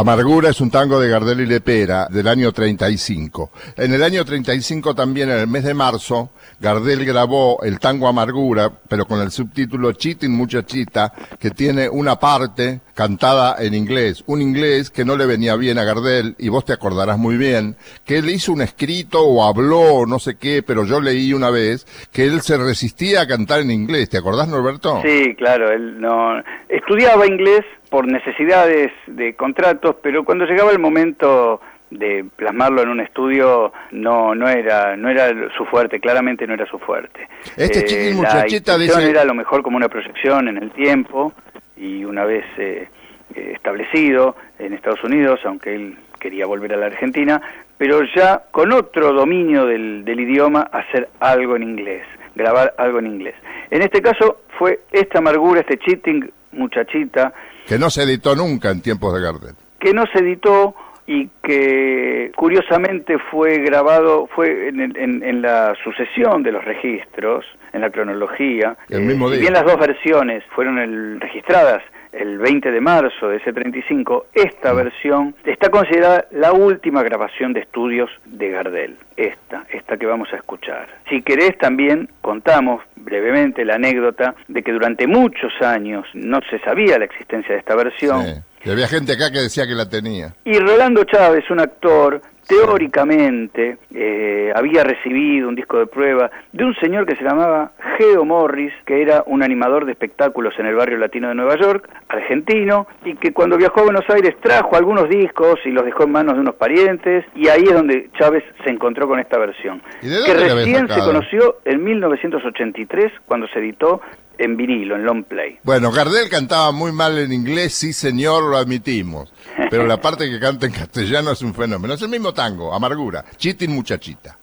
Amargura 0.00 0.48
es 0.48 0.62
un 0.62 0.70
tango 0.70 0.98
de 0.98 1.10
Gardel 1.10 1.42
y 1.42 1.46
Lepera 1.46 2.06
del 2.08 2.26
año 2.26 2.52
35. 2.52 3.50
En 3.76 3.92
el 3.92 4.02
año 4.02 4.24
35 4.24 4.94
también, 4.94 5.28
en 5.28 5.40
el 5.40 5.46
mes 5.46 5.62
de 5.62 5.74
marzo, 5.74 6.30
Gardel 6.58 7.04
grabó 7.04 7.62
el 7.62 7.78
tango 7.78 8.08
Amargura, 8.08 8.72
pero 8.88 9.04
con 9.04 9.20
el 9.20 9.30
subtítulo 9.30 9.92
Chitin 9.92 10.32
Muchachita, 10.32 11.12
que 11.38 11.50
tiene 11.50 11.86
una 11.86 12.18
parte 12.18 12.80
cantada 12.94 13.56
en 13.58 13.74
inglés. 13.74 14.24
Un 14.26 14.40
inglés 14.40 14.90
que 14.90 15.04
no 15.04 15.18
le 15.18 15.26
venía 15.26 15.54
bien 15.56 15.78
a 15.78 15.84
Gardel, 15.84 16.34
y 16.38 16.48
vos 16.48 16.64
te 16.64 16.72
acordarás 16.72 17.18
muy 17.18 17.36
bien, 17.36 17.76
que 18.06 18.16
él 18.16 18.30
hizo 18.30 18.54
un 18.54 18.62
escrito 18.62 19.20
o 19.20 19.44
habló, 19.44 20.06
no 20.06 20.18
sé 20.18 20.38
qué, 20.38 20.62
pero 20.62 20.86
yo 20.86 21.02
leí 21.02 21.34
una 21.34 21.50
vez 21.50 21.86
que 22.10 22.24
él 22.24 22.40
se 22.40 22.56
resistía 22.56 23.20
a 23.20 23.26
cantar 23.26 23.60
en 23.60 23.70
inglés. 23.70 24.08
¿Te 24.08 24.16
acordás, 24.16 24.48
Norberto? 24.48 25.02
Sí, 25.04 25.34
claro, 25.36 25.70
él 25.70 26.00
no... 26.00 26.42
Estudiaba 26.70 27.26
inglés 27.26 27.66
por 27.90 28.06
necesidades 28.06 28.92
de 29.06 29.34
contratos, 29.34 29.96
pero 30.00 30.24
cuando 30.24 30.46
llegaba 30.46 30.70
el 30.70 30.78
momento 30.78 31.60
de 31.90 32.24
plasmarlo 32.36 32.82
en 32.82 32.88
un 32.88 33.00
estudio 33.00 33.72
no 33.90 34.32
no 34.34 34.48
era 34.48 34.96
no 34.96 35.08
era 35.10 35.32
su 35.56 35.64
fuerte 35.66 35.98
claramente 35.98 36.46
no 36.46 36.54
era 36.54 36.64
su 36.66 36.78
fuerte. 36.78 37.28
Este 37.56 38.10
eh, 38.10 38.14
muchachita 38.14 38.78
dice... 38.78 39.10
era 39.10 39.22
a 39.22 39.24
lo 39.24 39.34
mejor 39.34 39.62
como 39.62 39.76
una 39.76 39.88
proyección 39.88 40.46
en 40.46 40.58
el 40.58 40.70
tiempo 40.70 41.32
y 41.76 42.04
una 42.04 42.24
vez 42.24 42.44
eh, 42.58 42.88
eh, 43.34 43.52
establecido 43.54 44.36
en 44.60 44.72
Estados 44.72 45.02
Unidos 45.02 45.40
aunque 45.44 45.74
él 45.74 45.98
quería 46.20 46.46
volver 46.46 46.74
a 46.74 46.76
la 46.76 46.86
Argentina 46.86 47.42
pero 47.76 48.02
ya 48.14 48.44
con 48.52 48.72
otro 48.72 49.12
dominio 49.12 49.66
del, 49.66 50.04
del 50.04 50.20
idioma 50.20 50.68
hacer 50.70 51.08
algo 51.18 51.56
en 51.56 51.64
inglés 51.64 52.04
grabar 52.36 52.72
algo 52.78 53.00
en 53.00 53.08
inglés. 53.08 53.34
En 53.70 53.82
este 53.82 54.00
caso 54.00 54.42
fue 54.58 54.80
esta 54.92 55.18
amargura 55.18 55.60
este 55.60 55.76
cheating 55.78 56.30
muchachita 56.52 57.32
que 57.70 57.78
no 57.78 57.88
se 57.88 58.02
editó 58.02 58.34
nunca 58.34 58.72
en 58.72 58.82
tiempos 58.82 59.14
de 59.14 59.20
Gardel. 59.20 59.54
Que 59.78 59.94
no 59.94 60.02
se 60.12 60.18
editó 60.18 60.74
y 61.06 61.28
que 61.40 62.32
curiosamente 62.34 63.16
fue 63.30 63.58
grabado, 63.58 64.28
fue 64.34 64.70
en, 64.70 65.40
la 65.40 65.76
sucesión 65.84 66.42
de 66.42 66.50
los 66.50 66.64
registros, 66.64 67.44
en 67.72 67.82
la 67.82 67.90
cronología. 67.90 68.76
El 68.88 69.02
mismo 69.02 69.28
eh, 69.28 69.34
día. 69.34 69.40
bien 69.42 69.52
las 69.52 69.64
dos 69.64 69.78
versiones 69.78 70.42
fueron 70.52 71.20
registradas 71.20 71.80
el 72.12 72.38
20 72.38 72.70
de 72.70 72.80
marzo 72.80 73.28
de 73.28 73.36
ese 73.36 73.52
35, 73.52 74.26
esta 74.34 74.72
mm. 74.72 74.76
versión 74.76 75.34
está 75.44 75.70
considerada 75.70 76.26
la 76.30 76.52
última 76.52 77.02
grabación 77.02 77.52
de 77.52 77.60
estudios 77.60 78.10
de 78.24 78.50
Gardel, 78.50 78.96
esta, 79.16 79.64
esta 79.70 79.96
que 79.96 80.06
vamos 80.06 80.32
a 80.32 80.36
escuchar. 80.36 80.88
Si 81.08 81.22
querés 81.22 81.56
también 81.58 82.08
contamos 82.20 82.82
brevemente 82.96 83.64
la 83.64 83.76
anécdota 83.76 84.34
de 84.48 84.62
que 84.62 84.72
durante 84.72 85.06
muchos 85.06 85.52
años 85.60 86.06
no 86.14 86.40
se 86.50 86.58
sabía 86.60 86.98
la 86.98 87.04
existencia 87.04 87.54
de 87.54 87.60
esta 87.60 87.74
versión. 87.74 88.24
Sí. 88.24 88.32
Había 88.68 88.88
gente 88.88 89.12
acá 89.12 89.30
que 89.30 89.38
decía 89.38 89.66
que 89.66 89.74
la 89.74 89.88
tenía. 89.88 90.34
Y 90.44 90.58
Rolando 90.58 91.04
Chávez, 91.04 91.44
un 91.50 91.60
actor 91.60 92.20
teóricamente 92.50 93.78
eh, 93.94 94.52
había 94.52 94.82
recibido 94.82 95.48
un 95.48 95.54
disco 95.54 95.78
de 95.78 95.86
prueba 95.86 96.32
de 96.52 96.64
un 96.64 96.74
señor 96.74 97.06
que 97.06 97.14
se 97.14 97.22
llamaba 97.22 97.70
Geo 97.96 98.24
Morris, 98.24 98.72
que 98.84 99.00
era 99.00 99.22
un 99.26 99.44
animador 99.44 99.86
de 99.86 99.92
espectáculos 99.92 100.54
en 100.58 100.66
el 100.66 100.74
barrio 100.74 100.98
latino 100.98 101.28
de 101.28 101.36
Nueva 101.36 101.56
York, 101.56 101.88
argentino, 102.08 102.88
y 103.04 103.14
que 103.14 103.32
cuando 103.32 103.56
viajó 103.56 103.80
a 103.80 103.84
Buenos 103.84 104.04
Aires 104.10 104.34
trajo 104.42 104.74
algunos 104.74 105.08
discos 105.08 105.60
y 105.64 105.70
los 105.70 105.84
dejó 105.84 106.02
en 106.02 106.10
manos 106.10 106.34
de 106.34 106.40
unos 106.40 106.56
parientes, 106.56 107.24
y 107.36 107.46
ahí 107.46 107.62
es 107.62 107.72
donde 107.72 108.10
Chávez 108.18 108.42
se 108.64 108.70
encontró 108.70 109.06
con 109.06 109.20
esta 109.20 109.38
versión, 109.38 109.80
que 110.00 110.34
recién 110.34 110.88
se 110.88 111.00
conoció 111.00 111.58
en 111.64 111.84
1983 111.84 113.12
cuando 113.26 113.46
se 113.46 113.60
editó 113.60 114.00
en 114.40 114.56
vinilo, 114.56 114.96
en 114.96 115.04
long 115.04 115.24
play. 115.24 115.58
Bueno, 115.62 115.92
Gardel 115.92 116.30
cantaba 116.30 116.72
muy 116.72 116.92
mal 116.92 117.18
en 117.18 117.32
inglés, 117.32 117.74
sí 117.74 117.92
señor, 117.92 118.42
lo 118.44 118.56
admitimos. 118.56 119.32
Pero 119.70 119.86
la 119.86 120.00
parte 120.00 120.30
que 120.30 120.40
canta 120.40 120.66
en 120.66 120.72
castellano 120.72 121.32
es 121.32 121.42
un 121.42 121.54
fenómeno. 121.54 121.94
Es 121.94 122.02
el 122.02 122.08
mismo 122.08 122.32
tango, 122.32 122.72
Amargura, 122.72 123.24
Chitin 123.36 123.70
Muchachita. 123.72 124.38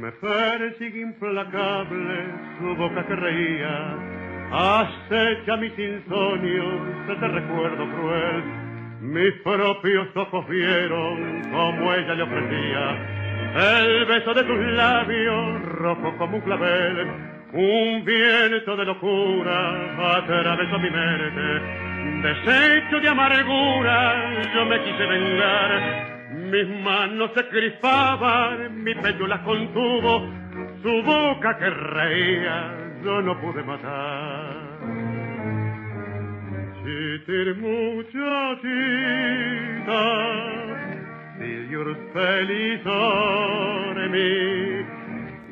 Me 0.00 0.12
persigue 0.12 1.00
implacable 1.00 2.26
su 2.58 2.76
boca 2.76 3.06
que 3.06 3.16
reía 3.16 4.23
Acecha 4.52 5.56
mis 5.56 5.78
insomnios 5.78 6.80
ese 7.08 7.28
recuerdo 7.28 7.88
cruel. 7.90 8.44
Mis 9.00 9.32
propios 9.42 10.08
ojos 10.16 10.48
vieron 10.48 11.42
como 11.50 11.92
ella 11.92 12.14
le 12.14 12.22
ofrecía 12.22 13.14
el 13.54 14.04
beso 14.06 14.34
de 14.34 14.42
tus 14.42 14.58
labios, 14.72 15.62
rojo 15.62 16.16
como 16.18 16.38
un 16.38 16.42
clavel. 16.42 17.06
Un 17.52 18.04
viento 18.04 18.76
de 18.76 18.84
locura 18.84 20.16
atravesó 20.16 20.76
mi 20.80 20.90
mente. 20.90 21.84
Desecho 22.22 22.98
de 22.98 23.08
amargura, 23.08 24.42
yo 24.52 24.64
me 24.64 24.82
quise 24.82 25.06
vengar. 25.06 26.30
Mis 26.50 26.84
manos 26.84 27.30
se 27.36 27.46
crispaban, 27.46 28.82
mi 28.82 28.92
pecho 28.96 29.24
las 29.28 29.40
contuvo, 29.42 30.28
su 30.82 31.02
boca 31.04 31.56
que 31.56 31.70
reía, 31.70 32.74
yo 33.04 33.20
no 33.20 33.38
pude 33.40 33.62
matar. 33.62 34.56
Sitir 36.82 37.56
muchachita, 37.56 38.14
signor 41.38 41.88
felitore 42.14 44.08
mi, 44.08 44.32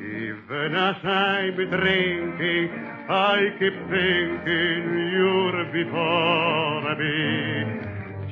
even 0.01 0.75
as 0.75 0.97
I 1.03 1.51
be 1.55 1.65
drinking, 1.67 2.69
I 3.07 3.51
keep 3.59 3.75
thinking 3.89 4.83
you're 5.13 5.65
before 5.71 6.95
me. 7.01 7.17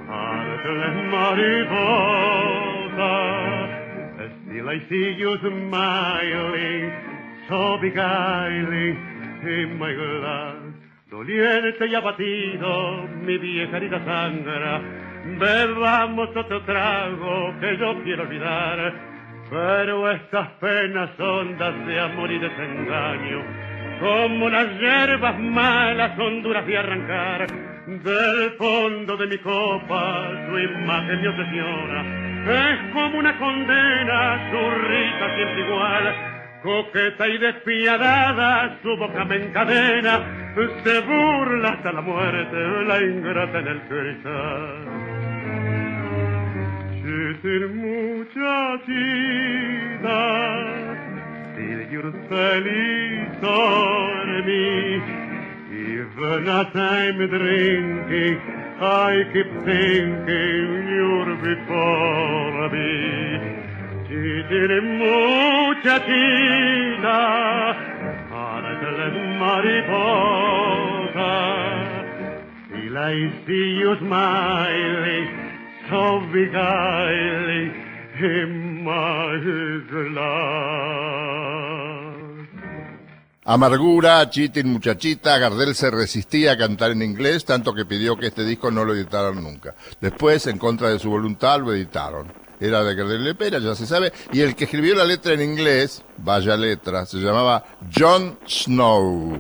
al 0.08 0.48
del 0.64 0.84
marito, 1.10 2.29
I 4.70 4.78
see 4.88 5.16
you 5.18 5.36
smiling, 5.42 6.94
so 7.50 7.80
beguiling 7.82 8.98
in 9.42 9.80
my 9.80 9.92
glass. 9.92 10.58
Doliente 11.10 11.88
y 11.88 11.96
abatido, 11.96 13.08
mi 13.26 13.40
vieja 13.40 13.78
herida 13.78 14.00
sangra. 14.06 14.80
Bebamos 15.40 16.30
otro 16.36 16.62
trago 16.66 17.52
que 17.60 17.78
yo 17.80 18.04
quiero 18.04 18.22
olvidar. 18.22 18.94
Pero 19.50 20.12
estas 20.12 20.50
penas 20.60 21.20
hondas 21.20 21.88
de 21.88 22.00
amor 22.00 22.32
y 22.32 22.38
desengaño 22.38 23.44
como 24.00 24.50
las 24.50 24.68
hierbas 24.80 25.40
malas 25.40 26.18
honduras 26.20 26.66
de 26.68 26.78
arrancar 26.78 27.48
del 27.88 28.52
fondo 28.60 29.18
de 29.18 29.28
mi 29.28 29.38
copa 29.40 30.30
su 30.48 30.60
imagen 30.60 31.22
me 31.22 31.28
obsesiona 31.28 32.29
es 32.48 32.94
como 32.94 33.20
una 33.20 33.38
condena 33.38 34.50
su 34.52 34.70
risa 34.88 35.36
siempre 35.36 35.66
igual. 35.66 36.16
Coqueta 36.64 37.28
y 37.28 37.38
despiadada 37.38 38.78
su 38.82 38.98
boca 38.98 39.26
me 39.26 39.36
encadena. 39.38 40.52
Se 40.84 41.02
burla 41.02 41.70
hasta 41.70 41.92
la 41.94 42.02
muerte 42.02 42.58
la 42.86 43.02
ingrata 43.02 43.60
en 43.60 43.68
el 43.68 43.82
cristal 43.84 45.00
muchachita 47.44 48.80
till 51.56 51.82
you're 51.92 52.12
feliz 52.30 53.44
on 53.44 54.46
me. 54.46 55.02
Even 55.72 56.50
as 56.50 56.76
I'm 56.76 57.18
drinking, 57.18 58.42
I 58.82 59.26
keep 59.34 59.52
thinking 59.66 60.88
you're 60.88 61.36
before 61.36 62.70
me. 62.70 63.38
Chitine 64.08 64.80
muchachita, 65.00 67.20
de 68.80 68.96
mariposa. 69.38 71.34
Till 72.72 72.96
I 72.98 73.16
see 73.46 73.70
you 73.82 73.92
smiling, 74.00 75.28
so 75.90 76.22
beguiling, 76.32 77.72
in 78.22 78.50
my 78.86 79.40
glass. 79.90 81.99
Amargura, 83.52 84.30
Chitin, 84.30 84.72
Muchachita, 84.72 85.40
Gardel 85.40 85.74
se 85.74 85.90
resistía 85.90 86.52
a 86.52 86.58
cantar 86.60 86.92
en 86.92 87.02
inglés, 87.02 87.46
tanto 87.46 87.74
que 87.74 87.84
pidió 87.84 88.16
que 88.16 88.28
este 88.28 88.46
disco 88.46 88.70
no 88.70 88.86
lo 88.86 88.94
editaran 88.94 89.42
nunca. 89.42 89.74
Después, 90.00 90.46
en 90.46 90.60
contra 90.60 90.90
de 90.90 91.00
su 91.00 91.10
voluntad, 91.10 91.60
lo 91.60 91.74
editaron. 91.74 92.32
Era 92.60 92.84
de 92.84 92.94
Gardel 92.94 93.24
Lepera, 93.24 93.58
ya 93.58 93.74
se 93.74 93.88
sabe, 93.88 94.14
y 94.32 94.42
el 94.42 94.56
que 94.56 94.66
escribió 94.66 94.94
la 94.94 95.04
letra 95.04 95.34
en 95.34 95.42
inglés, 95.42 96.06
vaya 96.18 96.56
letra, 96.56 97.08
se 97.08 97.18
llamaba 97.18 97.64
John 97.92 98.38
Snow. 98.46 99.40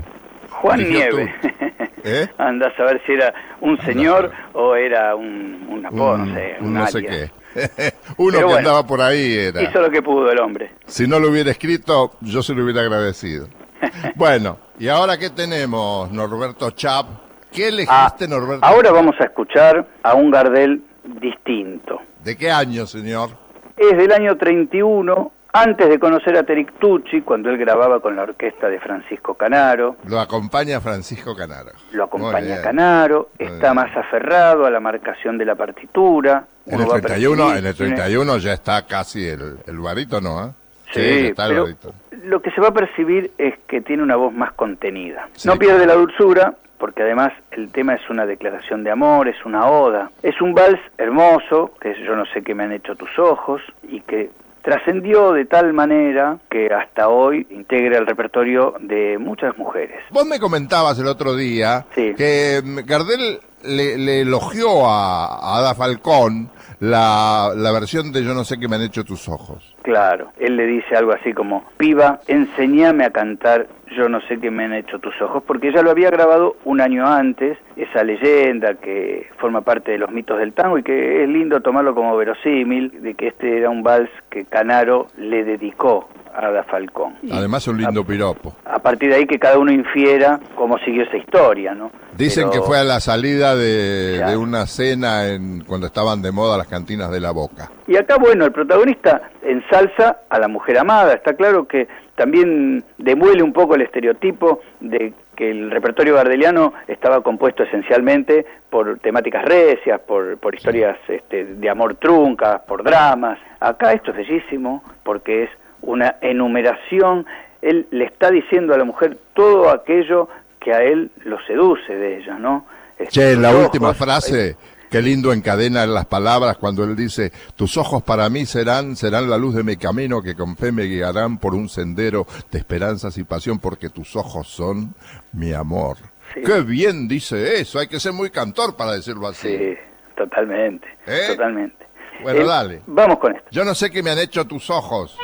Juan 0.49 0.89
Nieve. 0.89 1.32
¿Eh? 2.03 2.28
Anda 2.39 2.70
a 2.70 2.76
saber 2.78 3.03
si 3.05 3.12
era 3.12 3.32
un 3.62 3.80
señor 3.82 4.32
o 4.53 4.74
era 4.74 5.16
un, 5.16 5.68
un 5.70 5.86
apodo, 5.86 6.18
no 6.18 6.34
sé. 6.34 6.55
Un 6.62 6.74
no 6.74 6.88
sé 6.88 7.03
qué. 7.03 7.32
Uno 8.18 8.47
que 8.47 8.53
andaba 8.57 8.88
por 8.88 9.01
ahí 9.01 9.36
era. 9.36 9.62
Hizo 9.62 9.80
lo 9.80 9.91
que 9.91 10.01
pudo 10.01 10.32
el 10.32 10.39
hombre. 10.39 10.72
Si 10.88 11.07
no 11.07 11.20
lo 11.20 11.30
hubiera 11.30 11.51
escrito, 11.51 12.14
yo 12.22 12.41
se 12.41 12.55
lo 12.55 12.64
hubiera 12.64 12.82
agradecido. 12.82 13.47
bueno, 14.15 14.57
¿y 14.77 14.88
ahora 14.88 15.17
qué 15.17 15.30
tenemos, 15.30 16.11
Norberto 16.11 16.71
Chap? 16.71 17.05
¿Qué 17.51 17.69
elegiste, 17.69 18.25
ah, 18.25 18.27
Norberto? 18.27 18.65
Ahora 18.65 18.91
vamos 18.91 19.15
a 19.19 19.23
escuchar 19.25 19.88
a 20.03 20.13
un 20.13 20.30
Gardel 20.32 20.84
distinto. 21.03 21.99
¿De 22.23 22.38
qué 22.38 22.51
año, 22.51 22.86
señor? 22.86 23.30
Es 23.75 23.97
del 23.97 24.11
año 24.11 24.38
31, 24.38 25.32
antes 25.53 25.89
de 25.89 25.99
conocer 25.99 26.38
a 26.38 26.43
Tucci, 26.43 27.21
cuando 27.21 27.49
él 27.49 27.57
grababa 27.57 27.99
con 28.01 28.15
la 28.15 28.23
orquesta 28.23 28.67
de 28.67 28.80
Francisco 28.80 29.34
Canaro. 29.34 29.95
Lo 30.05 30.19
acompaña 30.19 30.80
Francisco 30.80 31.36
Canaro. 31.36 31.71
Lo 31.91 32.03
acompaña 32.03 32.61
Canaro, 32.61 33.30
está 33.39 33.73
más 33.73 33.95
aferrado 33.95 34.65
a 34.65 34.69
la 34.69 34.80
marcación 34.80 35.38
de 35.38 35.45
la 35.45 35.55
partitura. 35.55 36.45
En 36.65 36.82
el, 36.82 36.88
31, 36.88 37.55
en 37.55 37.65
el 37.65 37.73
31 37.73 38.38
ya 38.38 38.53
está 38.53 38.86
casi 38.86 39.25
el, 39.25 39.59
el 39.65 39.80
barítono, 39.80 40.45
¿eh? 40.45 40.51
Sí, 40.92 41.28
está 41.28 41.48
el 41.48 41.76
lo 42.24 42.42
que 42.42 42.52
se 42.52 42.62
va 42.62 42.70
a 42.70 42.74
percibir 42.74 43.32
es 43.38 43.56
que 43.68 43.82
tiene 43.82 44.04
una 44.04 44.16
voz 44.16 44.34
más 44.34 44.54
contenida. 44.54 45.30
No 45.46 45.58
pierde 45.58 45.86
la 45.86 45.94
dulzura, 45.94 46.54
porque 46.78 47.04
además 47.04 47.32
el 47.52 47.72
tema 47.72 47.96
es 47.96 48.10
una 48.10 48.26
declaración 48.26 48.84
de 48.84 48.92
amor, 48.92 49.28
es 49.28 49.46
una 49.46 49.68
oda. 49.68 50.12
Es 50.22 50.42
un 50.42 50.54
vals 50.54 50.80
hermoso, 50.98 51.72
que 51.80 51.92
es 51.92 51.98
Yo 52.00 52.16
no 52.16 52.26
sé 52.26 52.42
qué 52.42 52.54
me 52.56 52.64
han 52.64 52.72
hecho 52.72 52.96
tus 52.96 53.18
ojos, 53.18 53.62
y 53.84 54.02
que 54.02 54.32
trascendió 54.62 55.32
de 55.32 55.46
tal 55.46 55.74
manera 55.74 56.38
que 56.50 56.68
hasta 56.68 57.08
hoy 57.08 57.48
integra 57.50 57.98
el 57.98 58.06
repertorio 58.06 58.76
de 58.80 59.18
muchas 59.18 59.58
mujeres. 59.58 60.00
Vos 60.12 60.26
me 60.26 60.40
comentabas 60.40 61.00
el 61.00 61.08
otro 61.08 61.36
día 61.36 61.86
que 61.96 62.62
Gardel 62.86 63.40
le, 63.64 64.22
elogió 64.22 64.88
a, 64.88 65.58
Ada 65.58 65.76
Falcón 65.76 66.50
la, 66.80 67.53
la 67.55 67.71
versión 67.71 68.11
de 68.11 68.23
Yo 68.23 68.34
no 68.34 68.43
sé 68.43 68.59
qué 68.59 68.67
me 68.67 68.75
han 68.75 68.84
hecho 68.84 69.03
tus 69.03 69.27
ojos. 69.27 69.75
Claro, 69.84 70.32
él 70.39 70.55
le 70.55 70.65
dice 70.65 70.95
algo 70.95 71.13
así 71.13 71.34
como, 71.34 71.65
piba, 71.77 72.19
enseñame 72.27 73.05
a 73.05 73.11
cantar 73.11 73.67
Yo 73.96 74.08
no 74.08 74.22
sé 74.28 74.40
qué 74.40 74.52
me 74.52 74.66
han 74.66 74.74
hecho 74.74 75.00
tus 75.00 75.20
ojos, 75.22 75.44
porque 75.46 75.70
ella 75.70 75.82
lo 75.82 75.92
había 75.92 76.10
grabado 76.10 76.56
un 76.66 76.82
año 76.82 77.08
antes, 77.08 77.58
esa 77.76 78.04
leyenda 78.04 78.76
que 78.76 79.28
forma 79.38 79.62
parte 79.62 79.92
de 79.92 79.98
los 79.98 80.12
mitos 80.12 80.38
del 80.38 80.54
tango 80.54 80.78
y 80.78 80.84
que 80.84 81.24
es 81.24 81.30
lindo 81.30 81.62
tomarlo 81.62 81.96
como 81.96 82.16
verosímil, 82.16 83.02
de 83.02 83.14
que 83.16 83.28
este 83.28 83.58
era 83.58 83.70
un 83.70 83.84
vals 83.84 84.10
que 84.30 84.46
Canaro 84.46 85.08
le 85.18 85.44
dedicó 85.44 86.10
a 86.34 86.48
Ada 86.48 86.64
Falcón. 86.64 87.16
Además 87.32 87.68
un 87.68 87.78
lindo 87.78 88.04
piropo. 88.06 88.56
A 88.66 88.80
partir 88.80 89.10
de 89.10 89.16
ahí 89.16 89.26
que 89.26 89.40
cada 89.40 89.58
uno 89.58 89.72
infiera 89.72 90.40
cómo 90.56 90.78
siguió 90.80 91.04
esa 91.04 91.18
historia, 91.18 91.74
¿no? 91.74 91.92
Dicen 92.16 92.50
que 92.50 92.62
fue 92.62 92.78
a 92.78 92.84
la 92.84 93.00
salida 93.00 93.56
de, 93.56 94.36
una 94.38 94.66
cena 94.68 95.28
en, 95.28 95.64
cuando 95.64 95.88
estaban 95.88 96.22
de 96.22 96.32
moda 96.32 96.58
las 96.58 96.68
cantinas 96.68 97.10
de 97.12 97.20
la 97.20 97.32
boca. 97.32 97.72
Y 97.88 97.96
acá, 97.96 98.18
bueno, 98.18 98.46
el 98.46 98.52
protagonista 98.52 99.22
ensalza 99.42 100.18
a 100.30 100.40
la 100.40 100.48
mujer 100.48 100.78
amada. 100.78 101.14
Está 101.14 101.34
claro 101.34 101.68
que 101.68 101.88
también 102.20 102.84
demuele 102.97 103.41
un 103.41 103.53
poco 103.53 103.76
el 103.76 103.82
estereotipo 103.82 104.59
de 104.82 105.13
que 105.38 105.51
el 105.51 105.72
repertorio 105.72 106.15
gardeliano 106.15 106.74
estaba 106.86 107.24
compuesto 107.24 107.63
esencialmente 107.63 108.45
por 108.70 108.99
temáticas 108.99 109.45
recias, 109.45 110.01
por, 110.01 110.38
por 110.38 110.53
historias 110.53 110.97
este, 111.07 111.45
de 111.45 111.70
amor 111.70 111.95
truncas, 111.95 112.59
por 112.67 112.84
dramas. 112.84 113.39
Acá 113.61 113.93
esto 113.93 114.11
es 114.11 114.17
bellísimo 114.17 114.84
porque 115.01 115.43
es 115.43 115.49
una 115.82 116.17
enumeración, 116.20 117.26
él 117.61 117.88
le 117.91 118.03
está 118.03 118.30
diciendo 118.32 118.74
a 118.74 118.78
la 118.78 118.84
mujer 118.84 119.17
todo 119.34 119.70
aquello 119.70 120.28
que 120.59 120.74
a 120.74 120.84
él 120.84 121.11
lo 121.24 121.39
seduce 121.47 121.95
de 121.95 122.17
ella, 122.17 122.38
¿no? 122.38 122.65
Este, 122.97 123.11
che, 123.11 123.36
la 123.38 123.55
última 123.55 123.93
frase, 123.93 124.57
qué 124.90 125.02
lindo 125.02 125.34
encadena 125.34 125.86
las 125.86 126.06
palabras 126.06 126.58
cuando 126.58 126.84
él 126.84 126.96
dice, 126.96 127.32
tus 127.56 127.78
ojos 127.78 128.04
para 128.04 128.30
mí 128.30 128.46
serán, 128.46 128.96
serán 128.96 129.30
la 129.30 129.38
luz 129.38 129.56
de 129.56 129.64
mi 129.64 129.78
camino 129.78 130.22
que 130.22 130.36
con 130.36 130.56
fe 130.56 130.72
me 130.72 130.84
guiarán 130.84 131.38
por 131.38 131.54
un 131.54 131.70
sendero 131.70 132.26
de 132.52 132.60
esperanzas 132.60 133.18
y 133.18 133.24
pasión 133.24 133.60
porque 133.60 133.90
tus 133.90 134.16
ojos 134.16 134.48
son 134.48 134.96
mi 135.34 135.54
amor. 135.54 135.98
Qué 136.34 136.62
bien 136.62 137.08
dice 137.08 137.60
eso, 137.60 137.80
hay 137.80 137.88
que 137.88 138.00
ser 138.00 138.14
muy 138.14 138.30
cantor 138.30 138.76
para 138.76 138.94
decirlo 138.94 139.28
así. 139.28 139.58
Sí, 139.58 139.74
totalmente, 140.16 140.88
¿Eh? 141.08 141.28
totalmente. 141.30 141.88
Bueno, 142.22 142.42
eh, 142.42 142.46
dale. 142.46 142.82
Vamos 142.88 143.20
con 143.20 143.36
esto. 143.36 143.48
Yo 143.52 143.64
no 143.64 143.74
sé 143.74 143.90
qué 143.90 144.04
me 144.04 144.12
han 144.12 144.20
hecho 144.20 144.46
tus 144.46 144.70
ojos. 144.70 145.18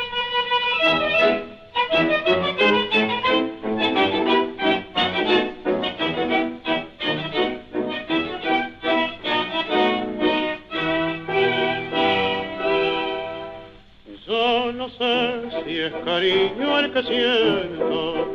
Es 15.85 15.93
cariño 16.03 16.79
el 16.79 16.91
que 16.91 17.03
siento, 17.03 18.27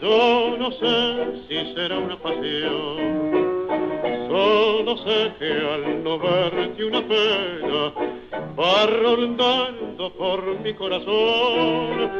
yo 0.00 0.56
no 0.58 0.72
sé 0.72 1.46
si 1.48 1.74
será 1.74 1.98
una 1.98 2.16
pasión. 2.16 3.44
Solo 4.28 4.96
sé 5.04 5.32
que 5.38 5.52
al 5.52 6.02
no 6.02 6.18
verte 6.18 6.84
una 6.84 7.02
pena 7.02 7.92
va 8.58 8.86
rondando 8.86 10.12
por 10.14 10.60
mi 10.60 10.72
corazón. 10.74 12.10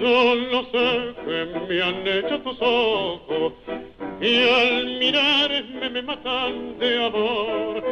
Solo 0.00 0.64
sé 0.70 1.14
que 1.24 1.66
me 1.68 1.82
han 1.82 2.06
hecho 2.06 2.40
tus 2.42 2.56
ojos 2.60 3.52
y 4.20 4.48
al 4.48 4.98
mirarme 4.98 5.90
me 5.90 6.02
matan 6.02 6.78
de 6.78 7.04
amor. 7.04 7.82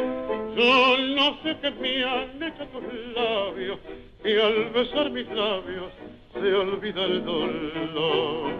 Solo 0.55 1.37
sé 1.43 1.57
que 1.61 1.71
me 1.71 2.03
han 2.03 2.43
hecho 2.43 2.65
tus 2.67 2.83
labios 3.13 3.79
y 4.25 4.39
al 4.39 4.69
besar 4.69 5.09
mis 5.11 5.27
labios 5.29 5.91
se 6.33 6.53
olvida 6.53 7.03
el 7.03 7.25
dolor. 7.25 8.51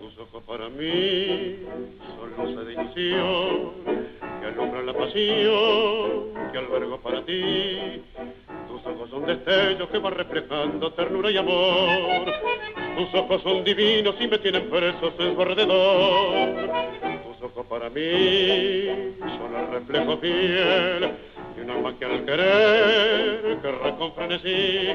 Tus 0.00 0.18
ojos 0.18 0.42
para 0.44 0.68
mí 0.70 1.58
son 2.16 2.30
luces 2.38 2.66
de 2.66 2.74
que 4.46 4.60
alumbran 4.60 4.86
la 4.86 4.92
pasión 4.92 6.50
que 6.52 6.58
albergo 6.58 7.00
para 7.00 7.24
ti. 7.24 8.02
Tus 8.68 8.86
ojos 8.86 9.10
son 9.10 9.26
destellos 9.26 9.88
que 9.88 9.98
van 9.98 10.14
reflejando 10.14 10.92
ternura 10.92 11.30
y 11.30 11.36
amor. 11.36 12.32
Tus 12.96 13.14
ojos 13.14 13.42
son 13.42 13.64
divinos 13.64 14.14
y 14.20 14.28
me 14.28 14.38
tienen 14.38 14.70
presos 14.70 15.14
en 15.18 15.34
su 15.34 15.42
alrededor. 15.42 16.70
Tus 17.24 17.42
ojos 17.42 17.66
para 17.66 17.90
mí 17.90 19.14
son 19.36 19.56
el 19.56 19.66
reflejo 19.72 20.16
fiel 20.18 21.10
de 21.56 21.62
un 21.62 21.70
alma 21.70 21.98
que 21.98 22.04
al 22.04 22.24
querer 22.24 23.58
querrá 23.60 23.96
con 23.96 24.14
frenesí. 24.14 24.94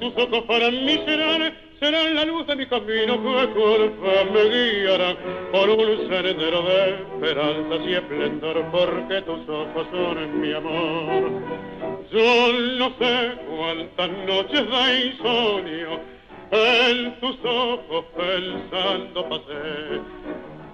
Tus 0.00 0.16
ojos 0.16 0.44
para 0.44 0.70
mí 0.70 1.02
serán, 1.04 1.54
serán 1.82 2.14
la 2.14 2.24
luz 2.24 2.46
de 2.46 2.54
mi 2.54 2.66
camino 2.66 3.20
que 3.20 3.90
fe 4.00 4.24
me 4.32 4.44
guiarán 4.44 5.16
por 5.50 5.68
un 5.68 6.08
sendero 6.08 6.62
de 6.62 6.90
esperanza 6.90 7.74
y 7.84 7.94
esplendor, 7.94 8.64
porque 8.70 9.20
tus 9.22 9.48
ojos 9.48 9.86
son 9.90 10.40
mi 10.40 10.52
amor. 10.52 11.42
Yo 12.12 12.52
no 12.78 12.88
sé 13.00 13.32
cuántas 13.48 14.10
noches 14.28 14.64
de 14.70 15.06
insomnio 15.06 16.00
en 16.52 17.18
tus 17.18 17.36
ojos 17.44 18.04
pensando 18.16 19.28
pasé, 19.28 20.00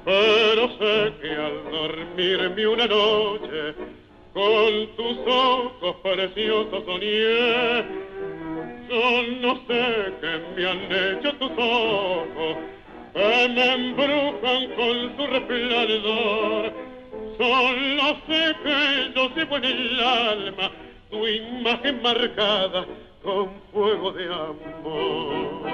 pero 0.04 0.68
sé 0.78 1.12
que 1.22 1.30
al 1.30 1.70
dormirme 1.70 2.66
una 2.66 2.86
noche 2.86 3.74
con 4.34 4.96
tus 4.96 5.18
ojos 5.26 5.96
preciosos 6.02 6.84
soñé. 6.84 8.07
Yo 8.89 9.22
no 9.43 9.55
sé 9.66 10.14
qué 10.22 10.41
me 10.57 10.66
han 10.66 10.91
hecho 10.91 11.34
tus 11.34 11.51
ojos, 11.59 12.57
que 13.12 13.49
me 13.51 13.74
embrujan 13.74 14.70
con 14.76 15.16
su 15.16 15.26
resplandor. 15.26 16.72
Solo 17.36 18.16
sé 18.26 18.57
que 18.64 19.12
yo 19.14 19.28
llevo 19.36 19.57
en 19.59 19.64
el 19.64 20.01
alma 20.01 20.70
tu 21.11 21.26
imagen 21.26 22.01
marcada 22.01 22.86
con 23.22 23.51
fuego 23.72 24.12
de 24.12 24.24
amor. 24.24 25.68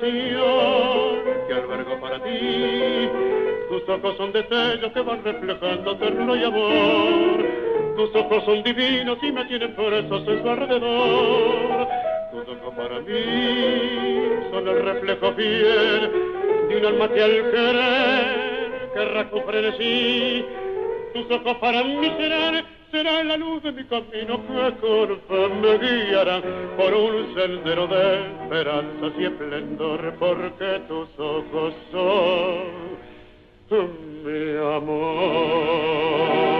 Que 0.00 1.54
albergo 1.54 2.00
para 2.00 2.22
ti. 2.22 3.08
Tus 3.68 3.88
ojos 3.88 4.16
son 4.16 4.32
destellos 4.32 4.92
que 4.92 5.00
van 5.00 5.24
reflejando 5.24 5.96
ternura 5.96 6.36
y 6.36 6.44
amor. 6.44 7.46
Tus 7.96 8.14
ojos 8.14 8.44
son 8.44 8.62
divinos 8.62 9.18
y 9.22 9.32
me 9.32 9.44
tienen 9.46 9.74
presos 9.74 10.22
en 10.28 10.42
su 10.42 10.48
alrededor. 10.48 11.88
Tus 12.30 12.48
ojos 12.48 12.74
para 12.76 13.00
mí 13.00 14.28
son 14.50 14.68
el 14.68 14.82
reflejo 14.82 15.32
fiel 15.32 16.12
de 16.68 16.76
un 16.76 16.86
alma 16.86 17.08
que 17.08 17.22
al 17.22 17.50
querer 17.50 18.90
querrá 18.94 19.30
con 19.30 19.44
frenesí. 19.44 20.44
Tus 21.14 21.30
ojos 21.30 21.56
para 21.58 21.82
mí 21.82 22.12
serán, 22.18 22.64
será 22.96 23.22
la 23.24 23.36
luz 23.36 23.62
de 23.62 23.72
mi 23.72 23.84
camino 23.84 24.40
que 24.46 24.72
curva 24.80 25.48
me 25.60 25.78
guiará 25.78 26.40
por 26.78 26.94
un 26.94 27.34
sendero 27.34 27.86
de 27.86 28.20
esperanza 28.42 29.06
y 29.18 29.24
esplendor, 29.24 30.14
porque 30.18 30.80
tus 30.88 31.08
ojos 31.18 31.74
son 33.68 33.90
mi 34.24 34.56
amor. 34.76 36.55